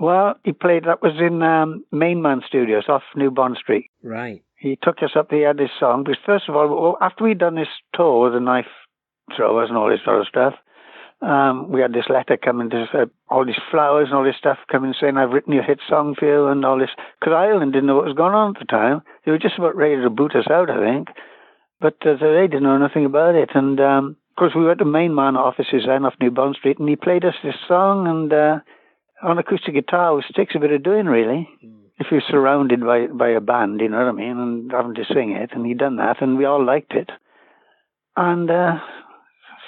Well, 0.00 0.36
he 0.44 0.52
played, 0.52 0.84
that 0.84 1.02
was 1.02 1.14
in 1.18 1.42
um, 1.42 1.84
Mainman 1.92 2.46
Studios 2.46 2.84
off 2.88 3.02
New 3.16 3.32
Bond 3.32 3.56
Street. 3.60 3.90
Right. 4.02 4.42
he 4.56 4.78
took 4.80 5.02
us 5.02 5.10
up. 5.16 5.30
He 5.30 5.40
had 5.40 5.56
this 5.56 5.70
song 5.78 6.04
because 6.04 6.22
first 6.24 6.48
of 6.48 6.54
all, 6.54 6.96
after 7.00 7.24
we'd 7.24 7.38
done 7.38 7.56
this 7.56 7.68
tour 7.94 8.24
with 8.24 8.32
the 8.32 8.40
knife 8.40 8.66
throwers 9.36 9.68
and 9.68 9.76
all 9.76 9.90
this 9.90 10.00
sort 10.04 10.20
of 10.20 10.28
stuff, 10.28 10.54
um, 11.20 11.70
we 11.70 11.80
had 11.80 11.92
this 11.92 12.08
letter 12.08 12.36
coming 12.36 12.70
to 12.70 12.86
uh, 12.94 13.06
all 13.28 13.44
these 13.44 13.60
flowers 13.70 14.08
and 14.08 14.16
all 14.16 14.24
this 14.24 14.36
stuff 14.38 14.58
coming 14.70 14.94
saying, 15.00 15.16
"I've 15.16 15.32
written 15.32 15.52
your 15.52 15.64
hit 15.64 15.80
song 15.88 16.14
for 16.18 16.26
you" 16.26 16.46
and 16.46 16.64
all 16.64 16.78
this. 16.78 16.90
Because 17.18 17.34
Island 17.34 17.72
didn't 17.72 17.86
know 17.86 17.96
what 17.96 18.06
was 18.06 18.16
going 18.16 18.34
on 18.34 18.54
at 18.54 18.60
the 18.60 18.66
time. 18.66 19.02
They 19.24 19.32
were 19.32 19.38
just 19.38 19.58
about 19.58 19.76
ready 19.76 20.00
to 20.00 20.10
boot 20.10 20.36
us 20.36 20.46
out, 20.50 20.70
I 20.70 20.78
think. 20.78 21.08
But 21.80 21.96
uh, 22.06 22.16
they 22.20 22.46
didn't 22.46 22.62
know 22.62 22.78
nothing 22.78 23.04
about 23.04 23.34
it. 23.34 23.50
And 23.54 23.80
um, 23.80 24.16
of 24.30 24.36
course, 24.36 24.52
we 24.54 24.64
went 24.64 24.78
to 24.78 24.84
MainMan 24.84 25.36
offices 25.36 25.84
then 25.86 26.04
off 26.04 26.14
New 26.20 26.30
Bond 26.30 26.56
Street, 26.56 26.78
and 26.78 26.88
he 26.88 26.96
played 26.96 27.24
us 27.24 27.34
this 27.42 27.56
song 27.66 28.06
and 28.06 28.32
uh, 28.32 28.58
on 29.22 29.38
acoustic 29.38 29.74
guitar, 29.74 30.14
which 30.14 30.26
takes 30.36 30.54
a 30.54 30.60
bit 30.60 30.72
of 30.72 30.84
doing, 30.84 31.06
really 31.06 31.48
if 31.98 32.06
you're 32.10 32.22
surrounded 32.28 32.80
by 32.80 33.06
by 33.08 33.28
a 33.30 33.40
band, 33.40 33.80
you 33.80 33.88
know 33.88 33.98
what 33.98 34.08
I 34.08 34.12
mean, 34.12 34.38
and 34.38 34.70
having 34.70 34.94
to 34.94 35.04
sing 35.12 35.32
it, 35.32 35.50
and 35.52 35.66
he'd 35.66 35.78
done 35.78 35.96
that, 35.96 36.22
and 36.22 36.38
we 36.38 36.44
all 36.44 36.64
liked 36.64 36.92
it, 36.92 37.10
and 38.16 38.50
uh, 38.50 38.78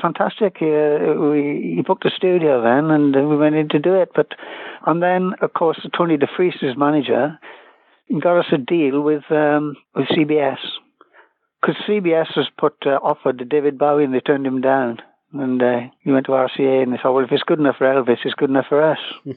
fantastic. 0.00 0.56
Uh, 0.60 1.14
we 1.20 1.74
he 1.76 1.82
booked 1.86 2.04
a 2.04 2.10
studio 2.10 2.62
then, 2.62 2.90
and 2.90 3.14
we 3.28 3.36
went 3.36 3.54
in 3.54 3.68
to 3.70 3.78
do 3.78 3.94
it. 3.94 4.10
But 4.14 4.28
and 4.86 5.02
then, 5.02 5.32
of 5.40 5.52
course, 5.52 5.78
Tony 5.96 6.16
DeFries, 6.16 6.58
his 6.60 6.76
manager, 6.76 7.38
got 8.20 8.38
us 8.38 8.52
a 8.52 8.58
deal 8.58 9.00
with 9.00 9.24
um, 9.30 9.76
with 9.94 10.08
CBS 10.08 10.58
because 11.60 11.76
CBS 11.88 12.34
has 12.34 12.46
put 12.58 12.74
uh, 12.86 12.98
offered 13.02 13.38
to 13.38 13.44
David 13.44 13.78
Bowie, 13.78 14.04
and 14.04 14.14
they 14.14 14.20
turned 14.20 14.46
him 14.46 14.60
down. 14.60 14.98
And 15.32 15.62
uh, 15.62 15.80
he 16.00 16.10
went 16.10 16.26
to 16.26 16.32
RCA, 16.32 16.82
and 16.82 16.92
they 16.92 16.96
thought, 17.00 17.14
well, 17.14 17.24
if 17.24 17.30
it's 17.30 17.44
good 17.44 17.60
enough 17.60 17.76
for 17.78 17.86
Elvis, 17.86 18.18
it's 18.24 18.34
good 18.34 18.50
enough 18.50 18.66
for 18.68 18.82
us. 18.82 18.98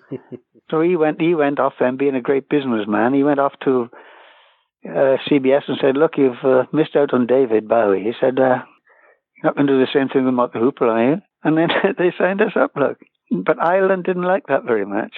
So 0.69 0.81
he 0.81 0.95
went. 0.95 1.19
He 1.21 1.35
went 1.35 1.59
off 1.59 1.73
then, 1.79 1.97
being 1.97 2.15
a 2.15 2.21
great 2.21 2.47
businessman. 2.49 3.13
He 3.13 3.21
went 3.21 3.39
off 3.39 3.53
to 3.65 3.89
uh, 4.85 5.17
CBS 5.29 5.63
and 5.67 5.77
said, 5.79 5.97
"Look, 5.97 6.13
you've 6.17 6.43
uh, 6.43 6.63
missed 6.71 6.95
out 6.95 7.13
on 7.13 7.27
David 7.27 7.67
Bowie." 7.67 8.01
He 8.01 8.13
said, 8.19 8.39
uh, 8.39 8.63
"You're 9.43 9.49
not 9.49 9.55
going 9.55 9.67
to 9.67 9.73
do 9.73 9.79
the 9.79 9.91
same 9.93 10.09
thing 10.09 10.25
with 10.25 10.33
Mott 10.33 10.53
the 10.53 10.59
Hoople, 10.59 11.15
you?" 11.15 11.21
And 11.43 11.57
then 11.57 11.69
they 11.97 12.13
signed 12.17 12.41
us 12.41 12.53
up. 12.55 12.71
Look, 12.75 12.99
but 13.31 13.59
Island 13.59 14.03
didn't 14.03 14.23
like 14.23 14.47
that 14.47 14.63
very 14.63 14.85
much. 14.85 15.13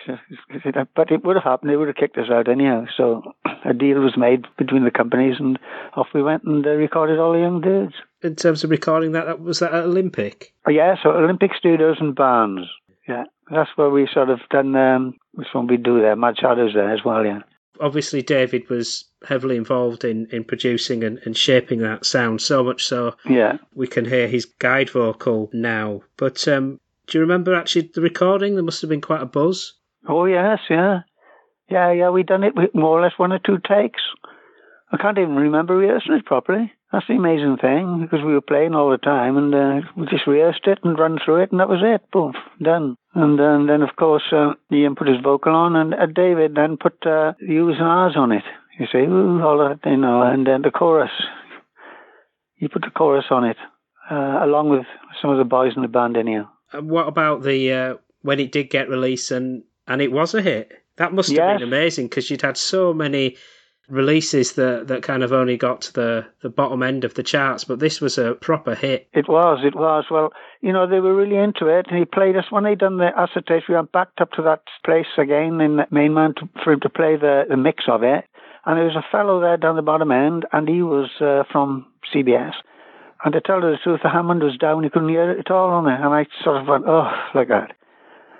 But 0.96 1.12
it 1.12 1.24
would 1.24 1.36
have 1.36 1.44
happened. 1.44 1.70
They 1.70 1.76
would 1.76 1.88
have 1.88 1.98
kicked 1.98 2.18
us 2.18 2.30
out 2.32 2.48
anyhow. 2.48 2.86
So 2.96 3.34
a 3.66 3.74
deal 3.74 4.00
was 4.00 4.18
made 4.18 4.46
between 4.58 4.86
the 4.86 4.92
companies, 4.92 5.36
and 5.40 5.60
off 5.96 6.08
we 6.14 6.24
went 6.24 6.44
and 6.44 6.66
uh, 6.66 6.72
recorded 6.72 7.20
all 7.20 7.34
the 7.34 7.40
young 7.40 7.62
dudes. 7.62 7.94
In 8.24 8.36
terms 8.36 8.64
of 8.64 8.70
recording 8.70 9.12
that, 9.12 9.26
that 9.26 9.42
was 9.42 9.60
that 9.60 9.74
at 9.74 9.84
Olympic? 9.84 10.54
Oh, 10.66 10.72
yeah, 10.72 10.96
so 11.02 11.12
Olympic 11.12 11.52
Studios 11.58 11.98
and 12.00 12.16
Barnes. 12.16 12.68
Yeah, 13.08 13.26
that's 13.52 13.70
where 13.76 13.90
we 13.90 14.08
sort 14.12 14.30
of 14.30 14.40
done. 14.50 14.76
Um, 14.76 15.16
which 15.34 15.48
one 15.54 15.68
we 15.68 15.78
do 15.78 16.02
there? 16.02 16.16
Mad 16.16 16.36
Shadows 16.40 16.74
there 16.74 16.92
as 16.92 17.04
well. 17.04 17.26
Yeah. 17.26 17.40
Obviously, 17.80 18.22
David 18.22 18.70
was 18.70 19.06
heavily 19.28 19.58
involved 19.58 20.04
in, 20.04 20.28
in 20.32 20.44
producing 20.44 21.04
and, 21.04 21.20
and 21.26 21.36
shaping 21.36 21.80
that 21.80 22.06
sound, 22.06 22.42
so 22.42 22.64
much 22.64 22.86
so 22.86 23.16
Yeah. 23.28 23.58
we 23.74 23.88
can 23.88 24.06
hear 24.06 24.28
his 24.28 24.46
guide 24.46 24.90
vocal 24.90 25.50
now. 25.54 26.02
But 26.18 26.48
um, 26.48 26.80
do 27.08 27.18
you 27.18 27.22
remember 27.22 27.54
actually 27.56 27.90
the 27.94 28.02
recording? 28.02 28.56
There 28.56 28.64
must 28.64 28.82
have 28.82 28.90
been 28.90 29.02
quite 29.02 29.22
a 29.22 29.26
buzz. 29.26 29.74
Oh 30.08 30.26
yes, 30.26 30.60
yeah, 30.70 31.00
yeah, 31.70 31.92
yeah. 31.92 32.10
We 32.10 32.24
done 32.24 32.44
it 32.44 32.56
with 32.56 32.74
more 32.76 33.00
or 33.00 33.02
less 33.02 33.18
one 33.18 33.34
or 33.34 33.40
two 33.40 33.58
takes. 33.68 34.02
I 34.92 34.98
can't 34.98 35.18
even 35.18 35.36
remember 35.36 35.76
rehearsing 35.76 36.14
it 36.14 36.26
properly. 36.26 36.72
That's 36.96 37.08
the 37.10 37.16
amazing 37.16 37.58
thing 37.58 38.00
because 38.00 38.24
we 38.26 38.32
were 38.32 38.40
playing 38.40 38.74
all 38.74 38.90
the 38.90 38.98
time 38.98 39.36
and 39.36 39.54
uh, 39.54 39.86
we 39.98 40.06
just 40.06 40.26
rehearsed 40.26 40.66
it 40.66 40.80
and 40.86 40.98
run 40.98 41.20
through 41.20 41.42
it 41.44 41.52
and 41.52 41.60
that 41.60 41.68
was 41.68 41.82
it. 41.84 42.10
Boom, 42.10 42.32
done. 42.64 42.96
And 43.14 43.38
then, 43.38 43.68
then 43.68 43.82
of 43.82 43.98
course, 43.98 44.24
uh, 44.32 44.54
Ian 44.72 44.96
put 44.96 45.10
his 45.10 45.20
vocal 45.22 45.54
on 45.54 45.76
and 45.76 45.94
uh, 45.94 46.06
David 46.06 46.56
then 46.56 46.78
put 46.78 46.94
uh, 47.06 47.34
the 47.38 47.48
U's 47.56 47.76
and 47.80 47.86
R's 47.88 48.16
on 48.16 48.32
it. 48.32 48.46
You 48.80 48.86
see, 48.90 49.00
ooh, 49.00 49.42
all 49.44 49.58
that, 49.58 49.80
you 49.90 49.98
know, 49.98 50.22
and 50.22 50.48
then 50.48 50.62
the 50.62 50.72
chorus. 50.72 51.12
He 52.56 52.70
put 52.70 52.84
the 52.84 52.92
chorus 52.92 53.26
on 53.30 53.44
it 53.44 53.58
uh, 54.10 54.40
along 54.42 54.70
with 54.70 54.86
some 55.22 55.32
of 55.32 55.38
the 55.38 55.44
boys 55.44 55.74
in 55.76 55.82
the 55.82 55.90
band 55.90 56.16
anyhow. 56.16 56.48
And 56.72 56.90
what 56.90 57.10
about 57.10 57.44
the 57.44 57.74
uh, 57.74 57.96
when 58.22 58.40
it 58.40 58.54
did 58.54 58.70
get 58.70 58.88
released 58.88 59.32
and 59.32 59.64
and 59.86 60.02
it 60.02 60.14
was 60.14 60.34
a 60.34 60.42
hit? 60.42 60.72
That 60.96 61.12
must 61.12 61.28
have 61.28 61.36
Yes. 61.36 61.60
been 61.60 61.68
amazing 61.68 62.08
because 62.08 62.32
you'd 62.32 62.42
had 62.42 62.56
so 62.56 62.94
many 62.94 63.36
releases 63.90 64.54
that 64.54 64.88
that 64.88 65.04
kind 65.04 65.24
of 65.24 65.32
only 65.32 65.58
got 65.58 65.82
to 65.82 65.94
the 65.94 66.26
the 66.42 66.50
bottom 66.50 66.84
end 66.84 67.04
of 67.04 67.14
the 67.14 67.24
charts, 67.24 67.64
but 67.64 67.80
this 67.80 68.02
was 68.02 68.18
a 68.18 68.36
proper 68.36 68.76
hit. 68.76 69.08
It 69.14 69.28
was, 69.28 69.60
it 69.64 69.76
was. 69.76 70.06
Well, 70.10 70.34
you 70.62 70.74
know, 70.74 70.88
they 70.88 71.00
were 71.00 71.16
really 71.16 71.38
into 71.38 71.68
it, 71.68 71.88
and 71.90 71.98
he 71.98 72.06
played 72.06 72.36
us 72.36 72.52
when 72.52 72.64
they 72.64 72.76
done 72.76 72.98
the 72.98 73.12
acetate. 73.18 73.64
We 73.68 73.76
went 73.76 73.92
back 73.92 74.10
up 74.20 74.32
to 74.32 74.42
that 74.44 74.64
place 74.84 75.06
again 75.18 75.62
in 75.62 75.78
the 75.78 75.88
MainMan 75.92 76.36
to, 76.38 76.50
for 76.64 76.74
him 76.74 76.80
to 76.82 76.90
play 76.90 77.16
the, 77.16 77.44
the 77.50 77.58
mix 77.58 77.86
of 77.88 78.04
it. 78.04 78.26
And 78.66 78.78
there 78.78 78.86
was 78.86 78.96
a 78.96 79.12
fellow 79.12 79.40
there 79.40 79.58
down 79.58 79.76
the 79.76 79.82
bottom 79.84 80.12
end, 80.12 80.46
and 80.52 80.68
he 80.68 80.82
was 80.82 81.10
uh, 81.22 81.44
from 81.52 81.86
CBS. 82.14 82.54
And 83.24 83.34
to 83.34 83.42
tell 83.42 83.62
you 83.62 83.72
the 83.72 83.78
truth, 83.84 84.02
the 84.04 84.10
Hammond 84.10 84.44
was 84.44 84.58
down; 84.58 84.84
he 84.84 84.90
couldn't 84.90 85.10
hear 85.10 85.32
it 85.32 85.40
at 85.40 85.52
all 85.52 85.70
on 85.70 85.88
it. 85.88 86.00
And 86.00 86.14
I 86.14 86.26
sort 86.44 86.62
of 86.62 86.68
went, 86.68 86.86
oh, 86.88 87.12
like 87.34 87.48
that. 87.50 87.72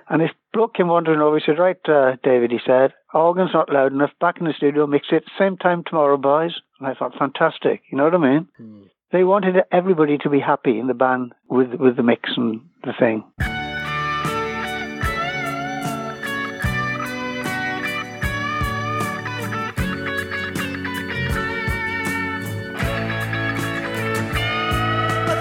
And 0.08 0.20
this 0.20 0.30
bloke 0.52 0.74
came 0.74 0.88
wandering 0.88 1.20
over. 1.20 1.38
He 1.38 1.44
said, 1.44 1.58
"Right, 1.58 1.78
uh, 1.88 2.16
David," 2.22 2.50
he 2.50 2.58
said, 2.64 2.92
"organ's 3.16 3.52
not 3.54 3.72
loud 3.72 3.92
enough. 3.92 4.10
Back 4.20 4.38
in 4.40 4.46
the 4.46 4.52
studio, 4.52 4.86
mix 4.86 5.08
it 5.10 5.24
same 5.38 5.56
time 5.56 5.84
tomorrow, 5.84 6.16
boys." 6.16 6.52
And 6.78 6.88
I 6.88 6.94
thought, 6.94 7.14
fantastic. 7.18 7.82
You 7.90 7.98
know 7.98 8.04
what 8.04 8.14
I 8.14 8.18
mean? 8.18 8.48
Hmm. 8.56 8.82
They 9.12 9.24
wanted 9.24 9.56
everybody 9.70 10.18
to 10.18 10.28
be 10.28 10.40
happy 10.40 10.78
in 10.78 10.88
the 10.88 10.94
band 10.94 11.32
with 11.48 11.74
with 11.74 11.96
the 11.96 12.02
mix 12.02 12.36
and 12.36 12.60
the 12.84 12.92
thing. 12.98 13.24
But 13.38 13.46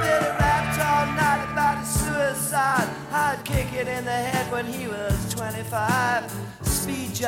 then 0.05 0.21
he 0.23 0.29
rapped 0.39 0.79
all 0.79 1.05
night 1.15 1.51
about 1.51 1.79
his 1.79 1.89
suicide. 1.89 2.89
I'd 3.11 3.41
kick 3.43 3.73
it 3.73 3.87
in 3.87 4.05
the 4.05 4.11
head 4.11 4.51
when 4.51 4.65
he 4.65 4.87
was 4.87 5.33
25. 5.33 6.64
Speed 6.85 7.27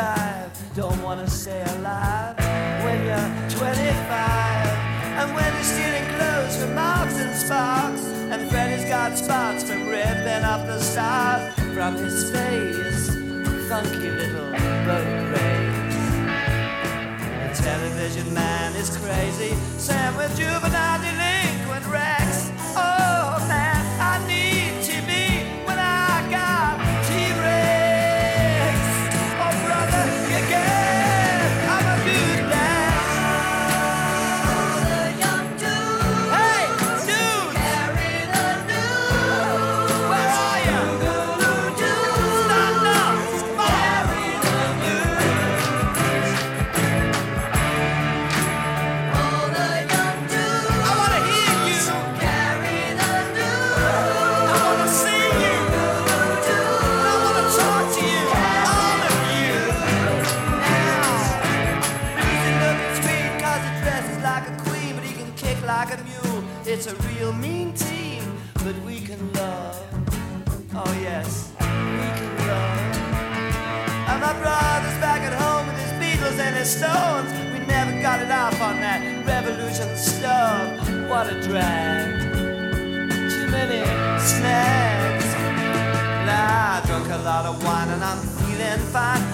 don't 0.76 1.02
wanna 1.02 1.28
stay 1.28 1.64
alive 1.78 2.38
when 2.84 3.04
you're 3.08 3.50
25. 3.58 4.68
And 5.18 5.34
when 5.34 5.52
you're 5.52 5.64
stealing 5.64 6.08
clothes 6.14 6.58
from 6.58 6.76
Marks 6.76 7.18
and 7.18 7.36
Sparks, 7.36 8.04
And 8.32 8.52
Freddy's 8.52 8.86
got 8.86 9.18
spots 9.18 9.64
from 9.64 9.88
ripping 9.88 10.44
off 10.44 10.68
the 10.68 10.80
stars 10.80 11.56
from 11.74 11.96
his 11.96 12.30
face. 12.30 13.10
Funky 13.68 14.12
little 14.12 14.52
boat 14.86 15.10
race. 15.34 15.98
The 17.42 17.64
television 17.64 18.32
man 18.36 18.76
is 18.76 18.96
crazy. 18.96 19.56
Sam 19.80 20.16
with 20.18 20.38
juvenile 20.38 21.00
delinquent 21.02 21.88
Rex. 21.88 22.27
Revolution 79.48 79.96
stuff. 79.96 80.90
What 81.10 81.32
a 81.32 81.40
drag. 81.42 82.32
Too 83.32 83.48
many 83.48 83.82
snags. 84.20 85.26
Nah, 86.26 86.78
I 86.78 86.84
drunk 86.86 87.08
a 87.10 87.18
lot 87.24 87.46
of 87.46 87.64
wine 87.64 87.90
and 87.90 88.04
I'm 88.04 88.20
feeling 88.40 88.80
fine. 88.92 89.27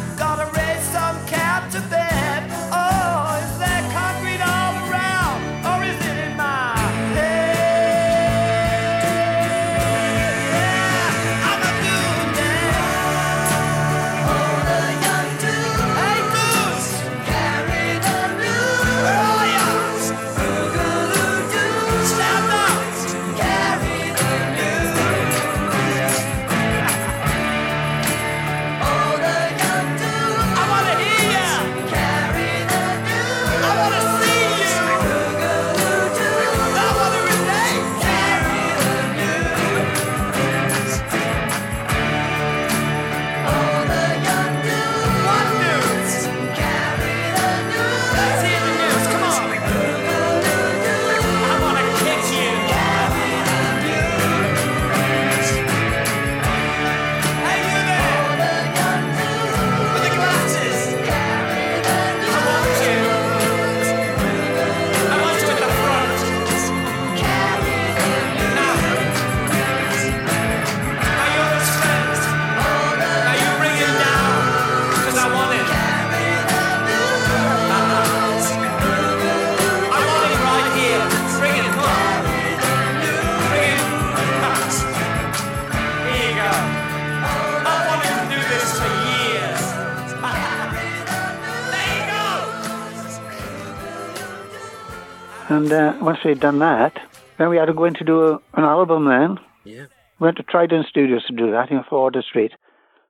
And 95.64 95.72
uh, 95.72 95.94
once 96.02 96.20
we'd 96.26 96.42
done 96.42 96.60
that, 96.60 97.00
then 97.38 97.50
we 97.50 97.56
had 97.56 97.68
to 97.68 97.74
go 97.74 97.86
in 97.86 97.94
to 97.94 98.04
do 98.04 98.22
a, 98.28 98.34
an 98.54 98.66
album 98.66 99.06
then. 99.08 99.38
Yeah. 99.64 99.86
We 100.20 100.26
went 100.26 100.36
to 100.36 100.44
Trident 100.44 100.88
Studios 100.88 101.24
to 101.28 101.34
do 101.34 101.52
that 101.52 101.72
in 101.72 101.82
Florida 101.88 102.22
Street. 102.22 102.52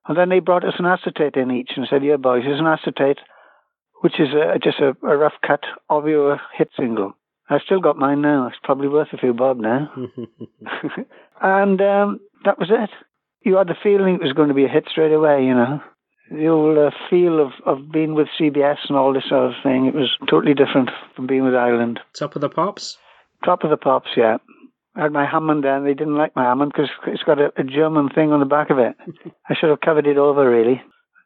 And 0.08 0.16
then 0.16 0.30
they 0.30 0.38
brought 0.38 0.64
us 0.64 0.76
an 0.78 0.86
acetate 0.86 1.36
in 1.36 1.50
each 1.50 1.72
and 1.76 1.88
said, 1.90 2.04
yeah, 2.04 2.18
boys, 2.18 2.44
here's 2.44 2.60
an 2.60 2.68
acetate, 2.68 3.18
which 4.02 4.20
is 4.20 4.28
a, 4.36 4.60
just 4.60 4.78
a, 4.78 4.96
a 5.04 5.18
rough 5.18 5.34
cut 5.44 5.62
of 5.90 6.08
your 6.08 6.40
hit 6.56 6.70
single. 6.78 7.14
I've 7.50 7.62
still 7.66 7.80
got 7.80 7.98
mine 7.98 8.22
now. 8.22 8.46
It's 8.46 8.58
probably 8.62 8.88
worth 8.88 9.14
a 9.14 9.18
few 9.18 9.34
bob 9.34 9.58
now. 9.58 9.92
and 11.42 11.82
um, 11.82 12.20
that 12.46 12.60
was 12.60 12.70
it. 12.70 12.92
You 13.42 13.56
had 13.56 13.68
the 13.68 13.76
feeling 13.82 14.14
it 14.14 14.22
was 14.22 14.34
going 14.34 14.50
to 14.50 14.54
be 14.54 14.66
a 14.66 14.70
hit 14.70 14.86
straight 14.92 15.12
away, 15.12 15.44
you 15.44 15.56
know. 15.56 15.82
The 16.34 16.48
old 16.48 16.80
uh, 16.80 16.90
feel 17.12 17.40
of, 17.40 17.52
of 17.64 17.92
being 17.92 18.16
with 18.16 18.28
CBS 18.40 18.78
and 18.90 18.98
all 18.98 19.14
this 19.14 19.30
sort 19.30 19.52
of 19.52 19.54
thing, 19.62 19.86
it 19.86 19.94
was 19.94 20.10
totally 20.28 20.56
different 20.56 20.90
from 21.16 21.28
being 21.28 21.44
with 21.44 21.54
Island. 21.54 22.00
Top 22.18 22.36
of 22.36 22.42
the 22.42 22.50
pops. 22.50 22.98
Top 23.46 23.64
of 23.64 23.70
the 23.70 23.78
pops, 23.78 24.10
yeah. 24.18 24.38
I 24.96 25.04
had 25.04 25.12
my 25.12 25.28
Hammond 25.30 25.64
there, 25.64 25.78
and 25.78 25.86
they 25.86 25.94
didn't 25.94 26.18
like 26.18 26.36
my 26.36 26.44
Hammond 26.44 26.72
because 26.74 26.90
it's 27.06 27.22
got 27.22 27.40
a, 27.40 27.52
a 27.56 27.64
German 27.64 28.10
thing 28.10 28.32
on 28.32 28.40
the 28.40 28.48
back 28.48 28.72
of 28.72 28.80
it. 28.80 28.96
I 29.50 29.54
should 29.54 29.70
have 29.70 29.82
covered 29.82 30.08
it 30.08 30.18
over, 30.18 30.50
really. 30.50 30.82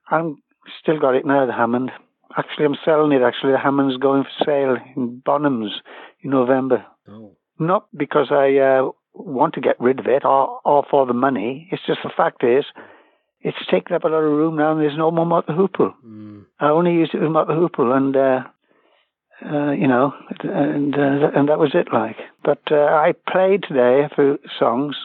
I'm 0.10 0.42
still 0.82 1.00
got 1.00 1.16
it 1.16 1.26
now, 1.26 1.46
the 1.46 1.54
Hammond. 1.54 1.90
Actually, 2.38 2.66
I'm 2.66 2.78
selling 2.84 3.14
it, 3.14 3.22
actually. 3.22 3.54
The 3.54 3.60
Hammond's 3.60 3.98
going 3.98 4.24
for 4.24 4.46
sale 4.46 4.76
in 4.98 5.22
Bonhams 5.26 5.72
in 6.22 6.32
November. 6.32 6.86
Oh. 7.08 7.38
Not 7.60 7.88
because 7.96 8.28
I 8.30 8.58
uh, 8.58 8.92
want 9.14 9.54
to 9.54 9.62
get 9.62 9.80
rid 9.80 10.00
of 10.00 10.08
it 10.08 10.26
or, 10.26 10.60
or 10.66 10.86
for 10.92 11.06
the 11.06 11.14
money. 11.14 11.70
It's 11.72 11.86
just 11.88 12.00
the 12.04 12.12
fact 12.16 12.44
is, 12.44 12.66
it's 13.42 13.58
taken 13.70 13.96
up 13.96 14.04
a 14.04 14.08
lot 14.08 14.24
of 14.24 14.32
room 14.32 14.58
now 14.58 14.72
and 14.72 14.82
there's 14.82 14.98
no 14.98 15.12
more 15.12 15.44
the 15.48 15.54
Hoople. 15.54 15.94
Mm. 16.06 16.46
I 16.60 16.70
only 16.70 16.94
used 16.94 17.14
it 17.14 17.22
with 17.22 17.32
the 17.32 17.54
Hoople 17.54 17.96
and, 17.96 18.16
uh, 18.16 18.44
uh, 19.46 19.72
you 19.72 19.88
know, 19.88 20.14
and, 20.44 20.96
uh, 20.96 21.30
and 21.36 21.48
that 21.50 21.60
was 21.60 21.72
it, 21.74 21.90
like. 21.94 22.18
But 22.44 22.62
uh, 22.72 22.76
I 22.76 23.14
played 23.32 23.64
today 23.64 24.08
few 24.16 24.40
songs 24.58 24.96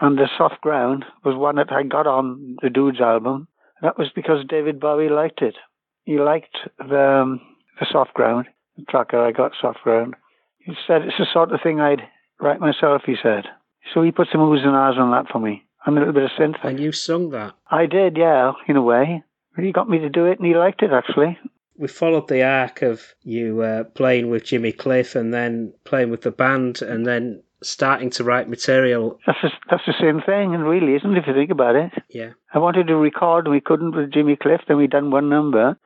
and 0.00 0.18
The 0.18 0.28
Soft 0.36 0.60
Ground 0.62 1.04
was 1.24 1.36
one 1.36 1.56
that 1.56 1.70
I 1.70 1.82
got 1.82 2.06
on 2.06 2.56
the 2.62 2.70
Dudes 2.70 3.00
album. 3.00 3.48
That 3.82 3.98
was 3.98 4.08
because 4.14 4.44
David 4.48 4.80
Bowie 4.80 5.08
liked 5.08 5.42
it. 5.42 5.56
He 6.04 6.18
liked 6.18 6.56
the, 6.78 7.20
um, 7.22 7.40
the 7.78 7.86
Soft 7.90 8.14
Ground, 8.14 8.46
the 8.76 8.84
track 8.84 9.10
that 9.10 9.20
I 9.20 9.32
got, 9.32 9.52
Soft 9.60 9.80
Ground. 9.82 10.14
He 10.58 10.72
said 10.86 11.02
it's 11.02 11.18
the 11.18 11.26
sort 11.30 11.52
of 11.52 11.60
thing 11.62 11.80
I'd 11.80 12.02
write 12.40 12.60
myself, 12.60 13.02
he 13.04 13.16
said. 13.22 13.44
So 13.92 14.02
he 14.02 14.10
put 14.10 14.28
some 14.32 14.40
oohs 14.40 14.64
and 14.64 14.76
ahs 14.76 14.96
on 14.98 15.10
that 15.12 15.30
for 15.30 15.38
me. 15.38 15.64
And 15.86 15.96
a 15.96 16.00
little 16.00 16.14
bit 16.14 16.24
of 16.24 16.30
synth. 16.38 16.62
And 16.62 16.78
you 16.78 16.92
sung 16.92 17.30
that. 17.30 17.54
I 17.70 17.86
did, 17.86 18.16
yeah, 18.16 18.52
in 18.68 18.76
a 18.76 18.82
way. 18.82 19.22
He 19.56 19.72
got 19.72 19.88
me 19.88 19.98
to 19.98 20.08
do 20.08 20.26
it 20.26 20.38
and 20.38 20.46
he 20.46 20.54
liked 20.54 20.82
it, 20.82 20.92
actually. 20.92 21.38
We 21.76 21.88
followed 21.88 22.28
the 22.28 22.42
arc 22.42 22.82
of 22.82 23.14
you 23.22 23.62
uh, 23.62 23.84
playing 23.84 24.28
with 24.28 24.44
Jimmy 24.44 24.72
Cliff 24.72 25.16
and 25.16 25.32
then 25.32 25.72
playing 25.84 26.10
with 26.10 26.22
the 26.22 26.30
band 26.30 26.82
and 26.82 27.06
then 27.06 27.42
starting 27.62 28.10
to 28.10 28.24
write 28.24 28.48
material. 28.48 29.18
That's 29.26 29.38
the, 29.42 29.50
that's 29.70 29.86
the 29.86 29.94
same 30.00 30.20
thing, 30.22 30.54
and 30.54 30.64
really, 30.64 30.94
isn't 30.94 31.14
it, 31.14 31.18
if 31.18 31.26
you 31.26 31.34
think 31.34 31.50
about 31.50 31.76
it? 31.76 31.92
Yeah. 32.08 32.32
I 32.54 32.58
wanted 32.58 32.86
to 32.86 32.96
record 32.96 33.46
and 33.46 33.54
we 33.54 33.60
couldn't 33.60 33.96
with 33.96 34.12
Jimmy 34.12 34.36
Cliff, 34.36 34.60
then 34.66 34.76
we 34.76 34.86
done 34.86 35.10
one 35.10 35.28
number. 35.28 35.78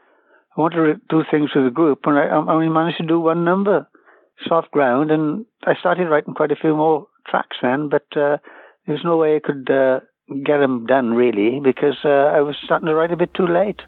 I 0.57 0.61
wanted 0.61 0.77
to 0.85 1.01
do 1.09 1.25
things 1.31 1.51
with 1.55 1.65
the 1.65 1.71
group, 1.71 2.01
and 2.05 2.19
I, 2.19 2.27
I 2.27 2.53
only 2.53 2.69
managed 2.69 2.99
to 2.99 3.07
do 3.07 3.19
one 3.19 3.45
number, 3.45 3.89
Soft 4.47 4.71
Ground, 4.71 5.11
and 5.11 5.47
I 5.65 5.75
started 5.79 6.09
writing 6.09 6.35
quite 6.35 6.53
a 6.53 6.57
few 6.57 6.77
more 6.77 7.07
tracks 7.27 7.57
then, 7.62 7.89
but 7.89 8.07
uh, 8.16 8.39
there's 8.86 9.05
no 9.05 9.16
way 9.16 9.36
I 9.36 9.40
could 9.40 9.70
uh, 9.70 10.01
get 10.44 10.59
them 10.59 10.86
done, 10.86 11.15
really, 11.15 11.61
because 11.61 11.97
uh, 12.05 12.09
I 12.09 12.40
was 12.40 12.56
starting 12.65 12.86
to 12.86 12.94
write 12.94 13.12
a 13.12 13.16
bit 13.16 13.35
too 13.35 13.47
late. 13.47 13.81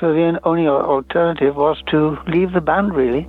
So 0.00 0.12
the 0.12 0.38
only 0.44 0.66
alternative 0.66 1.56
was 1.56 1.82
to 1.90 2.18
leave 2.28 2.52
the 2.52 2.60
band, 2.60 2.94
really. 2.94 3.28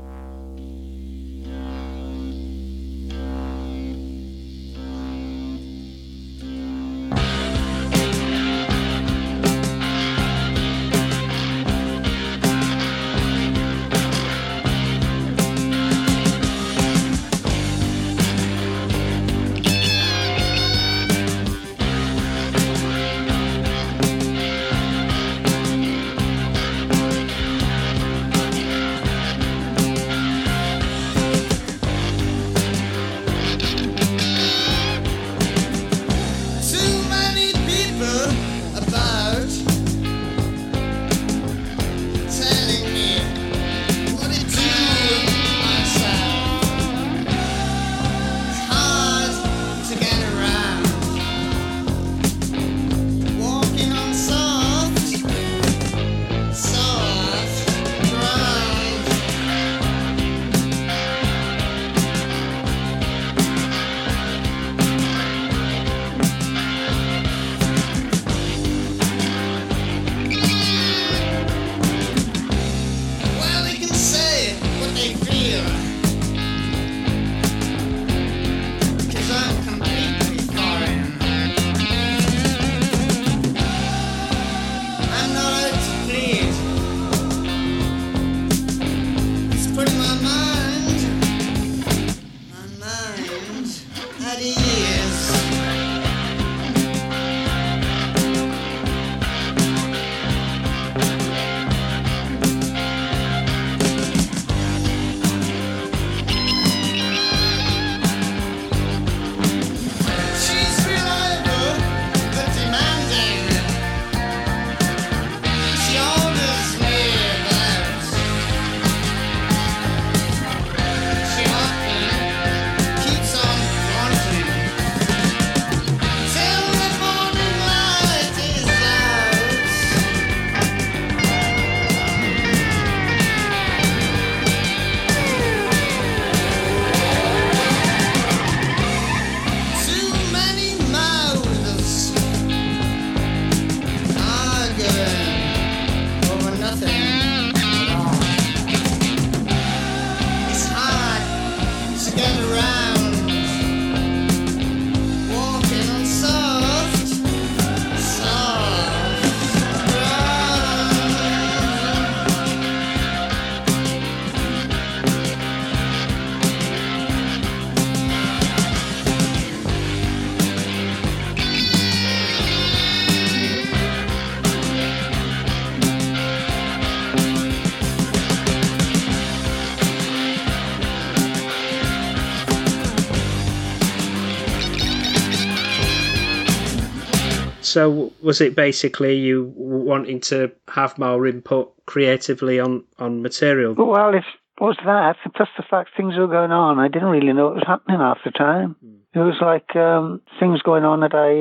So 187.68 188.14
was 188.22 188.42
it 188.42 188.56
basically 188.56 189.16
you 189.16 189.54
wanting 189.56 190.22
to 190.22 190.52
have 190.70 190.98
more 190.98 191.28
input 191.28 191.74
creatively 191.86 192.60
on, 192.60 192.84
on 193.00 193.22
material? 193.22 193.74
Well, 193.74 194.14
it 194.14 194.24
was 194.60 194.78
that, 194.86 195.18
plus 195.36 195.50
the 195.58 195.64
fact 195.70 195.92
things 195.96 196.16
were 196.18 196.28
going 196.28 196.52
on. 196.52 196.80
I 196.80 196.88
didn't 196.88 197.10
really 197.10 197.34
know 197.34 197.46
what 197.46 197.56
was 197.56 197.68
happening 197.68 198.00
half 198.00 198.20
the 198.24 198.32
time. 198.32 198.76
It 199.14 199.20
was 199.20 199.36
like 199.42 199.76
um, 199.76 200.22
things 200.40 200.62
going 200.62 200.84
on 200.84 201.02
that 201.02 201.14
I, 201.14 201.32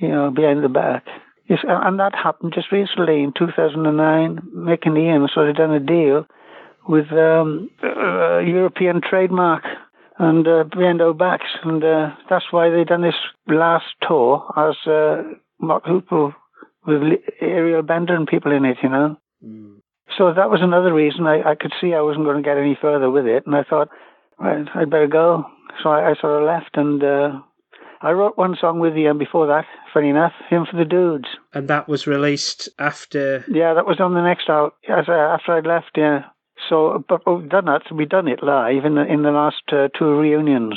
you 0.00 0.08
know, 0.08 0.30
behind 0.30 0.64
the 0.64 0.68
back. 0.68 1.04
Yes, 1.48 1.60
and 1.66 2.00
that 2.00 2.14
happened 2.14 2.52
just 2.54 2.72
recently 2.72 3.22
in 3.22 3.32
2009. 3.38 4.40
Mick 4.54 4.86
and 4.86 4.98
Ian 4.98 5.28
sort 5.32 5.48
of 5.48 5.56
done 5.56 5.72
a 5.72 5.80
deal 5.80 6.26
with 6.88 7.10
um, 7.12 7.70
a 7.82 8.42
European 8.46 9.00
trademark 9.00 9.62
and 10.18 10.46
uh, 10.46 10.64
our 11.02 11.14
backs, 11.14 11.50
and 11.64 11.82
uh, 11.84 12.10
that's 12.30 12.46
why 12.50 12.70
they 12.70 12.84
done 12.84 13.02
this 13.02 13.14
last 13.46 13.84
tour 14.06 14.44
as 14.56 14.74
uh, 14.90 15.22
Mott 15.60 15.84
Hoople 15.84 16.34
with 16.86 17.02
Ariel 17.40 17.82
Bender 17.82 18.14
and 18.14 18.26
people 18.26 18.52
in 18.52 18.64
it, 18.64 18.78
you 18.82 18.88
know. 18.88 19.16
Mm. 19.44 19.76
So 20.16 20.32
that 20.32 20.50
was 20.50 20.60
another 20.62 20.94
reason 20.94 21.26
I, 21.26 21.50
I 21.50 21.54
could 21.54 21.72
see 21.80 21.92
I 21.92 22.00
wasn't 22.00 22.24
going 22.24 22.36
to 22.36 22.48
get 22.48 22.56
any 22.56 22.78
further 22.80 23.10
with 23.10 23.26
it, 23.26 23.44
and 23.46 23.54
I 23.54 23.64
thought, 23.64 23.88
right, 24.38 24.66
I'd 24.74 24.90
better 24.90 25.08
go. 25.08 25.44
So 25.82 25.90
I, 25.90 26.10
I 26.10 26.14
sort 26.20 26.42
of 26.42 26.46
left, 26.46 26.76
and 26.76 27.02
uh, 27.02 27.40
I 28.00 28.12
wrote 28.12 28.38
one 28.38 28.56
song 28.58 28.78
with 28.78 28.96
Ian 28.96 29.18
before 29.18 29.46
that. 29.48 29.64
Funny 29.92 30.08
enough, 30.08 30.32
Hymn 30.48 30.66
for 30.70 30.76
the 30.76 30.84
Dudes," 30.84 31.28
and 31.52 31.68
that 31.68 31.88
was 31.88 32.06
released 32.06 32.68
after. 32.78 33.44
Yeah, 33.48 33.74
that 33.74 33.86
was 33.86 34.00
on 34.00 34.14
the 34.14 34.22
next 34.22 34.48
out. 34.48 34.74
After 34.88 35.52
I'd 35.52 35.66
left, 35.66 35.90
yeah. 35.96 36.24
So, 36.68 37.04
but 37.08 37.26
we've 37.26 37.48
done 37.48 37.66
that. 37.66 37.82
We've 37.92 38.08
done 38.08 38.28
it 38.28 38.42
live 38.42 38.84
in 38.84 38.94
the 38.94 39.04
in 39.04 39.22
the 39.22 39.30
last 39.30 39.62
uh, 39.72 39.88
two 39.96 40.18
reunions. 40.18 40.74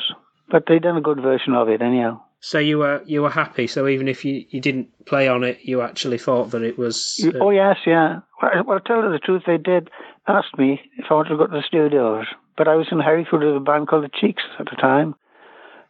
But 0.51 0.63
they 0.67 0.79
done 0.79 0.97
a 0.97 1.01
good 1.01 1.21
version 1.21 1.53
of 1.53 1.69
it 1.69 1.81
anyhow. 1.81 2.21
So 2.41 2.57
you 2.57 2.79
were 2.79 3.03
you 3.05 3.21
were 3.21 3.29
happy. 3.29 3.67
So 3.67 3.87
even 3.87 4.07
if 4.07 4.23
you, 4.23 4.45
you 4.49 4.61
didn't 4.61 5.05
play 5.05 5.27
on 5.27 5.43
it, 5.43 5.59
you 5.63 5.81
actually 5.81 6.17
thought 6.17 6.51
that 6.51 6.63
it 6.63 6.77
was. 6.77 7.19
Uh... 7.23 7.37
Oh 7.41 7.49
yes, 7.49 7.77
yeah. 7.85 8.19
Well, 8.41 8.63
well, 8.65 8.79
tell 8.79 9.03
you 9.03 9.11
the 9.11 9.19
truth, 9.19 9.43
they 9.45 9.57
did 9.57 9.89
ask 10.27 10.47
me 10.57 10.81
if 10.97 11.05
I 11.09 11.13
wanted 11.15 11.29
to 11.29 11.37
go 11.37 11.47
to 11.47 11.51
the 11.51 11.63
studios, 11.67 12.25
but 12.57 12.67
I 12.67 12.75
was 12.75 12.87
in 12.91 12.99
Hereford 12.99 13.43
with 13.43 13.55
a 13.55 13.59
band 13.59 13.87
called 13.87 14.05
the 14.05 14.09
Cheeks 14.21 14.43
at 14.57 14.65
the 14.65 14.77
time, 14.77 15.15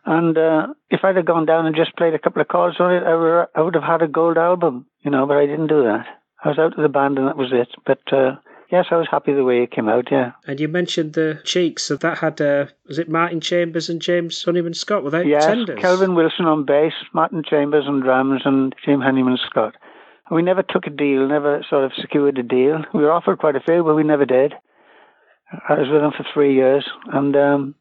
and 0.06 0.38
uh, 0.38 0.68
if 0.90 1.02
I'd 1.04 1.18
have 1.18 1.26
gone 1.26 1.46
down 1.46 1.68
and 1.68 1.76
just 1.76 1.96
played 1.96 2.16
a 2.16 2.20
couple 2.20 2.42
of 2.42 2.48
chords 2.48 2.78
on 2.80 2.94
it, 2.94 3.04
I, 3.04 3.14
were, 3.14 3.50
I 3.56 3.62
would 3.62 3.76
have 3.76 3.84
had 3.84 4.02
a 4.02 4.08
gold 4.08 4.38
album, 4.38 4.88
you 5.02 5.12
know. 5.12 5.28
But 5.28 5.38
I 5.38 5.46
didn't 5.46 5.68
do 5.68 5.84
that. 5.84 6.06
I 6.44 6.50
was 6.50 6.58
out 6.58 6.78
of 6.78 6.82
the 6.82 6.90
band, 6.90 7.20
and 7.20 7.28
that 7.28 7.38
was 7.38 7.52
it. 7.52 7.70
But 7.86 8.02
uh, 8.12 8.38
yes, 8.72 8.86
I 8.92 8.96
was 8.96 9.08
happy 9.10 9.34
the 9.34 9.44
way 9.44 9.64
it 9.64 9.72
came 9.72 9.90
out. 9.90 10.12
Yeah. 10.12 10.32
And 10.48 10.60
you 10.60 10.68
mentioned 10.68 11.14
the 11.14 11.42
cheeks, 11.44 11.84
so 11.84 11.96
that 11.98 12.20
had 12.20 12.40
uh, 12.42 12.68
was 12.88 13.00
it 13.00 13.10
Martin 13.10 13.42
Chambers 13.42 13.90
and 13.90 14.02
James 14.02 14.44
Honeyman 14.44 14.74
Scott? 14.74 15.04
Were 15.04 15.10
they 15.10 15.26
yes, 15.26 15.46
tenders? 15.46 15.80
Kelvin 15.80 16.16
Wilson 16.16 16.46
on 16.46 16.66
bass, 16.66 16.94
Martin 17.14 17.44
Chambers 17.44 17.86
on 17.88 18.02
drums, 18.02 18.42
and 18.46 18.76
James 18.86 19.04
Honeyman 19.04 19.38
Scott. 19.50 19.76
We 20.32 20.42
never 20.44 20.62
took 20.62 20.86
a 20.86 20.92
deal, 20.92 21.28
never 21.28 21.66
sort 21.70 21.86
of 21.86 21.92
secured 22.00 22.38
a 22.38 22.44
deal. 22.44 22.84
We 22.94 23.02
were 23.02 23.12
offered 23.12 23.40
quite 23.40 23.56
a 23.56 23.62
few, 23.62 23.84
but 23.84 23.96
we 23.96 24.04
never 24.04 24.26
did. 24.26 24.54
I 25.68 25.74
was 25.74 25.90
with 25.90 26.02
them 26.02 26.12
for 26.16 26.26
three 26.32 26.54
years, 26.54 26.88
and 27.12 27.36
um, 27.36 27.76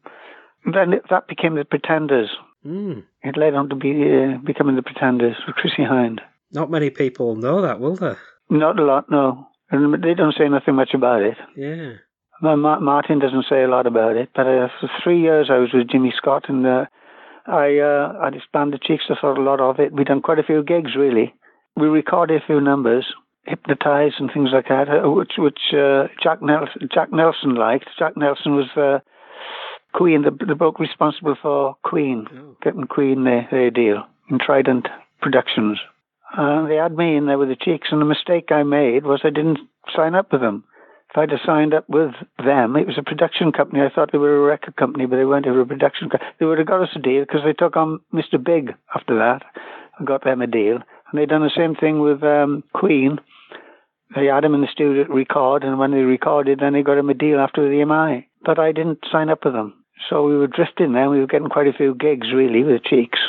then 0.65 0.93
it, 0.93 1.03
that 1.11 1.27
became 1.27 1.55
the 1.55 1.65
Pretenders. 1.65 2.29
Mm. 2.65 3.03
It 3.21 3.37
led 3.37 3.53
on 3.53 3.69
to 3.69 3.75
be 3.75 3.91
uh, 3.91 4.37
becoming 4.43 4.75
the 4.75 4.81
Pretenders 4.81 5.35
with 5.45 5.55
Chrissie 5.55 5.83
Hynde. 5.83 6.21
Not 6.51 6.71
many 6.71 6.89
people 6.89 7.35
know 7.35 7.61
that, 7.61 7.79
will 7.79 7.95
there? 7.95 8.17
Not 8.49 8.79
a 8.79 8.83
lot, 8.83 9.11
no. 9.11 9.47
And 9.71 10.03
they 10.03 10.13
don't 10.13 10.35
say 10.37 10.47
nothing 10.49 10.75
much 10.75 10.91
about 10.93 11.21
it. 11.21 11.37
Yeah. 11.55 11.93
Martin 12.41 13.19
doesn't 13.19 13.45
say 13.49 13.63
a 13.63 13.67
lot 13.67 13.85
about 13.85 14.15
it, 14.15 14.29
but 14.33 14.47
uh, 14.47 14.69
for 14.79 14.89
three 15.03 15.21
years 15.21 15.49
I 15.51 15.57
was 15.57 15.69
with 15.73 15.89
Jimmy 15.89 16.13
Scott, 16.15 16.45
and 16.47 16.65
uh, 16.65 16.85
I 17.45 17.77
uh, 17.79 18.13
I 18.21 18.29
disbanded 18.29 18.81
Cheeks. 18.81 19.05
I 19.09 19.15
thought 19.19 19.37
a 19.37 19.41
lot 19.41 19.59
of 19.59 19.79
it. 19.79 19.91
We'd 19.91 20.07
done 20.07 20.21
quite 20.21 20.39
a 20.39 20.43
few 20.43 20.63
gigs, 20.63 20.95
really. 20.95 21.33
We 21.75 21.87
recorded 21.87 22.41
a 22.41 22.45
few 22.45 22.61
numbers, 22.61 23.05
hypnotized 23.45 24.15
and 24.19 24.31
things 24.33 24.49
like 24.53 24.69
that, 24.69 24.87
uh, 24.89 25.09
which 25.09 25.33
which 25.37 25.59
uh, 25.73 26.07
Jack 26.23 26.41
Nelson 26.41 26.87
Jack 26.93 27.11
Nelson 27.11 27.55
liked. 27.55 27.89
Jack 27.97 28.15
Nelson 28.15 28.55
was 28.55 28.69
uh, 28.77 28.99
Queen, 29.93 30.21
the 30.21 30.31
the 30.45 30.55
bloke 30.55 30.79
responsible 30.79 31.35
for 31.41 31.75
Queen, 31.83 32.27
oh. 32.33 32.55
getting 32.61 32.85
Queen 32.85 33.23
their, 33.23 33.47
their 33.51 33.71
deal 33.71 34.05
in 34.29 34.39
Trident 34.39 34.87
Productions. 35.21 35.79
Uh, 36.35 36.67
they 36.67 36.75
had 36.75 36.95
me 36.95 37.17
in 37.17 37.25
there 37.25 37.37
with 37.37 37.49
the 37.49 37.55
Cheeks, 37.55 37.87
and 37.91 38.01
the 38.01 38.05
mistake 38.05 38.51
I 38.51 38.63
made 38.63 39.05
was 39.05 39.21
I 39.23 39.29
didn't 39.29 39.59
sign 39.95 40.15
up 40.15 40.31
with 40.31 40.41
them. 40.41 40.63
If 41.09 41.17
I'd 41.17 41.31
have 41.31 41.39
signed 41.43 41.73
up 41.73 41.89
with 41.89 42.11
them, 42.37 42.75
it 42.75 42.85
was 42.85 42.99
a 42.99 43.03
production 43.03 43.51
company. 43.51 43.81
I 43.81 43.89
thought 43.89 44.11
they 44.11 44.19
were 44.19 44.37
a 44.37 44.47
record 44.47 44.75
company, 44.75 45.07
but 45.07 45.15
they 45.15 45.25
weren't. 45.25 45.47
A 45.47 45.65
production 45.65 46.09
company. 46.09 46.31
They 46.39 46.45
would 46.45 46.59
have 46.59 46.67
got 46.67 46.83
us 46.83 46.95
a 46.95 46.99
deal 46.99 47.21
because 47.21 47.41
they 47.43 47.53
took 47.53 47.75
on 47.75 47.99
Mr. 48.13 48.43
Big 48.43 48.75
after 48.93 49.15
that 49.17 49.41
and 49.97 50.07
got 50.07 50.23
them 50.23 50.41
a 50.41 50.47
deal. 50.47 50.75
And 50.75 51.19
they'd 51.19 51.29
done 51.29 51.41
the 51.41 51.49
same 51.57 51.73
thing 51.73 51.99
with 51.99 52.21
um, 52.21 52.63
Queen. 52.73 53.17
They 54.15 54.25
had 54.25 54.43
him 54.43 54.53
in 54.53 54.61
the 54.61 54.67
studio 54.71 55.05
to 55.05 55.13
record, 55.13 55.63
and 55.63 55.79
when 55.79 55.91
they 55.91 56.01
recorded, 56.01 56.59
then 56.59 56.73
they 56.73 56.83
got 56.83 56.99
him 56.99 57.09
a 57.09 57.15
deal 57.15 57.39
after 57.39 57.67
the 57.67 57.75
EMI. 57.75 58.25
But 58.45 58.59
I 58.59 58.71
didn't 58.71 58.99
sign 59.11 59.29
up 59.29 59.45
with 59.45 59.53
them. 59.53 59.73
So 60.09 60.25
we 60.27 60.37
were 60.37 60.47
drifting 60.47 60.93
there. 60.93 61.09
We 61.09 61.19
were 61.19 61.27
getting 61.27 61.49
quite 61.49 61.67
a 61.67 61.73
few 61.73 61.95
gigs, 61.95 62.27
really, 62.33 62.63
with 62.63 62.81
the 62.83 62.89
Cheeks. 62.89 63.19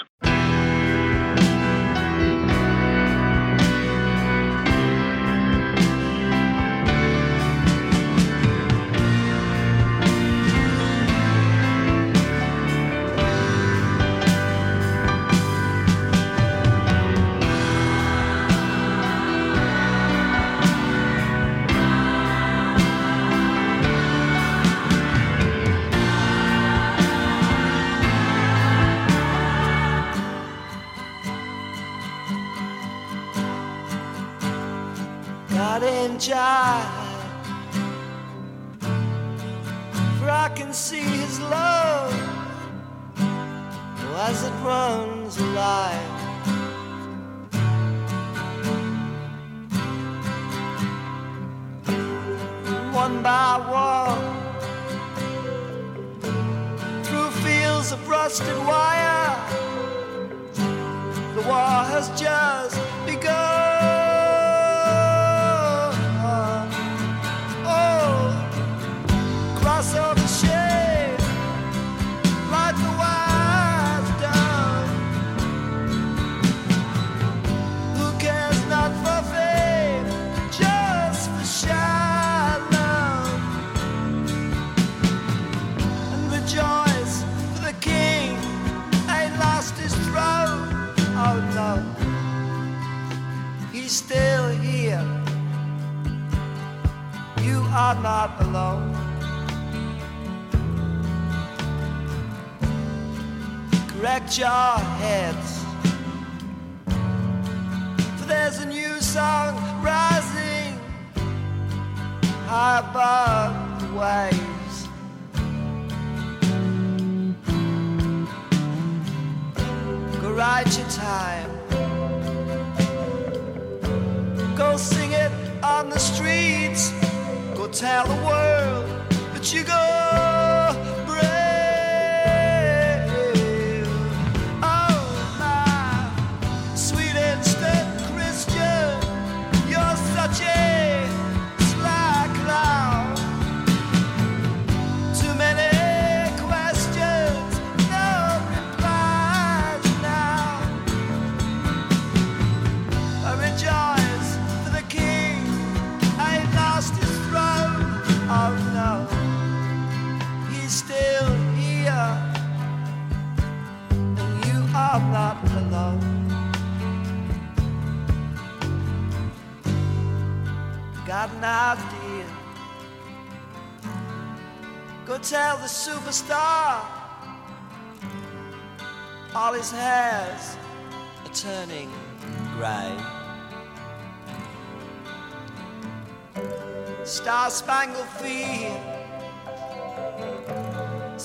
Spangled 187.50 188.08
Field. 188.20 188.80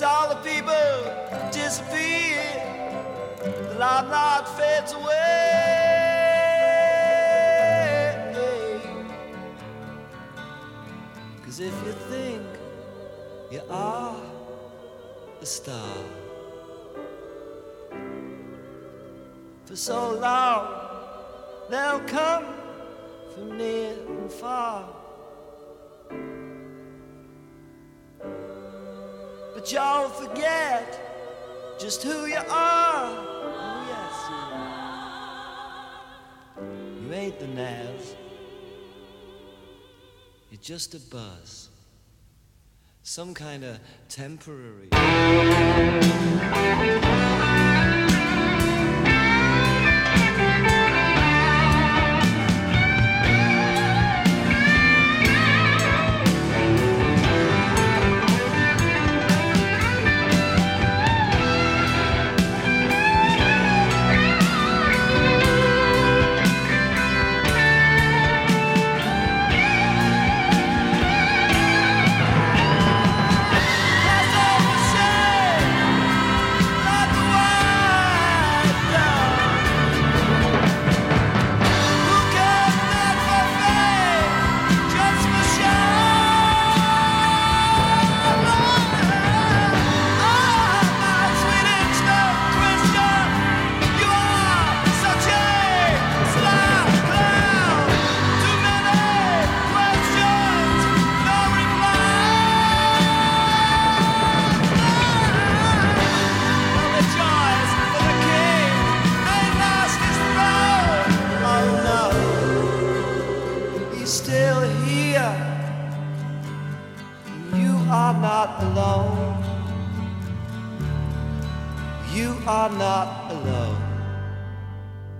All 0.04 0.28
the 0.28 0.36
people 0.36 1.50
disappear, 1.52 2.42
the 3.42 3.76
limelight 3.78 4.46
fades 4.48 4.92
away. 4.92 5.76
Cause 11.44 11.60
if 11.60 11.74
you 11.86 11.92
think 12.10 12.42
you 13.50 13.62
are 13.70 14.16
a 15.40 15.46
star 15.46 15.96
for 19.64 19.76
so 19.76 20.12
long, 20.18 20.66
they'll 21.70 22.00
come 22.00 22.46
from 23.32 23.56
near 23.56 23.94
and 24.08 24.30
far. 24.30 25.05
Y'all 29.68 30.08
forget 30.08 31.76
just 31.76 32.04
who 32.04 32.26
you 32.26 32.36
are. 32.36 33.10
Oh, 33.18 33.84
yes, 33.88 34.14
you, 37.02 37.08
you 37.08 37.12
ain't 37.12 37.38
the 37.40 37.48
Naz. 37.48 38.14
You're 40.52 40.60
just 40.60 40.94
a 40.94 41.00
buzz. 41.00 41.68
Some 43.02 43.34
kind 43.34 43.64
of 43.64 43.80
temporary. 44.08 44.90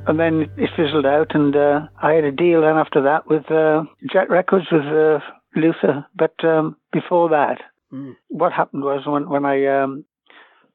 And 0.09 0.21
then 0.21 0.51
it 0.57 0.71
fizzled 0.77 1.07
out, 1.07 1.35
and 1.35 1.55
uh, 1.57 1.81
I 2.01 2.13
had 2.13 2.25
a 2.25 2.31
deal 2.33 2.61
then 2.61 2.77
after 2.77 3.03
that 3.03 3.27
with 3.29 3.51
uh, 3.51 3.83
Jet 4.13 4.31
Records 4.31 4.67
with 4.71 4.83
uh, 4.85 5.19
Luther. 5.57 6.07
But 6.15 6.35
um, 6.45 6.77
before 6.93 7.29
that, 7.31 7.59
Mm. 7.93 8.17
what 8.29 8.53
happened 8.53 8.83
was 8.83 9.07
when 9.07 9.29
when 9.29 9.45
I 9.45 9.65
um, 9.67 10.05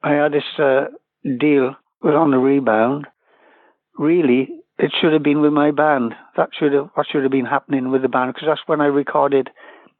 I 0.01 0.13
had 0.13 0.31
this 0.31 0.45
uh, 0.57 0.85
deal 1.23 1.75
was 2.01 2.15
on 2.15 2.31
the 2.31 2.37
rebound. 2.37 3.05
Really, 3.97 4.47
it 4.79 4.91
should 4.99 5.11
have 5.11 5.21
been 5.21 5.41
with 5.41 5.51
my 5.51 5.71
band. 5.71 6.15
That 6.37 6.49
should 6.57 6.71
have 6.71 6.89
what 6.93 7.07
should 7.11 7.23
have 7.23 7.31
been 7.31 7.45
happening 7.45 7.91
with 7.91 8.01
the 8.01 8.07
band 8.07 8.33
because 8.33 8.47
that's 8.47 8.65
when 8.65 8.79
I 8.79 8.85
recorded 8.85 9.49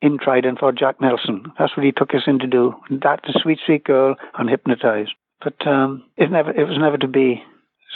in 0.02 0.20
Trident 0.20 0.60
for 0.60 0.72
Jack 0.72 1.02
Nelson. 1.02 1.52
That's 1.60 1.76
what 1.76 1.86
he 1.86 1.92
took 1.92 2.16
us 2.16 2.24
in 2.28 2.40
to 2.40 2.48
do. 2.48 2.76
That 2.90 3.20
the 3.24 3.38
Sweet 3.44 3.60
Sweet 3.66 3.84
Girl 3.84 4.16
and 4.38 4.50
Hypnotized. 4.50 5.12
But 5.44 5.68
um, 5.68 6.04
it 6.16 6.32
never 6.32 6.52
it 6.52 6.66
was 6.68 6.78
never 6.80 6.98
to 6.98 7.08
be. 7.10 7.44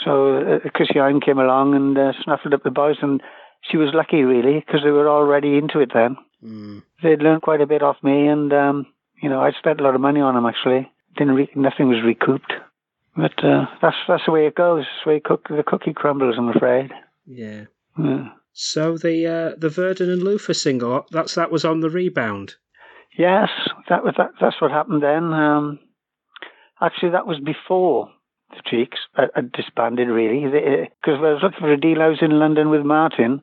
So 0.04 0.36
uh, 0.38 0.68
Chrissie 0.74 0.94
Hynde 0.94 1.24
came 1.24 1.38
along 1.38 1.74
and 1.74 1.96
uh, 1.96 2.12
snaffled 2.22 2.54
up 2.54 2.62
the 2.62 2.70
boys, 2.70 2.96
and 3.02 3.22
she 3.70 3.76
was 3.76 3.94
lucky 3.94 4.22
really 4.22 4.60
because 4.60 4.80
they 4.84 4.90
were 4.90 5.08
already 5.08 5.56
into 5.56 5.80
it 5.80 5.90
then. 5.94 6.16
Mm. 6.44 6.82
They'd 7.02 7.22
learned 7.22 7.42
quite 7.42 7.60
a 7.60 7.66
bit 7.66 7.82
off 7.82 7.96
me, 8.02 8.26
and 8.28 8.52
um, 8.52 8.86
you 9.22 9.28
know 9.28 9.40
I'd 9.40 9.54
spent 9.58 9.80
a 9.80 9.82
lot 9.82 9.94
of 9.94 10.00
money 10.00 10.20
on 10.20 10.34
them 10.34 10.46
actually. 10.46 10.90
Didn't 11.16 11.34
re- 11.34 11.50
nothing 11.54 11.88
was 11.88 12.04
recouped, 12.04 12.52
but 13.16 13.42
uh, 13.42 13.66
that's 13.80 13.96
that's 14.06 14.24
the 14.26 14.32
way 14.32 14.46
it 14.46 14.54
goes. 14.54 14.84
That's 14.84 15.04
the 15.04 15.10
way 15.10 15.20
cook- 15.20 15.48
the 15.48 15.64
cookie 15.66 15.94
crumbles. 15.94 16.36
I'm 16.38 16.48
afraid. 16.48 16.92
Yeah. 17.26 17.64
Yeah. 17.98 18.28
So 18.52 18.96
the 18.98 19.26
uh, 19.26 19.58
the 19.58 19.70
Verden 19.70 20.10
and 20.10 20.22
Luther 20.22 20.54
single 20.54 21.06
that's 21.10 21.34
that 21.34 21.50
was 21.50 21.64
on 21.64 21.80
the 21.80 21.90
rebound. 21.90 22.54
Yes, 23.18 23.48
that 23.88 24.04
was 24.04 24.14
that. 24.18 24.30
That's 24.40 24.60
what 24.60 24.70
happened 24.70 25.02
then. 25.02 25.32
Um, 25.32 25.78
actually, 26.80 27.12
that 27.12 27.26
was 27.26 27.38
before 27.40 28.10
the 28.50 28.62
Cheeks 28.64 28.98
had, 29.14 29.30
had 29.34 29.52
disbanded, 29.52 30.08
really, 30.08 30.44
because 30.44 31.18
I 31.18 31.32
was 31.32 31.40
looking 31.42 31.60
for 31.60 31.72
a 31.72 31.80
deal. 31.80 32.02
I 32.02 32.08
was 32.08 32.22
in 32.22 32.38
London 32.38 32.70
with 32.70 32.82
Martin, 32.82 33.42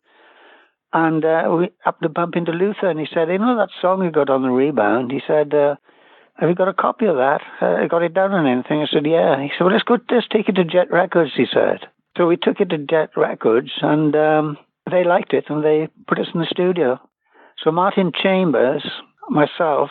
and 0.93 1.25
uh, 1.25 1.55
we 1.57 1.69
happened 1.83 2.03
to 2.03 2.09
bump 2.09 2.35
into 2.35 2.51
Luther, 2.51 2.89
and 2.89 2.99
he 2.99 3.07
said, 3.13 3.29
"You 3.29 3.39
know 3.39 3.57
that 3.57 3.69
song 3.81 4.03
you 4.03 4.11
got 4.11 4.29
on 4.29 4.43
the 4.43 4.49
rebound?" 4.49 5.11
He 5.11 5.21
said, 5.25 5.53
uh, 5.53 5.75
"Have 6.35 6.49
you 6.49 6.55
got 6.55 6.67
a 6.67 6.73
copy 6.73 7.05
of 7.05 7.15
that? 7.15 7.41
Uh, 7.61 7.87
got 7.87 8.03
it 8.03 8.13
down 8.13 8.31
on 8.31 8.47
anything?" 8.47 8.81
I 8.81 8.87
said, 8.91 9.05
"Yeah." 9.05 9.41
He 9.41 9.49
said, 9.49 9.65
"Well, 9.65 9.73
let's 9.73 9.83
go. 9.83 9.97
Let's 10.09 10.27
take 10.31 10.49
it 10.49 10.55
to 10.55 10.63
Jet 10.63 10.91
Records." 10.91 11.31
He 11.35 11.45
said. 11.51 11.87
So 12.15 12.27
we 12.27 12.37
took 12.37 12.59
it 12.59 12.69
to 12.69 12.77
Jet 12.77 13.09
Records, 13.17 13.71
and 13.81 14.15
um, 14.15 14.57
they 14.89 15.03
liked 15.03 15.33
it, 15.33 15.45
and 15.49 15.63
they 15.63 15.89
put 16.07 16.19
us 16.19 16.27
in 16.33 16.39
the 16.41 16.47
studio. 16.49 16.99
So 17.63 17.71
Martin 17.71 18.11
Chambers, 18.13 18.85
myself, 19.29 19.89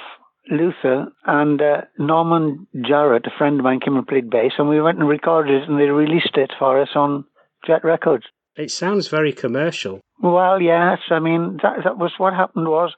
Luther, 0.50 1.06
and 1.24 1.60
uh, 1.60 1.82
Norman 1.98 2.66
Jarrett, 2.86 3.26
a 3.26 3.38
friend 3.38 3.60
of 3.60 3.64
mine, 3.64 3.80
came 3.80 3.96
and 3.96 4.06
played 4.06 4.30
bass, 4.30 4.52
and 4.58 4.68
we 4.68 4.80
went 4.80 4.98
and 4.98 5.08
recorded 5.08 5.62
it, 5.62 5.68
and 5.68 5.78
they 5.78 5.86
released 5.86 6.36
it 6.36 6.52
for 6.58 6.80
us 6.80 6.90
on 6.94 7.24
Jet 7.66 7.84
Records. 7.84 8.24
It 8.56 8.70
sounds 8.70 9.08
very 9.08 9.32
commercial. 9.32 10.00
Well, 10.20 10.60
yes, 10.60 10.98
I 11.10 11.20
mean 11.20 11.58
that 11.62 11.84
that 11.84 11.98
was 11.98 12.12
what 12.18 12.34
happened 12.34 12.68
was 12.68 12.92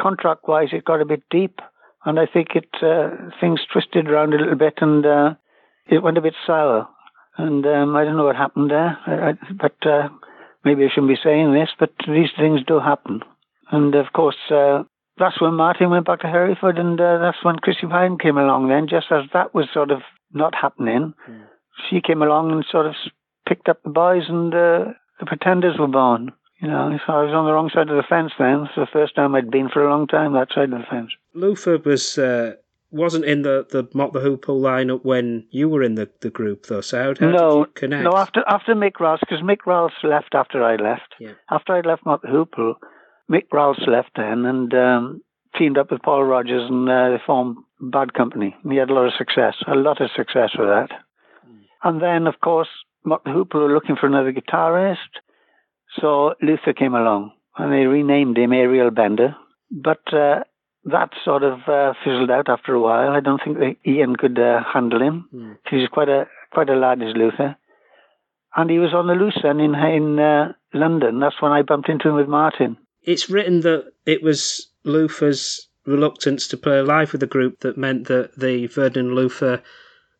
contract-wise 0.00 0.68
it 0.72 0.84
got 0.84 1.00
a 1.00 1.06
bit 1.06 1.22
deep, 1.30 1.60
and 2.04 2.18
I 2.18 2.26
think 2.26 2.48
it 2.54 2.68
uh, 2.82 3.30
things 3.40 3.60
twisted 3.72 4.08
around 4.08 4.34
a 4.34 4.38
little 4.38 4.56
bit, 4.56 4.74
and 4.80 5.04
uh, 5.04 5.34
it 5.86 6.02
went 6.02 6.18
a 6.18 6.22
bit 6.22 6.34
sour. 6.46 6.88
And 7.36 7.64
um, 7.64 7.94
I 7.96 8.04
don't 8.04 8.16
know 8.16 8.24
what 8.24 8.36
happened 8.36 8.70
there, 8.70 8.98
I, 9.06 9.30
I, 9.30 9.32
but 9.58 9.76
uh, 9.86 10.08
maybe 10.64 10.84
I 10.84 10.88
shouldn't 10.88 11.08
be 11.08 11.20
saying 11.22 11.52
this, 11.52 11.70
but 11.78 11.92
these 12.06 12.30
things 12.36 12.60
do 12.66 12.80
happen. 12.80 13.20
And 13.70 13.94
of 13.94 14.12
course, 14.12 14.36
uh, 14.50 14.82
that's 15.18 15.40
when 15.40 15.54
Martin 15.54 15.90
went 15.90 16.06
back 16.06 16.20
to 16.20 16.26
Hereford, 16.28 16.78
and 16.78 17.00
uh, 17.00 17.18
that's 17.18 17.44
when 17.44 17.56
Chrissie 17.56 17.86
Hynde 17.86 18.20
came 18.20 18.38
along. 18.38 18.68
Then, 18.68 18.88
just 18.88 19.06
as 19.10 19.24
that 19.32 19.54
was 19.54 19.66
sort 19.72 19.90
of 19.90 20.00
not 20.32 20.54
happening, 20.54 21.14
Mm. 21.28 21.42
she 21.88 22.00
came 22.00 22.22
along 22.22 22.52
and 22.52 22.64
sort 22.70 22.86
of 22.86 22.94
picked 23.48 23.68
up 23.68 23.82
the 23.82 23.90
boys, 23.90 24.24
and 24.28 24.54
uh, 24.54 24.92
the 25.18 25.26
Pretenders 25.26 25.78
were 25.78 25.88
born. 25.88 26.32
You 26.60 26.68
know, 26.68 26.98
so 27.06 27.12
I 27.14 27.22
was 27.24 27.32
on 27.32 27.46
the 27.46 27.52
wrong 27.52 27.70
side 27.72 27.88
of 27.88 27.96
the 27.96 28.02
fence 28.06 28.32
then. 28.38 28.64
It's 28.66 28.74
the 28.76 28.86
first 28.92 29.14
time 29.14 29.34
I'd 29.34 29.50
been 29.50 29.70
for 29.70 29.82
a 29.86 29.90
long 29.90 30.06
time 30.06 30.34
that 30.34 30.48
side 30.54 30.70
of 30.72 30.78
the 30.80 30.84
fence. 30.90 31.10
Luther 31.32 31.78
was 31.78 32.18
uh, 32.18 32.52
wasn't 32.90 33.24
in 33.24 33.40
the 33.42 33.66
the 33.70 33.88
Mott 33.94 34.12
the 34.12 34.20
Hoople 34.20 34.60
lineup 34.60 35.02
when 35.02 35.46
you 35.50 35.70
were 35.70 35.82
in 35.82 35.94
the, 35.94 36.10
the 36.20 36.28
group 36.28 36.66
though. 36.66 36.82
So 36.82 36.98
how, 36.98 37.04
how 37.08 37.12
did 37.14 37.32
no, 37.34 37.58
you 37.60 37.66
connect? 37.74 38.04
no. 38.04 38.14
After 38.14 38.44
after 38.46 38.74
Mick 38.74 39.00
Ralphs, 39.00 39.22
because 39.26 39.42
Mick 39.42 39.64
Ralphs 39.66 39.94
left 40.04 40.34
after 40.34 40.62
I 40.62 40.76
left. 40.76 41.14
Yeah. 41.18 41.32
After 41.50 41.72
I 41.72 41.80
left 41.80 42.04
Mott 42.04 42.20
the 42.20 42.28
Hoople, 42.28 42.74
Mick 43.30 43.46
Ralphs 43.52 43.86
left 43.86 44.10
then 44.16 44.44
and 44.44 44.74
um, 44.74 45.22
teamed 45.56 45.78
up 45.78 45.90
with 45.90 46.02
Paul 46.02 46.24
Rodgers, 46.24 46.68
and 46.68 46.88
uh, 46.88 47.10
they 47.10 47.22
formed 47.24 47.58
Bad 47.80 48.14
Company. 48.14 48.54
And 48.62 48.72
he 48.72 48.78
had 48.78 48.90
a 48.90 48.94
lot 48.94 49.06
of 49.06 49.12
success, 49.16 49.54
a 49.66 49.74
lot 49.74 50.00
of 50.00 50.10
success 50.16 50.50
with 50.58 50.68
that. 50.68 50.90
And 51.82 52.02
then, 52.02 52.26
of 52.26 52.40
course, 52.40 52.68
Mott 53.04 53.24
the 53.24 53.30
Hoople 53.30 53.54
were 53.54 53.72
looking 53.72 53.96
for 53.96 54.06
another 54.06 54.32
guitarist, 54.32 54.96
so 56.00 56.34
Luther 56.42 56.72
came 56.72 56.94
along, 56.94 57.32
and 57.56 57.72
they 57.72 57.86
renamed 57.86 58.36
him 58.36 58.52
Ariel 58.52 58.90
Bender. 58.90 59.34
But 59.70 60.12
uh, 60.12 60.40
that 60.84 61.10
sort 61.24 61.42
of 61.42 61.60
uh, 61.66 61.94
fizzled 62.04 62.30
out 62.30 62.48
after 62.48 62.74
a 62.74 62.80
while. 62.80 63.10
I 63.10 63.20
don't 63.20 63.40
think 63.42 63.58
that 63.58 63.76
Ian 63.86 64.16
could 64.16 64.38
uh, 64.38 64.60
handle 64.72 65.00
him. 65.00 65.28
Mm. 65.34 65.58
He's 65.70 65.88
quite 65.88 66.08
a 66.08 66.26
quite 66.52 66.68
a 66.68 66.76
lad, 66.76 67.02
is 67.02 67.14
Luther. 67.14 67.56
And 68.56 68.68
he 68.68 68.78
was 68.78 68.92
on 68.92 69.06
the 69.06 69.14
loose 69.14 69.38
then 69.42 69.60
in 69.60 69.74
in 69.74 70.18
uh, 70.18 70.52
London. 70.74 71.20
That's 71.20 71.40
when 71.40 71.52
I 71.52 71.62
bumped 71.62 71.88
into 71.88 72.08
him 72.08 72.16
with 72.16 72.28
Martin. 72.28 72.76
It's 73.02 73.30
written 73.30 73.60
that 73.60 73.92
it 74.06 74.22
was 74.22 74.70
Luther's 74.84 75.68
reluctance 75.86 76.46
to 76.48 76.56
play 76.56 76.80
live 76.80 77.12
with 77.12 77.20
the 77.20 77.26
group 77.26 77.60
that 77.60 77.78
meant 77.78 78.08
that 78.08 78.38
the 78.38 78.66
Verden 78.66 79.06
and 79.06 79.14
Luther 79.14 79.62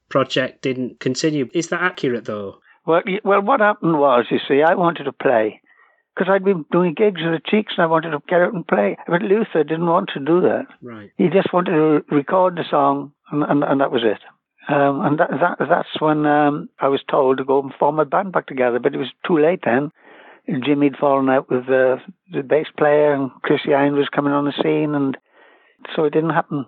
project 0.08 0.62
didn't 0.62 1.00
continue. 1.00 1.48
Is 1.52 1.68
that 1.68 1.82
accurate 1.82 2.24
though? 2.24 2.58
Well, 2.86 3.02
well, 3.24 3.42
what 3.42 3.60
happened 3.60 3.98
was, 3.98 4.26
you 4.30 4.38
see, 4.48 4.62
I 4.62 4.74
wanted 4.74 5.04
to 5.04 5.12
play 5.12 5.60
because 6.14 6.32
I'd 6.32 6.44
been 6.44 6.64
doing 6.72 6.94
gigs 6.94 7.20
with 7.22 7.32
the 7.32 7.50
Cheeks 7.50 7.74
and 7.76 7.84
I 7.84 7.86
wanted 7.86 8.10
to 8.10 8.22
get 8.28 8.40
out 8.40 8.54
and 8.54 8.66
play. 8.66 8.96
But 9.06 9.22
Luther 9.22 9.62
didn't 9.64 9.86
want 9.86 10.10
to 10.14 10.20
do 10.20 10.40
that. 10.40 10.66
Right. 10.82 11.10
He 11.16 11.28
just 11.28 11.52
wanted 11.52 11.72
to 11.72 12.14
record 12.14 12.56
the 12.56 12.64
song, 12.68 13.12
and, 13.30 13.42
and, 13.44 13.62
and 13.62 13.80
that 13.80 13.92
was 13.92 14.02
it. 14.04 14.20
Um, 14.72 15.00
and 15.02 15.18
that, 15.18 15.30
that 15.30 15.66
that's 15.68 16.00
when 16.00 16.26
um, 16.26 16.68
I 16.78 16.88
was 16.88 17.02
told 17.10 17.38
to 17.38 17.44
go 17.44 17.62
and 17.62 17.72
form 17.78 17.98
a 17.98 18.04
band 18.04 18.32
back 18.32 18.46
together, 18.46 18.78
but 18.78 18.94
it 18.94 18.98
was 18.98 19.12
too 19.26 19.38
late 19.38 19.60
then. 19.64 19.90
Jimmy'd 20.64 20.96
fallen 20.98 21.28
out 21.28 21.48
with 21.50 21.68
uh, 21.68 21.96
the 22.32 22.42
bass 22.42 22.66
player, 22.76 23.12
and 23.12 23.30
Chrissy 23.42 23.72
Hines 23.72 23.96
was 23.96 24.08
coming 24.14 24.32
on 24.32 24.44
the 24.44 24.52
scene, 24.62 24.94
and 24.94 25.16
so 25.94 26.04
it 26.04 26.12
didn't 26.12 26.30
happen. 26.30 26.66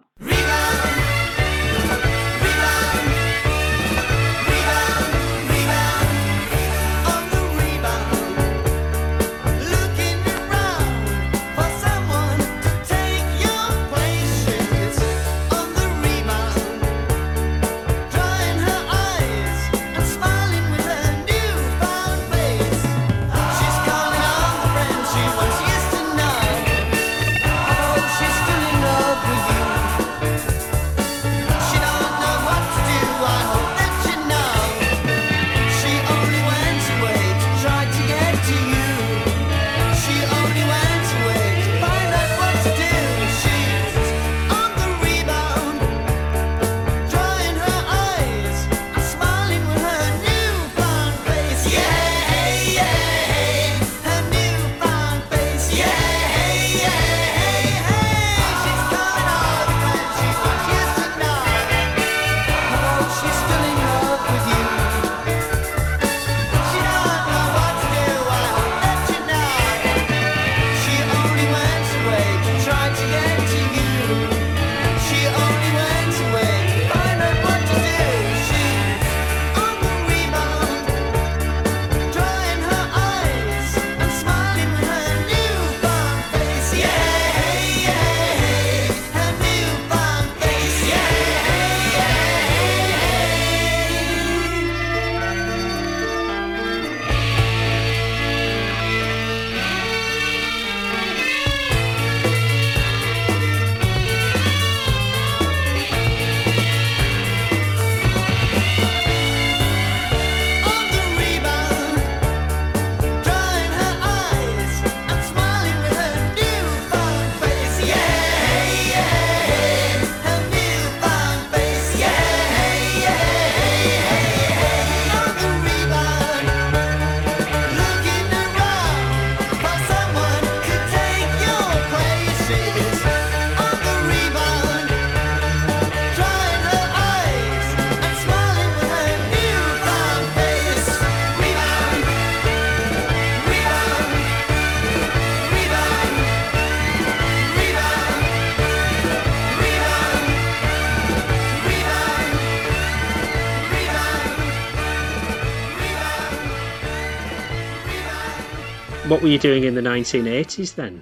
What 159.22 159.28
were 159.28 159.34
you 159.34 159.38
doing 159.38 159.62
in 159.62 159.76
the 159.76 159.80
1980s 159.80 160.74
then? 160.74 161.00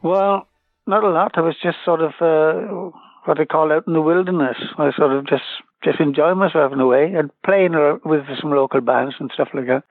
Well, 0.00 0.46
not 0.86 1.02
a 1.02 1.08
lot. 1.08 1.32
I 1.34 1.40
was 1.40 1.56
just 1.60 1.78
sort 1.84 2.00
of 2.00 2.12
uh, 2.20 2.96
what 3.24 3.36
they 3.36 3.46
call 3.46 3.72
out 3.72 3.82
in 3.88 3.94
the 3.94 4.00
wilderness. 4.00 4.56
I 4.78 4.92
sort 4.96 5.10
of 5.10 5.26
just 5.26 5.42
just 5.82 5.98
enjoying 5.98 6.38
myself 6.38 6.72
in 6.72 6.78
a 6.78 6.86
way 6.86 7.12
and 7.12 7.32
playing 7.44 7.72
with 8.04 8.26
some 8.40 8.52
local 8.52 8.80
bands 8.80 9.16
and 9.18 9.28
stuff 9.34 9.48
like 9.54 9.66
that. 9.66 9.82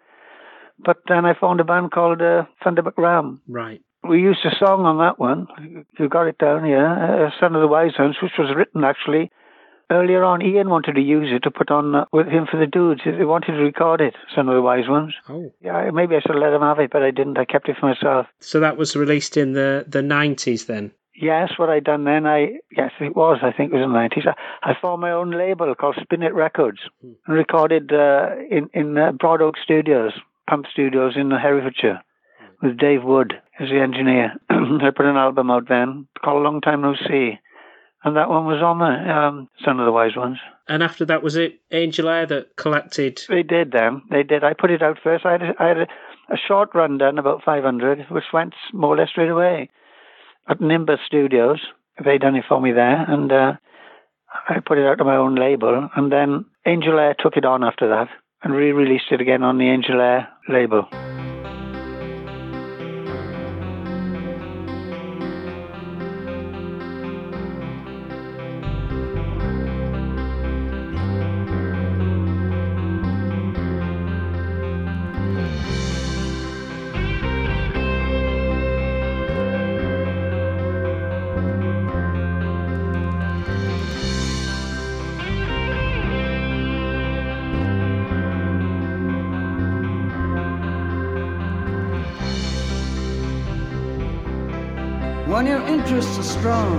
But 0.80 1.00
then 1.10 1.26
I 1.26 1.34
found 1.34 1.60
a 1.60 1.66
band 1.66 1.92
called 1.92 2.22
uh, 2.22 2.46
Thunderbuck 2.64 2.98
Ram. 2.98 3.42
Right. 3.50 3.82
We 4.08 4.22
used 4.22 4.46
a 4.46 4.56
song 4.58 4.86
on 4.86 5.00
that 5.00 5.20
one. 5.20 5.48
You 6.00 6.08
got 6.08 6.28
it 6.28 6.38
down, 6.38 6.66
yeah. 6.66 6.94
Uh, 6.94 7.30
Son 7.38 7.54
of 7.54 7.60
the 7.60 7.68
Wise 7.68 8.00
Ones, 8.00 8.16
which 8.24 8.40
was 8.40 8.56
written 8.56 8.86
actually 8.86 9.30
earlier 9.92 10.24
on. 10.24 10.42
Ian 10.42 10.70
wanted 10.70 10.94
to 10.94 11.02
use 11.02 11.30
it 11.32 11.44
to 11.44 11.52
put 11.52 11.72
on 11.72 11.96
uh, 11.96 12.06
with 12.12 12.28
Hymn 12.28 12.48
for 12.50 12.60
the 12.60 12.68
Dudes. 12.68 13.02
He 13.04 13.24
wanted 13.24 13.54
to 13.54 13.64
record 13.64 14.02
it, 14.02 14.16
some 14.36 14.50
of 14.50 14.56
the 14.56 14.62
Wise 14.62 14.88
Ones. 14.88 15.14
Oh. 15.30 15.52
Yeah, 15.62 15.90
maybe 15.92 16.16
I 16.16 16.20
should 16.20 16.36
have 16.36 16.42
let 16.42 16.54
him 16.54 16.62
have 16.62 16.80
it, 16.80 16.92
but 16.92 17.04
I 17.04 17.12
didn't. 17.12 17.38
I 17.38 17.46
kept 17.46 17.70
it 17.70 17.78
for 17.80 17.88
myself. 17.88 18.28
So 18.40 18.60
that 18.60 18.78
was 18.78 18.96
released 18.96 19.38
in 19.38 19.54
the, 19.54 19.86
the 19.88 20.02
90s 20.02 20.66
then? 20.66 20.92
Yes, 21.20 21.54
what 21.58 21.70
I'd 21.70 21.84
done 21.84 22.04
then, 22.04 22.28
I 22.28 22.60
yes, 22.72 22.92
it 23.00 23.16
was. 23.16 23.40
I 23.42 23.52
think 23.52 23.72
it 23.72 23.76
was 23.76 23.84
in 23.84 23.92
the 23.92 23.98
nineties. 23.98 24.26
I, 24.28 24.70
I 24.70 24.74
formed 24.80 25.02
my 25.02 25.12
own 25.12 25.32
label 25.32 25.74
called 25.74 25.98
Spin 26.00 26.22
It 26.22 26.36
Records 26.36 26.78
and 27.02 27.18
recorded 27.28 27.92
uh, 27.92 28.36
in 28.52 28.70
in 28.72 28.96
uh, 28.96 29.14
Broad 29.14 29.42
Oak 29.42 29.56
Studios, 29.64 30.12
Pump 30.48 30.68
Studios 30.72 31.14
in 31.16 31.32
Herefordshire, 31.32 32.04
with 32.62 32.78
Dave 32.78 33.04
Wood 33.04 33.34
as 33.60 33.70
the 33.70 33.80
engineer. 33.80 34.34
I 34.52 34.92
put 34.96 35.08
an 35.08 35.18
album 35.18 35.50
out 35.50 35.68
then 35.68 36.08
called 36.24 36.44
Long 36.44 36.62
Time 36.62 36.82
No 36.82 36.94
See, 36.94 37.40
and 38.08 38.16
that 38.16 38.30
one 38.30 38.46
was 38.46 38.64
on 38.64 38.80
the 38.80 38.86
um, 38.86 39.50
Son 39.66 39.82
of 39.82 39.86
the 39.86 39.92
Wise 39.92 40.16
Ones. 40.16 40.38
And 40.70 40.82
after 40.82 41.04
that, 41.08 41.22
was 41.22 41.36
it 41.36 41.60
Angel 41.72 42.08
Air 42.08 42.26
that 42.28 42.56
collected? 42.56 43.20
They 43.28 43.44
did 43.44 43.74
then. 43.74 44.02
They 44.10 44.24
did. 44.24 44.46
I 44.46 44.54
put 44.54 44.72
it 44.72 44.82
out 44.82 44.98
first. 45.04 45.26
I 45.26 45.34
had 45.34 45.42
a, 45.42 45.54
I 45.60 45.68
had 45.68 45.78
a, 45.78 45.88
a 46.32 46.38
short 46.48 46.70
run 46.74 46.98
done, 47.00 47.18
about 47.18 47.44
500, 47.44 48.06
which 48.10 48.24
went 48.32 48.54
more 48.72 48.94
or 48.94 48.98
less 48.98 49.10
straight 49.10 49.30
away 49.30 49.70
at 50.48 50.62
Nimbus 50.62 51.02
Studios. 51.06 51.60
They 52.02 52.18
done 52.18 52.38
it 52.38 52.46
for 52.48 52.62
me 52.62 52.72
there, 52.72 53.04
and 53.12 53.30
uh, 53.30 53.54
I 54.48 54.62
put 54.66 54.78
it 54.78 54.88
out 54.88 55.02
on 55.02 55.08
my 55.08 55.18
own 55.18 55.36
label. 55.36 55.90
And 55.94 56.10
then 56.10 56.46
Angel 56.66 56.98
Air 56.98 57.14
took 57.20 57.36
it 57.36 57.44
on 57.44 57.62
after 57.62 57.90
that 57.90 58.08
and 58.42 58.54
re-released 58.54 59.12
it 59.12 59.20
again 59.20 59.44
on 59.44 59.58
the 59.58 59.68
Angel 59.68 60.00
Air 60.00 60.30
label. 60.48 60.88
strong. 96.48 96.77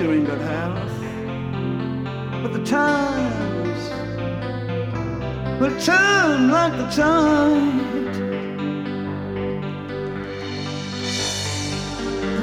you 0.00 0.12
ain't 0.12 0.26
got 0.26 0.40
health. 0.40 0.92
But 2.42 2.52
the 2.54 2.64
times 2.64 3.80
will 5.60 5.78
turn 5.78 6.50
like 6.50 6.72
the 6.78 6.86
tide. 6.86 8.14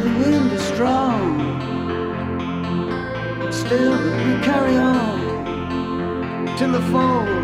The 0.04 0.10
wind 0.20 0.52
is 0.52 0.62
strong, 0.62 1.40
still 3.52 3.92
we 3.92 4.40
carry 4.44 4.76
on 4.76 6.56
till 6.58 6.72
the 6.74 6.82
fall. 6.92 7.37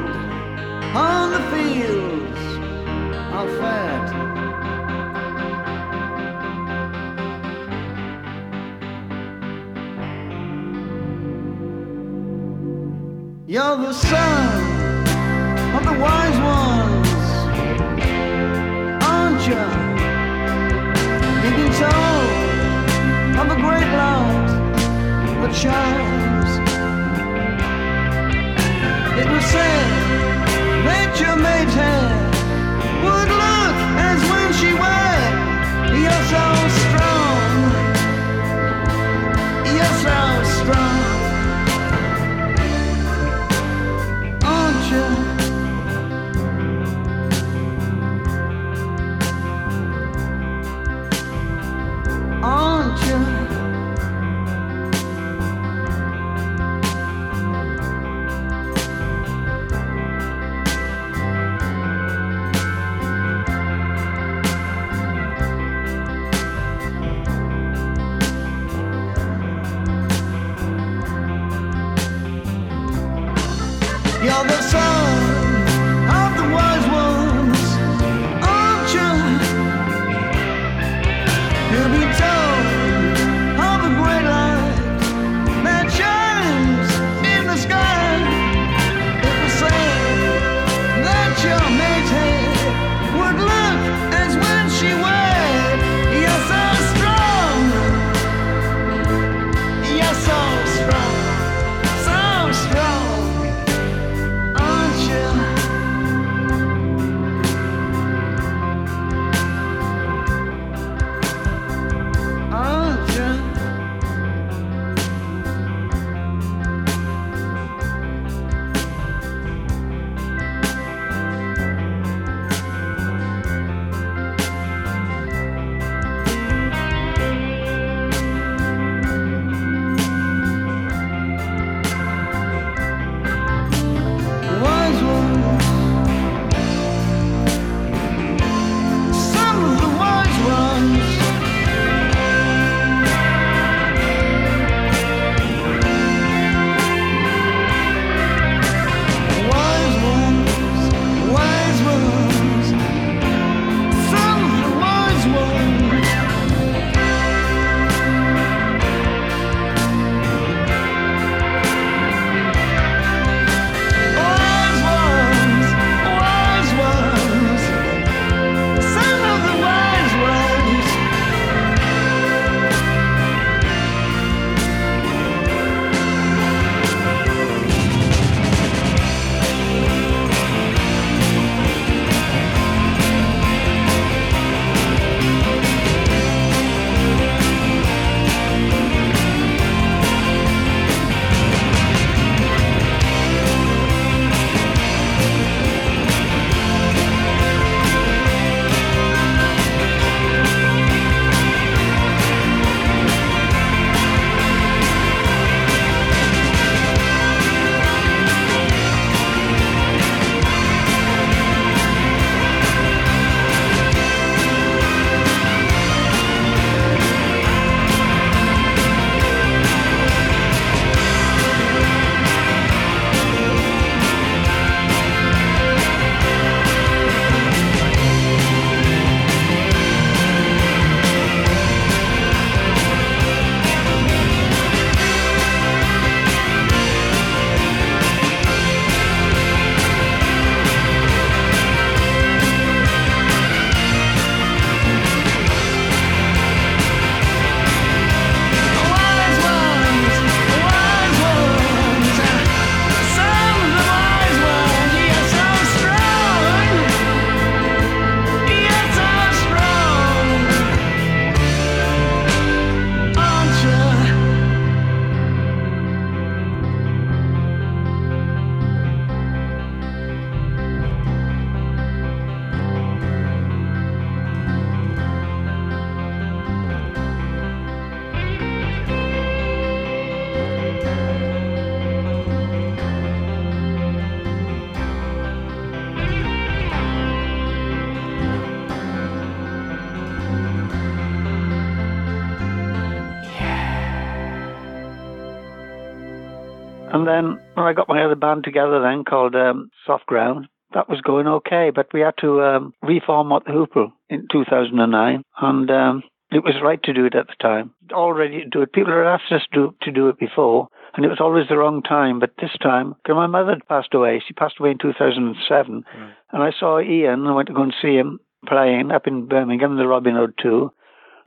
When 298.13 298.19
I 298.21 298.21
got 298.21 298.27
my 298.27 298.33
other 298.33 298.35
band 298.35 298.43
together 298.43 298.81
then 298.81 299.03
called 299.03 299.35
um, 299.35 299.69
Soft 299.85 300.05
Ground, 300.05 300.47
that 300.73 300.89
was 300.89 301.01
going 301.01 301.27
okay, 301.27 301.71
but 301.73 301.87
we 301.93 302.01
had 302.01 302.15
to 302.21 302.41
um, 302.41 302.73
reform 302.81 303.27
Mott 303.27 303.45
the 303.45 303.51
Hoople 303.51 303.91
in 304.09 304.27
2009, 304.31 305.23
and 305.41 305.71
um, 305.71 306.03
it 306.31 306.43
was 306.43 306.55
right 306.63 306.81
to 306.83 306.93
do 306.93 307.05
it 307.05 307.15
at 307.15 307.27
the 307.27 307.35
time. 307.41 307.73
Already 307.91 308.43
to 308.43 308.49
do 308.49 308.61
it. 308.61 308.73
People 308.73 308.93
had 308.93 309.05
asked 309.05 309.31
us 309.31 309.41
to, 309.53 309.75
to 309.81 309.91
do 309.91 310.09
it 310.09 310.17
before, 310.17 310.67
and 310.95 311.05
it 311.05 311.09
was 311.09 311.19
always 311.19 311.47
the 311.47 311.57
wrong 311.57 311.81
time. 311.83 312.19
But 312.19 312.31
this 312.41 312.55
time, 312.61 312.93
because 312.93 313.15
my 313.15 313.27
mother 313.27 313.51
had 313.51 313.67
passed 313.67 313.93
away, 313.93 314.21
she 314.25 314.33
passed 314.33 314.59
away 314.59 314.71
in 314.71 314.77
2007, 314.79 315.83
and 316.31 316.43
I 316.43 316.51
saw 316.59 316.79
Ian. 316.79 317.27
I 317.27 317.33
went 317.33 317.47
to 317.47 317.53
go 317.53 317.63
and 317.63 317.75
see 317.81 317.95
him 317.95 318.19
playing 318.47 318.91
up 318.91 319.07
in 319.07 319.27
Birmingham, 319.27 319.77
the 319.77 319.87
Robin 319.87 320.15
Hood 320.15 320.33
2. 320.41 320.71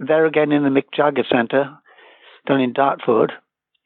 There 0.00 0.26
again 0.26 0.52
in 0.52 0.64
the 0.64 0.70
Mick 0.70 0.92
Jagger 0.94 1.24
Centre, 1.30 1.78
down 2.46 2.60
in 2.60 2.72
Dartford. 2.72 3.32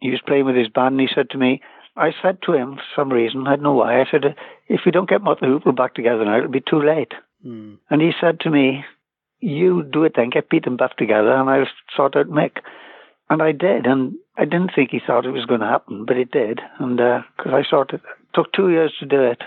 He 0.00 0.10
was 0.10 0.20
playing 0.26 0.46
with 0.46 0.56
his 0.56 0.68
band, 0.68 0.98
and 0.98 1.00
he 1.00 1.08
said 1.14 1.30
to 1.30 1.38
me, 1.38 1.60
I 1.96 2.12
said 2.22 2.38
to 2.42 2.52
him 2.52 2.76
for 2.76 2.82
some 2.96 3.12
reason, 3.12 3.46
I 3.46 3.56
don't 3.56 3.62
know 3.62 3.74
why, 3.74 4.00
I 4.00 4.04
said, 4.10 4.36
if 4.68 4.80
we 4.86 4.92
don't 4.92 5.08
get 5.08 5.22
the 5.22 5.46
Hoople 5.46 5.76
back 5.76 5.94
together 5.94 6.24
now, 6.24 6.38
it'll 6.38 6.50
be 6.50 6.60
too 6.60 6.82
late. 6.82 7.12
Mm. 7.44 7.78
And 7.90 8.00
he 8.00 8.12
said 8.20 8.40
to 8.40 8.50
me, 8.50 8.84
you 9.40 9.82
do 9.82 10.04
it 10.04 10.12
then, 10.16 10.30
get 10.30 10.50
Pete 10.50 10.66
and 10.66 10.78
Buff 10.78 10.92
together, 10.96 11.32
and 11.32 11.48
I'll 11.48 11.66
sort 11.96 12.16
out 12.16 12.26
Mick. 12.26 12.58
And 13.28 13.42
I 13.42 13.52
did, 13.52 13.86
and 13.86 14.14
I 14.36 14.44
didn't 14.44 14.72
think 14.74 14.90
he 14.90 15.00
thought 15.04 15.24
it 15.24 15.30
was 15.30 15.46
going 15.46 15.60
to 15.60 15.66
happen, 15.66 16.04
but 16.04 16.16
it 16.16 16.30
did. 16.30 16.60
And 16.78 16.96
because 16.96 17.52
I 17.52 17.62
sort 17.68 17.92
it 17.92 18.02
took 18.34 18.52
two 18.52 18.70
years 18.70 18.92
to 19.00 19.06
do 19.06 19.22
it. 19.22 19.42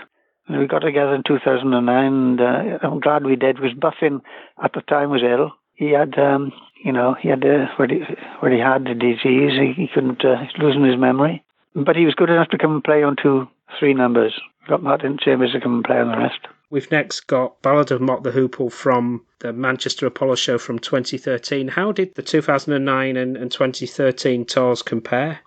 And 0.46 0.58
we 0.58 0.66
got 0.66 0.80
together 0.80 1.14
in 1.14 1.22
2009, 1.26 2.04
and 2.04 2.40
uh, 2.40 2.78
I'm 2.82 3.00
glad 3.00 3.24
we 3.24 3.36
did, 3.36 3.56
because 3.56 3.72
Buffin 3.78 4.20
at 4.62 4.72
the 4.74 4.82
time 4.82 5.10
was 5.10 5.22
ill. 5.22 5.52
He 5.74 5.90
had, 5.90 6.18
um, 6.18 6.52
you 6.84 6.92
know, 6.92 7.14
he 7.20 7.28
had 7.28 7.44
uh, 7.44 7.66
where, 7.76 7.88
he, 7.88 8.00
where 8.40 8.52
he 8.52 8.60
had 8.60 8.84
the 8.84 8.94
disease, 8.94 9.52
he, 9.58 9.72
he 9.74 9.88
couldn't, 9.92 10.24
uh, 10.24 10.44
losing 10.58 10.84
his 10.84 10.98
memory. 10.98 11.42
But 11.74 11.96
he 11.96 12.04
was 12.04 12.14
good 12.14 12.30
enough 12.30 12.48
to 12.48 12.58
come 12.58 12.72
and 12.72 12.84
play 12.84 13.02
on 13.02 13.16
two, 13.20 13.48
three 13.78 13.94
numbers. 13.94 14.40
Got 14.68 14.82
Martin 14.82 15.18
Chambers 15.20 15.52
to 15.52 15.60
come 15.60 15.74
and 15.74 15.84
play 15.84 15.98
on 15.98 16.10
the 16.10 16.18
rest. 16.18 16.38
We've 16.70 16.90
next 16.90 17.26
got 17.26 17.60
Ballad 17.62 17.90
of 17.90 18.00
Mott 18.00 18.22
the 18.22 18.30
Hoople 18.30 18.72
from 18.72 19.24
the 19.40 19.52
Manchester 19.52 20.06
Apollo 20.06 20.36
show 20.36 20.58
from 20.58 20.78
2013. 20.78 21.68
How 21.68 21.92
did 21.92 22.14
the 22.14 22.22
2009 22.22 23.16
and, 23.16 23.36
and 23.36 23.50
2013 23.50 24.44
tours 24.44 24.82
compare? 24.82 25.40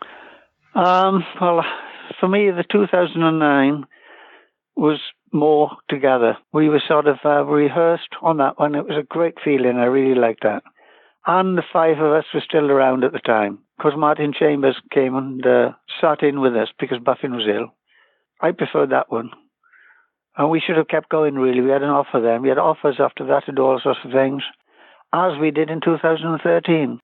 Um, 0.76 1.24
well, 1.42 1.64
for 2.20 2.28
me, 2.28 2.52
the 2.52 2.66
2009 2.70 3.86
was 4.76 5.00
more 5.34 5.72
together. 5.90 6.38
We 6.54 6.70
were 6.70 6.82
sort 6.88 7.08
of 7.08 7.18
uh, 7.26 7.44
rehearsed 7.44 8.16
on 8.22 8.38
that 8.38 8.60
one. 8.60 8.76
It 8.76 8.86
was 8.86 8.98
a 8.98 9.04
great 9.04 9.36
feeling. 9.44 9.78
I 9.78 9.86
really 9.86 10.20
liked 10.20 10.44
that. 10.44 10.64
And 11.26 11.58
the 11.58 11.64
five 11.74 11.98
of 11.98 12.14
us 12.14 12.26
were 12.34 12.44
still 12.48 12.72
around 12.72 13.04
at 13.04 13.12
the 13.12 13.20
time 13.20 13.60
because 13.78 13.94
Martin 13.96 14.34
Chambers 14.38 14.78
came 14.92 15.16
and 15.16 15.46
uh, 15.46 15.72
sat 16.02 16.24
in 16.24 16.40
with 16.40 16.56
us 16.56 16.70
because 16.80 17.00
Buffin 17.00 17.34
was 17.34 17.48
ill. 17.48 17.74
I 18.42 18.52
preferred 18.52 18.92
that 18.92 19.12
one. 19.12 19.32
And 20.36 20.50
we 20.50 20.60
should 20.60 20.78
have 20.78 20.88
kept 20.88 21.10
going, 21.10 21.36
really. 21.36 21.62
We 21.62 21.72
had 21.72 21.82
an 21.82 21.90
offer 21.90 22.22
then. 22.22 22.42
We 22.42 22.50
had 22.50 22.58
offers 22.60 22.98
after 23.00 23.26
that 23.26 23.44
do 23.54 23.62
all 23.62 23.80
sorts 23.82 24.00
of 24.06 24.12
things, 24.12 24.44
as 25.14 25.32
we 25.40 25.52
did 25.52 25.70
in 25.70 25.82
2013. 25.82 27.00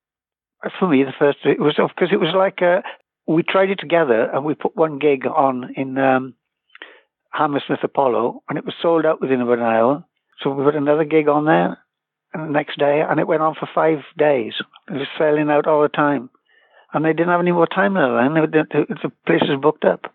For 0.80 0.88
me, 0.88 1.04
the 1.04 1.14
first, 1.18 1.40
it 1.44 1.60
was 1.60 1.76
because 1.76 2.10
it 2.12 2.20
was 2.20 2.34
like 2.36 2.62
uh, 2.62 2.82
we 3.28 3.44
tried 3.44 3.70
it 3.70 3.80
together 3.80 4.30
and 4.32 4.46
we 4.46 4.54
put 4.54 4.76
one 4.76 5.00
gig 5.00 5.26
on 5.26 5.74
in 5.76 5.98
um, 5.98 6.36
Hammersmith 7.32 7.84
Apollo 7.84 8.44
and 8.48 8.58
it 8.58 8.66
was 8.66 8.76
sold 8.82 9.06
out 9.06 9.20
within 9.20 9.42
about 9.42 9.60
an 9.60 9.66
hour. 9.66 10.06
So 10.42 10.52
we 10.52 10.64
put 10.64 10.76
another 10.76 11.04
gig 11.04 11.28
on 11.28 11.46
there 11.46 11.80
and 12.34 12.48
the 12.48 12.54
next 12.54 12.80
day 12.80 13.02
and 13.08 13.20
it 13.20 13.28
went 13.28 13.42
on 13.42 13.56
for 13.56 13.68
five 13.74 14.00
days. 14.18 14.54
It 14.88 14.94
was 14.94 15.08
selling 15.18 15.50
out 15.50 15.68
all 15.68 15.82
the 15.82 15.90
time. 15.90 16.30
And 16.94 17.04
they 17.04 17.14
didn't 17.14 17.30
have 17.30 17.40
any 17.42 17.52
more 17.52 17.68
time 17.68 17.96
there 17.96 18.14
then. 18.22 18.34
The, 18.36 18.64
the, 18.72 18.96
the 19.04 19.12
place 19.26 19.42
was 19.50 19.60
booked 19.62 19.84
up. 19.86 20.14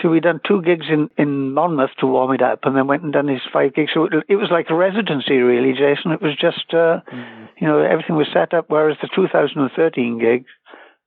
So 0.00 0.08
we 0.08 0.20
done 0.20 0.40
two 0.46 0.62
gigs 0.62 0.86
in, 0.88 1.10
in 1.18 1.52
Monmouth 1.52 1.90
to 1.98 2.06
warm 2.06 2.32
it 2.32 2.42
up 2.42 2.60
and 2.64 2.76
then 2.76 2.86
went 2.86 3.02
and 3.02 3.12
done 3.12 3.26
these 3.26 3.40
five 3.52 3.74
gigs. 3.74 3.90
So 3.92 4.04
it, 4.04 4.12
it 4.28 4.36
was 4.36 4.48
like 4.50 4.66
a 4.70 4.74
residency 4.74 5.36
really, 5.38 5.72
Jason. 5.72 6.12
It 6.12 6.22
was 6.22 6.36
just, 6.36 6.72
uh, 6.72 7.00
Mm. 7.12 7.48
you 7.60 7.66
know, 7.68 7.80
everything 7.80 8.16
was 8.16 8.28
set 8.32 8.54
up. 8.54 8.66
Whereas 8.68 8.96
the 9.02 9.08
2013 9.14 10.18
gig, 10.18 10.44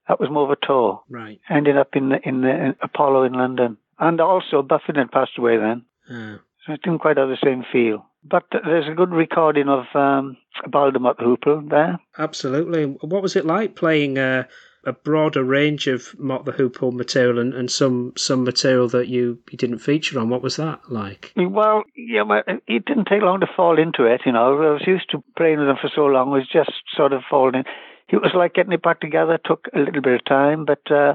that 0.08 0.20
was 0.20 0.30
more 0.30 0.44
of 0.44 0.50
a 0.50 0.66
tour. 0.66 1.02
Right. 1.10 1.40
Ended 1.50 1.76
up 1.78 1.96
in 1.96 2.10
the, 2.10 2.18
in 2.28 2.42
the 2.42 2.76
Apollo 2.82 3.24
in 3.24 3.32
London. 3.32 3.78
And 3.98 4.20
also 4.20 4.62
Buffin 4.62 4.96
had 4.96 5.10
passed 5.10 5.38
away 5.38 5.56
then. 5.56 5.84
Uh, 6.10 6.36
So 6.66 6.72
it 6.74 6.82
didn't 6.82 7.00
quite 7.00 7.16
have 7.16 7.28
the 7.28 7.38
same 7.42 7.64
feel. 7.72 8.06
But 8.24 8.44
there's 8.50 8.88
a 8.88 8.94
good 8.94 9.10
recording 9.10 9.68
of 9.68 9.84
um, 9.94 10.36
Ballad 10.70 10.96
of 10.96 11.02
Mott 11.02 11.18
Hoople 11.18 11.68
there. 11.68 11.98
absolutely. 12.18 12.84
What 12.84 13.22
was 13.22 13.36
it 13.36 13.44
like 13.44 13.76
playing 13.76 14.16
uh, 14.18 14.44
a 14.86 14.92
broader 14.92 15.44
range 15.44 15.86
of 15.86 16.14
Mott 16.18 16.44
the 16.44 16.52
Hoople 16.52 16.92
material 16.92 17.38
and, 17.38 17.52
and 17.54 17.70
some 17.70 18.12
some 18.16 18.44
material 18.44 18.88
that 18.88 19.08
you, 19.08 19.38
you 19.50 19.58
didn't 19.58 19.78
feature 19.78 20.18
on? 20.18 20.30
What 20.30 20.42
was 20.42 20.56
that 20.56 20.80
like? 20.90 21.32
Well, 21.36 21.84
yeah, 21.96 22.24
but 22.24 22.46
it 22.66 22.84
didn't 22.86 23.06
take 23.06 23.22
long 23.22 23.40
to 23.40 23.46
fall 23.56 23.78
into 23.78 24.04
it, 24.04 24.22
you 24.24 24.32
know. 24.32 24.56
I 24.58 24.72
was 24.72 24.86
used 24.86 25.10
to 25.10 25.22
playing 25.36 25.58
with 25.58 25.68
them 25.68 25.76
for 25.80 25.90
so 25.94 26.06
long, 26.06 26.28
it 26.28 26.32
was 26.32 26.48
just 26.52 26.72
sort 26.96 27.12
of 27.12 27.22
falling 27.28 27.56
in. 27.56 27.64
It 28.08 28.16
was 28.16 28.32
like 28.34 28.54
getting 28.54 28.72
it 28.72 28.82
back 28.82 29.00
together, 29.00 29.38
took 29.42 29.66
a 29.74 29.78
little 29.78 30.02
bit 30.02 30.14
of 30.14 30.24
time, 30.26 30.66
but 30.66 30.90
uh, 30.90 31.14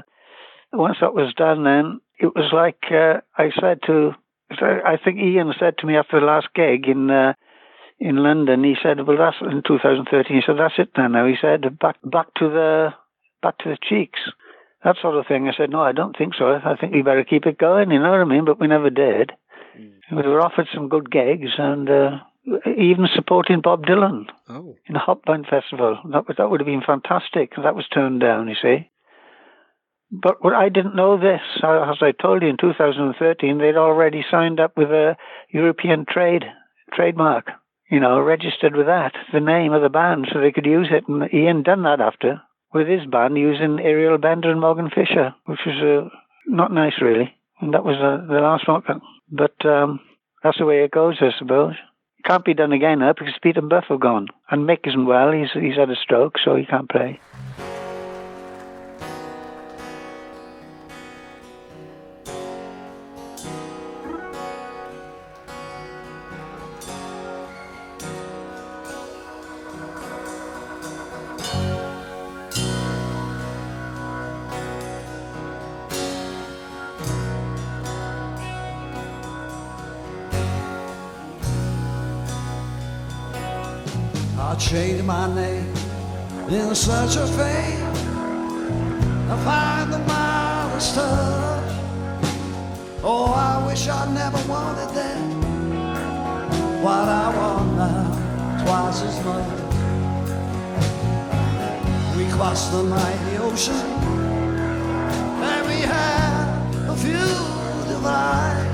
once 0.72 0.98
that 1.00 1.14
was 1.14 1.32
done, 1.34 1.64
then 1.64 2.00
it 2.18 2.34
was 2.34 2.50
like 2.52 2.82
uh, 2.90 3.20
I 3.36 3.50
said 3.60 3.78
to, 3.86 4.12
I 4.50 4.98
think 5.02 5.18
Ian 5.18 5.52
said 5.58 5.78
to 5.78 5.86
me 5.86 5.96
after 5.96 6.20
the 6.20 6.26
last 6.26 6.48
gig 6.54 6.88
in 6.88 7.10
uh, 7.10 7.34
in 7.98 8.16
London, 8.16 8.64
he 8.64 8.74
said, 8.82 9.06
"Well, 9.06 9.18
that's 9.18 9.36
in 9.40 9.62
2013." 9.66 10.36
He 10.36 10.42
said, 10.44 10.56
"That's 10.58 10.78
it 10.78 10.90
then." 10.96 11.12
Now 11.12 11.26
he 11.26 11.36
said, 11.40 11.78
"Back 11.78 11.96
back 12.04 12.34
to 12.36 12.48
the 12.48 12.94
back 13.42 13.58
to 13.58 13.68
the 13.70 13.78
cheeks." 13.82 14.20
That 14.82 14.96
sort 15.00 15.16
of 15.16 15.26
thing. 15.26 15.48
I 15.48 15.52
said, 15.56 15.70
"No, 15.70 15.82
I 15.82 15.92
don't 15.92 16.16
think 16.16 16.34
so. 16.34 16.58
I 16.64 16.76
think 16.76 16.92
we 16.92 17.02
better 17.02 17.24
keep 17.24 17.46
it 17.46 17.58
going." 17.58 17.90
You 17.90 18.00
know 18.00 18.10
what 18.10 18.20
I 18.20 18.24
mean? 18.24 18.44
But 18.44 18.58
we 18.58 18.66
never 18.66 18.90
did. 18.90 19.32
We 20.10 20.22
were 20.22 20.40
offered 20.40 20.66
some 20.74 20.88
good 20.88 21.10
gigs 21.10 21.50
and 21.56 21.88
uh, 21.88 22.18
even 22.66 23.06
supporting 23.14 23.60
Bob 23.60 23.86
Dylan 23.86 24.26
Oh, 24.48 24.74
in 24.86 24.94
the 24.94 24.98
Hop 24.98 25.24
Farm 25.24 25.44
Festival. 25.48 25.98
That 26.10 26.26
would, 26.26 26.36
that 26.36 26.50
would 26.50 26.60
have 26.60 26.66
been 26.66 26.82
fantastic. 26.84 27.52
That 27.56 27.76
was 27.76 27.86
turned 27.88 28.20
down, 28.20 28.48
you 28.48 28.56
see. 28.60 28.89
But 30.10 30.42
what 30.42 30.54
I 30.54 30.68
didn't 30.68 30.96
know 30.96 31.16
this, 31.16 31.40
uh, 31.62 31.90
as 31.90 31.98
I 32.02 32.12
told 32.12 32.42
you 32.42 32.48
in 32.48 32.56
2013, 32.56 33.58
they'd 33.58 33.76
already 33.76 34.24
signed 34.28 34.58
up 34.58 34.76
with 34.76 34.90
a 34.90 35.16
European 35.50 36.04
trade 36.08 36.44
trademark, 36.92 37.46
you 37.90 38.00
know, 38.00 38.20
registered 38.20 38.74
with 38.74 38.86
that, 38.86 39.12
the 39.32 39.40
name 39.40 39.72
of 39.72 39.82
the 39.82 39.88
band, 39.88 40.26
so 40.32 40.40
they 40.40 40.50
could 40.50 40.66
use 40.66 40.88
it. 40.90 41.04
And 41.08 41.32
Ian 41.32 41.62
done 41.62 41.84
that 41.84 42.00
after 42.00 42.42
with 42.72 42.88
his 42.88 43.06
band 43.06 43.36
using 43.36 43.78
Ariel 43.80 44.18
Bender 44.18 44.50
and 44.50 44.60
Morgan 44.60 44.90
Fisher, 44.90 45.34
which 45.46 45.60
was 45.66 45.76
uh, 45.82 46.08
not 46.46 46.72
nice, 46.72 46.94
really. 47.00 47.34
And 47.60 47.74
that 47.74 47.84
was 47.84 47.96
uh, 47.96 48.26
the 48.26 48.40
last 48.40 48.66
one. 48.66 48.82
But 49.30 49.64
um, 49.64 50.00
that's 50.42 50.58
the 50.58 50.66
way 50.66 50.82
it 50.82 50.90
goes, 50.90 51.18
I 51.20 51.30
suppose. 51.38 51.74
It 52.18 52.24
can't 52.24 52.44
be 52.44 52.54
done 52.54 52.72
again 52.72 52.98
now 52.98 53.12
because 53.12 53.34
Pete 53.42 53.56
and 53.56 53.68
Buff 53.68 53.84
are 53.90 53.98
gone. 53.98 54.28
And 54.50 54.68
Mick 54.68 54.86
isn't 54.86 55.06
well. 55.06 55.32
He's, 55.32 55.50
he's 55.52 55.76
had 55.76 55.90
a 55.90 55.96
stroke, 55.96 56.36
so 56.44 56.56
he 56.56 56.66
can't 56.66 56.88
play. 56.88 57.20
Search 87.10 87.22
of 87.22 87.36
fame. 87.36 87.86
I 89.30 89.36
find 89.44 89.92
the 89.92 89.98
mildest 89.98 90.94
touch. 90.94 91.72
Oh, 93.02 93.32
I 93.34 93.66
wish 93.66 93.88
I 93.88 94.12
never 94.12 94.38
wanted 94.48 94.94
that. 94.94 95.18
What 96.82 97.08
I 97.08 97.36
want 97.36 97.76
now, 97.76 98.64
twice 98.64 99.02
as 99.02 99.24
much. 99.24 99.58
We 102.16 102.30
crossed 102.30 102.70
the 102.72 102.82
mighty 102.82 103.36
ocean, 103.38 103.86
and 105.50 105.66
we 105.66 105.80
had 105.80 106.44
a 106.88 106.96
few 106.96 107.30
divides, 107.92 108.68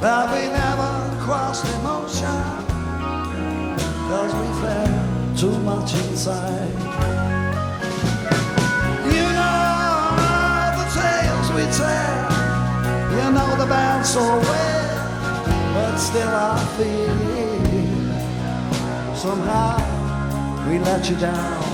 but 0.00 0.24
we 0.34 0.48
never 0.48 0.90
crossed 1.24 1.64
emotion. 1.76 2.42
Cause 4.08 4.34
we 4.34 4.46
felt 4.60 5.05
too 5.36 5.58
much 5.58 5.92
inside. 5.92 6.72
You 9.04 9.26
know 9.36 10.16
the 10.78 10.86
tales 10.96 11.48
we 11.52 11.62
tell. 11.76 12.32
You 13.12 13.26
know 13.32 13.56
the 13.58 13.66
band 13.66 14.06
so 14.06 14.22
well. 14.22 14.96
But 15.74 15.98
still 15.98 16.28
I 16.28 16.56
feel 16.78 17.16
somehow 19.14 19.76
we 20.70 20.78
let 20.78 21.10
you 21.10 21.16
down. 21.16 21.65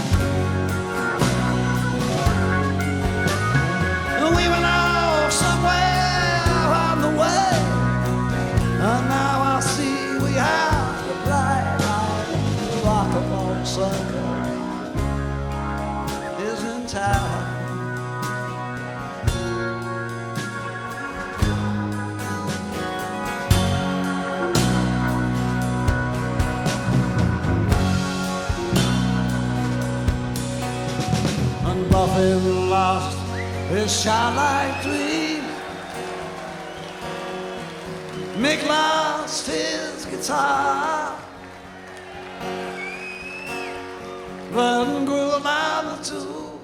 Childlike 34.00 34.82
dream. 34.82 35.42
Mick 38.36 38.66
lost 38.66 39.46
his 39.46 40.06
guitar. 40.06 41.18
Then 44.52 45.04
grew 45.04 45.30
a 45.32 45.40
man 45.40 45.86
or 45.86 46.04
two. 46.04 46.60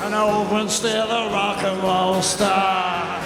And 0.00 0.14
opened 0.14 0.70
still 0.70 1.10
a 1.10 1.30
rock 1.30 1.62
and 1.62 1.82
roll 1.82 2.20
star. 2.20 3.20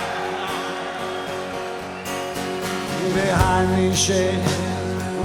Behind 3.14 3.78
these 3.78 3.98
shades, 3.98 4.56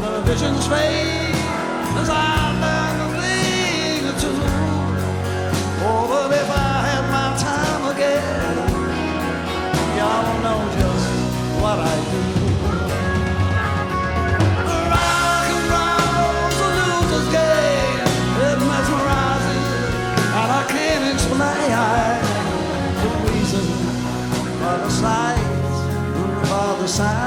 the 0.01 0.21
visions 0.25 0.67
fade 0.67 1.16
and 26.99 27.26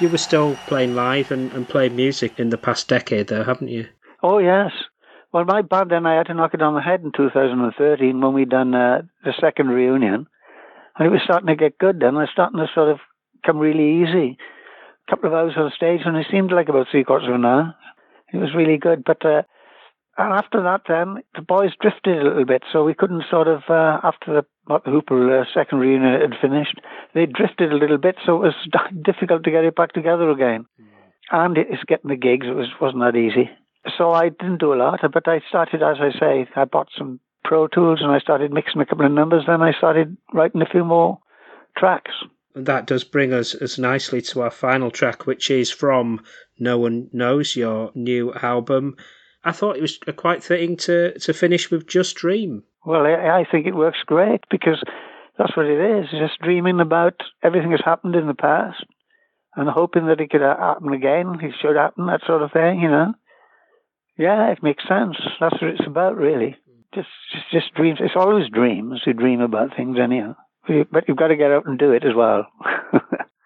You 0.00 0.08
were 0.08 0.18
still 0.18 0.56
playing 0.66 0.94
live 0.94 1.30
and, 1.30 1.52
and 1.52 1.68
playing 1.68 1.96
music 1.96 2.38
in 2.38 2.50
the 2.50 2.58
past 2.58 2.88
decade, 2.88 3.28
though, 3.28 3.44
haven't 3.44 3.68
you? 3.68 3.86
Oh, 4.22 4.38
yes. 4.38 4.70
Well, 5.32 5.44
my 5.44 5.62
band 5.62 5.92
and 5.92 6.06
I 6.08 6.16
had 6.16 6.26
to 6.28 6.34
knock 6.34 6.54
it 6.54 6.62
on 6.62 6.74
the 6.74 6.80
head 6.80 7.02
in 7.02 7.12
2013 7.12 8.20
when 8.20 8.32
we'd 8.32 8.48
done 8.48 8.74
uh, 8.74 9.02
the 9.24 9.34
second 9.40 9.68
reunion. 9.68 10.26
And 10.96 11.06
it 11.06 11.10
was 11.10 11.20
starting 11.24 11.48
to 11.48 11.56
get 11.56 11.78
good 11.78 12.00
then. 12.00 12.14
It 12.14 12.18
was 12.18 12.28
starting 12.32 12.58
to 12.58 12.66
sort 12.74 12.90
of 12.90 12.98
come 13.44 13.58
really 13.58 14.02
easy. 14.02 14.38
A 15.06 15.10
couple 15.10 15.28
of 15.28 15.34
hours 15.34 15.54
on 15.56 15.70
stage, 15.74 16.00
and 16.04 16.16
it 16.16 16.26
seemed 16.30 16.52
like 16.52 16.68
about 16.68 16.86
three 16.90 17.04
quarters 17.04 17.28
of 17.28 17.34
an 17.34 17.44
hour. 17.44 17.74
It 18.32 18.38
was 18.38 18.54
really 18.54 18.78
good, 18.78 19.04
but 19.04 19.24
uh, 19.24 19.42
and 20.18 20.32
after 20.32 20.62
that, 20.64 20.82
then 20.88 21.22
the 21.34 21.42
boys 21.42 21.70
drifted 21.80 22.18
a 22.18 22.24
little 22.24 22.44
bit, 22.44 22.64
so 22.72 22.84
we 22.84 22.94
couldn't 22.94 23.24
sort 23.30 23.46
of 23.46 23.62
uh, 23.68 24.00
after 24.02 24.42
the 24.42 24.44
Hoople 24.68 25.40
uh, 25.40 25.44
second 25.54 25.78
reunion 25.78 26.20
had 26.20 26.38
finished, 26.40 26.80
they 27.14 27.24
drifted 27.24 27.72
a 27.72 27.76
little 27.76 27.98
bit, 27.98 28.16
so 28.26 28.36
it 28.36 28.52
was 28.52 28.54
difficult 29.04 29.44
to 29.44 29.50
get 29.50 29.64
it 29.64 29.76
back 29.76 29.92
together 29.92 30.28
again. 30.30 30.66
And 31.30 31.56
it's 31.56 31.84
getting 31.86 32.08
the 32.08 32.16
gigs; 32.16 32.46
it 32.46 32.56
was 32.56 32.68
wasn't 32.80 33.02
that 33.02 33.16
easy. 33.16 33.50
So 33.96 34.12
I 34.12 34.30
didn't 34.30 34.60
do 34.60 34.74
a 34.74 34.76
lot, 34.76 35.00
but 35.12 35.28
I 35.28 35.40
started, 35.48 35.82
as 35.82 35.98
I 36.00 36.10
say, 36.18 36.48
I 36.56 36.64
bought 36.64 36.88
some 36.96 37.20
Pro 37.44 37.68
Tools 37.68 38.00
and 38.02 38.10
I 38.10 38.18
started 38.18 38.52
mixing 38.52 38.80
a 38.80 38.86
couple 38.86 39.06
of 39.06 39.12
numbers. 39.12 39.44
Then 39.46 39.62
I 39.62 39.72
started 39.72 40.16
writing 40.34 40.62
a 40.62 40.66
few 40.66 40.84
more 40.84 41.18
tracks. 41.76 42.12
And 42.54 42.66
that 42.66 42.86
does 42.86 43.04
bring 43.04 43.32
us 43.32 43.54
as 43.54 43.78
nicely 43.78 44.20
to 44.22 44.42
our 44.42 44.50
final 44.50 44.90
track, 44.90 45.26
which 45.26 45.50
is 45.50 45.70
from 45.70 46.22
No 46.58 46.78
One 46.78 47.08
Knows, 47.12 47.56
your 47.56 47.92
new 47.94 48.34
album. 48.34 48.96
I 49.48 49.52
thought 49.52 49.76
it 49.76 49.82
was 49.82 49.98
quite 50.16 50.44
fitting 50.44 50.76
to, 50.78 51.18
to 51.18 51.32
finish 51.32 51.70
with 51.70 51.86
Just 51.86 52.16
Dream. 52.16 52.64
Well, 52.84 53.06
I, 53.06 53.44
think 53.50 53.66
it 53.66 53.74
works 53.74 53.98
great 54.04 54.44
because 54.50 54.82
that's 55.38 55.56
what 55.56 55.66
it 55.66 55.80
is. 55.80 56.10
Just 56.10 56.38
dreaming 56.42 56.80
about 56.80 57.14
everything 57.42 57.70
that's 57.70 57.84
happened 57.84 58.14
in 58.14 58.26
the 58.26 58.34
past 58.34 58.84
and 59.56 59.68
hoping 59.68 60.06
that 60.06 60.20
it 60.20 60.30
could 60.30 60.42
happen 60.42 60.92
again. 60.92 61.38
It 61.42 61.54
should 61.62 61.76
happen, 61.76 62.06
that 62.06 62.20
sort 62.26 62.42
of 62.42 62.52
thing, 62.52 62.80
you 62.80 62.90
know. 62.90 63.14
Yeah, 64.18 64.50
it 64.50 64.62
makes 64.62 64.86
sense. 64.86 65.16
That's 65.40 65.60
what 65.62 65.70
it's 65.70 65.86
about, 65.86 66.16
really. 66.16 66.56
Just, 66.94 67.08
just, 67.32 67.50
just 67.50 67.74
dreams. 67.74 68.00
It's 68.00 68.16
always 68.16 68.50
dreams. 68.50 69.00
You 69.06 69.14
dream 69.14 69.40
about 69.40 69.76
things 69.76 69.96
anyhow, 70.02 70.36
but 70.66 71.08
you've 71.08 71.16
got 71.16 71.28
to 71.28 71.36
get 71.36 71.52
out 71.52 71.66
and 71.66 71.78
do 71.78 71.92
it 71.92 72.04
as 72.04 72.14
well. 72.14 72.46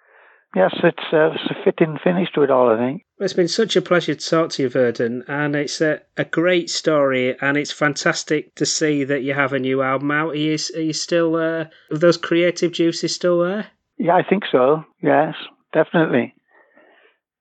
yes, 0.54 0.74
it's, 0.82 1.12
uh, 1.12 1.30
it's 1.32 1.50
a 1.50 1.64
fitting 1.64 1.98
finish 2.02 2.30
to 2.32 2.42
it 2.42 2.50
all, 2.50 2.70
I 2.70 2.78
think. 2.78 3.04
It's 3.18 3.32
been 3.32 3.48
such 3.48 3.76
a 3.76 3.82
pleasure 3.82 4.14
to 4.14 4.30
talk 4.30 4.50
to 4.50 4.62
you, 4.62 4.68
Verden, 4.68 5.24
and 5.28 5.54
it's 5.54 5.80
a, 5.80 6.00
a 6.16 6.24
great 6.24 6.70
story, 6.70 7.36
and 7.40 7.56
it's 7.56 7.72
fantastic 7.72 8.54
to 8.56 8.66
see 8.66 9.04
that 9.04 9.22
you 9.22 9.34
have 9.34 9.52
a 9.52 9.58
new 9.58 9.82
album 9.82 10.10
out. 10.10 10.32
Are 10.32 10.36
you, 10.36 10.58
are 10.74 10.80
you 10.80 10.92
still, 10.92 11.36
uh, 11.36 11.66
are 11.90 11.98
those 11.98 12.16
creative 12.16 12.72
juices 12.72 13.14
still 13.14 13.40
there? 13.40 13.68
Yeah, 13.98 14.16
I 14.16 14.22
think 14.28 14.44
so. 14.50 14.84
Yes, 15.00 15.34
definitely. 15.72 16.34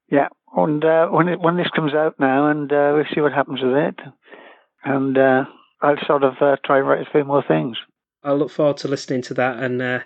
Yeah, 0.09 0.27
and 0.55 0.83
uh, 0.83 1.07
when 1.07 1.29
it, 1.29 1.39
when 1.39 1.57
this 1.57 1.69
comes 1.75 1.93
out 1.93 2.19
now, 2.19 2.49
and 2.49 2.71
uh, 2.71 2.91
we'll 2.93 3.05
see 3.13 3.21
what 3.21 3.33
happens 3.33 3.61
with 3.63 3.73
it, 3.73 3.99
and 4.83 5.17
uh, 5.17 5.45
I'll 5.81 5.97
sort 6.05 6.23
of 6.23 6.33
uh, 6.41 6.57
try 6.65 6.79
and 6.79 6.88
write 6.88 7.07
a 7.07 7.11
few 7.11 7.23
more 7.23 7.43
things. 7.47 7.77
I 8.23 8.33
look 8.33 8.51
forward 8.51 8.77
to 8.77 8.88
listening 8.88 9.23
to 9.23 9.33
that, 9.35 9.57
and 9.57 9.81
uh, 9.81 9.99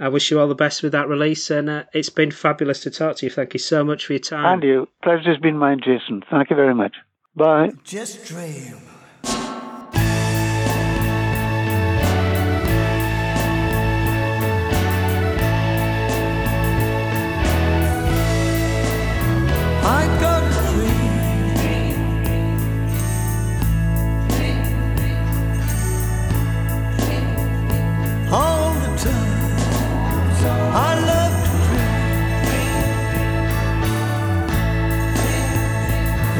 I 0.00 0.08
wish 0.08 0.30
you 0.30 0.40
all 0.40 0.48
the 0.48 0.54
best 0.54 0.82
with 0.82 0.92
that 0.92 1.08
release. 1.08 1.50
And 1.50 1.68
uh, 1.68 1.84
it's 1.92 2.10
been 2.10 2.30
fabulous 2.30 2.80
to 2.80 2.90
talk 2.90 3.16
to 3.16 3.26
you. 3.26 3.30
Thank 3.30 3.52
you 3.52 3.60
so 3.60 3.84
much 3.84 4.06
for 4.06 4.14
your 4.14 4.20
time. 4.20 4.54
And 4.54 4.62
you, 4.62 4.88
pleasure's 5.02 5.38
been 5.38 5.58
mine, 5.58 5.80
Jason. 5.84 6.22
Thank 6.30 6.50
you 6.50 6.56
very 6.56 6.74
much. 6.74 6.96
Bye. 7.36 7.72
Just 7.84 8.26
dream. 8.26 8.89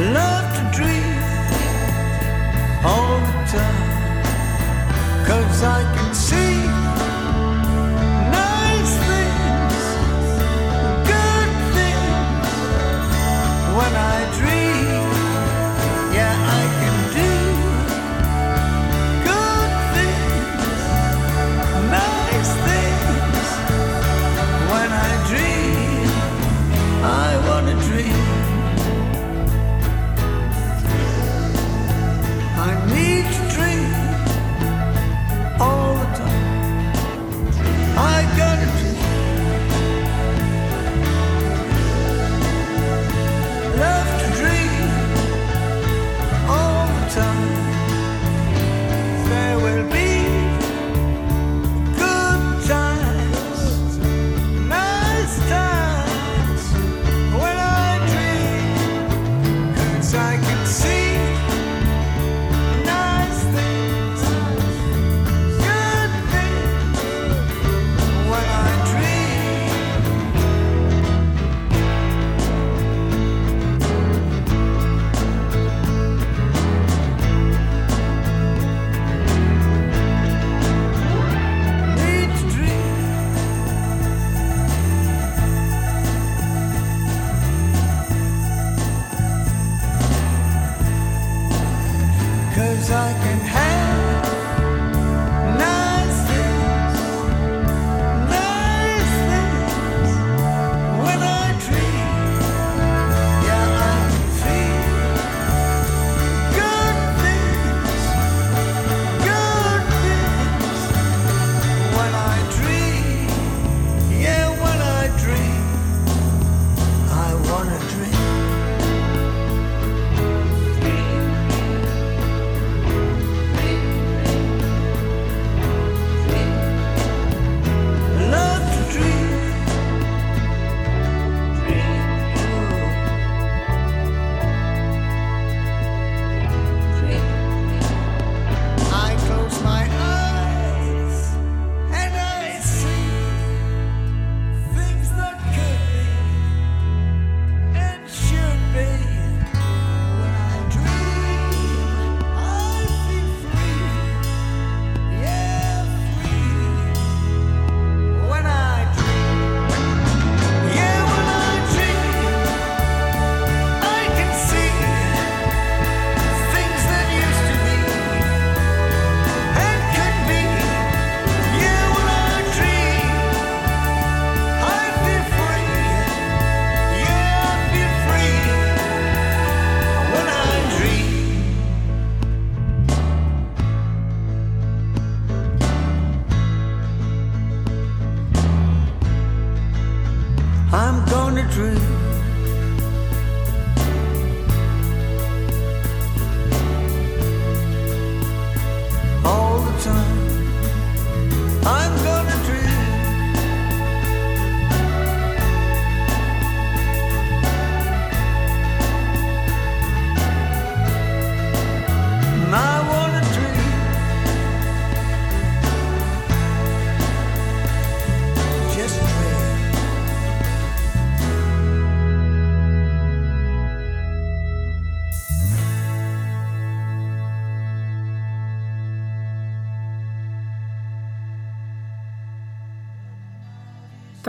Love 0.00 0.56
to 0.56 0.78
dream 0.78 1.18
all 2.82 3.20
the 3.20 3.32
time. 3.52 5.26
Cause 5.26 5.62
I 5.62 5.82
can 5.94 6.14
see 6.14 6.49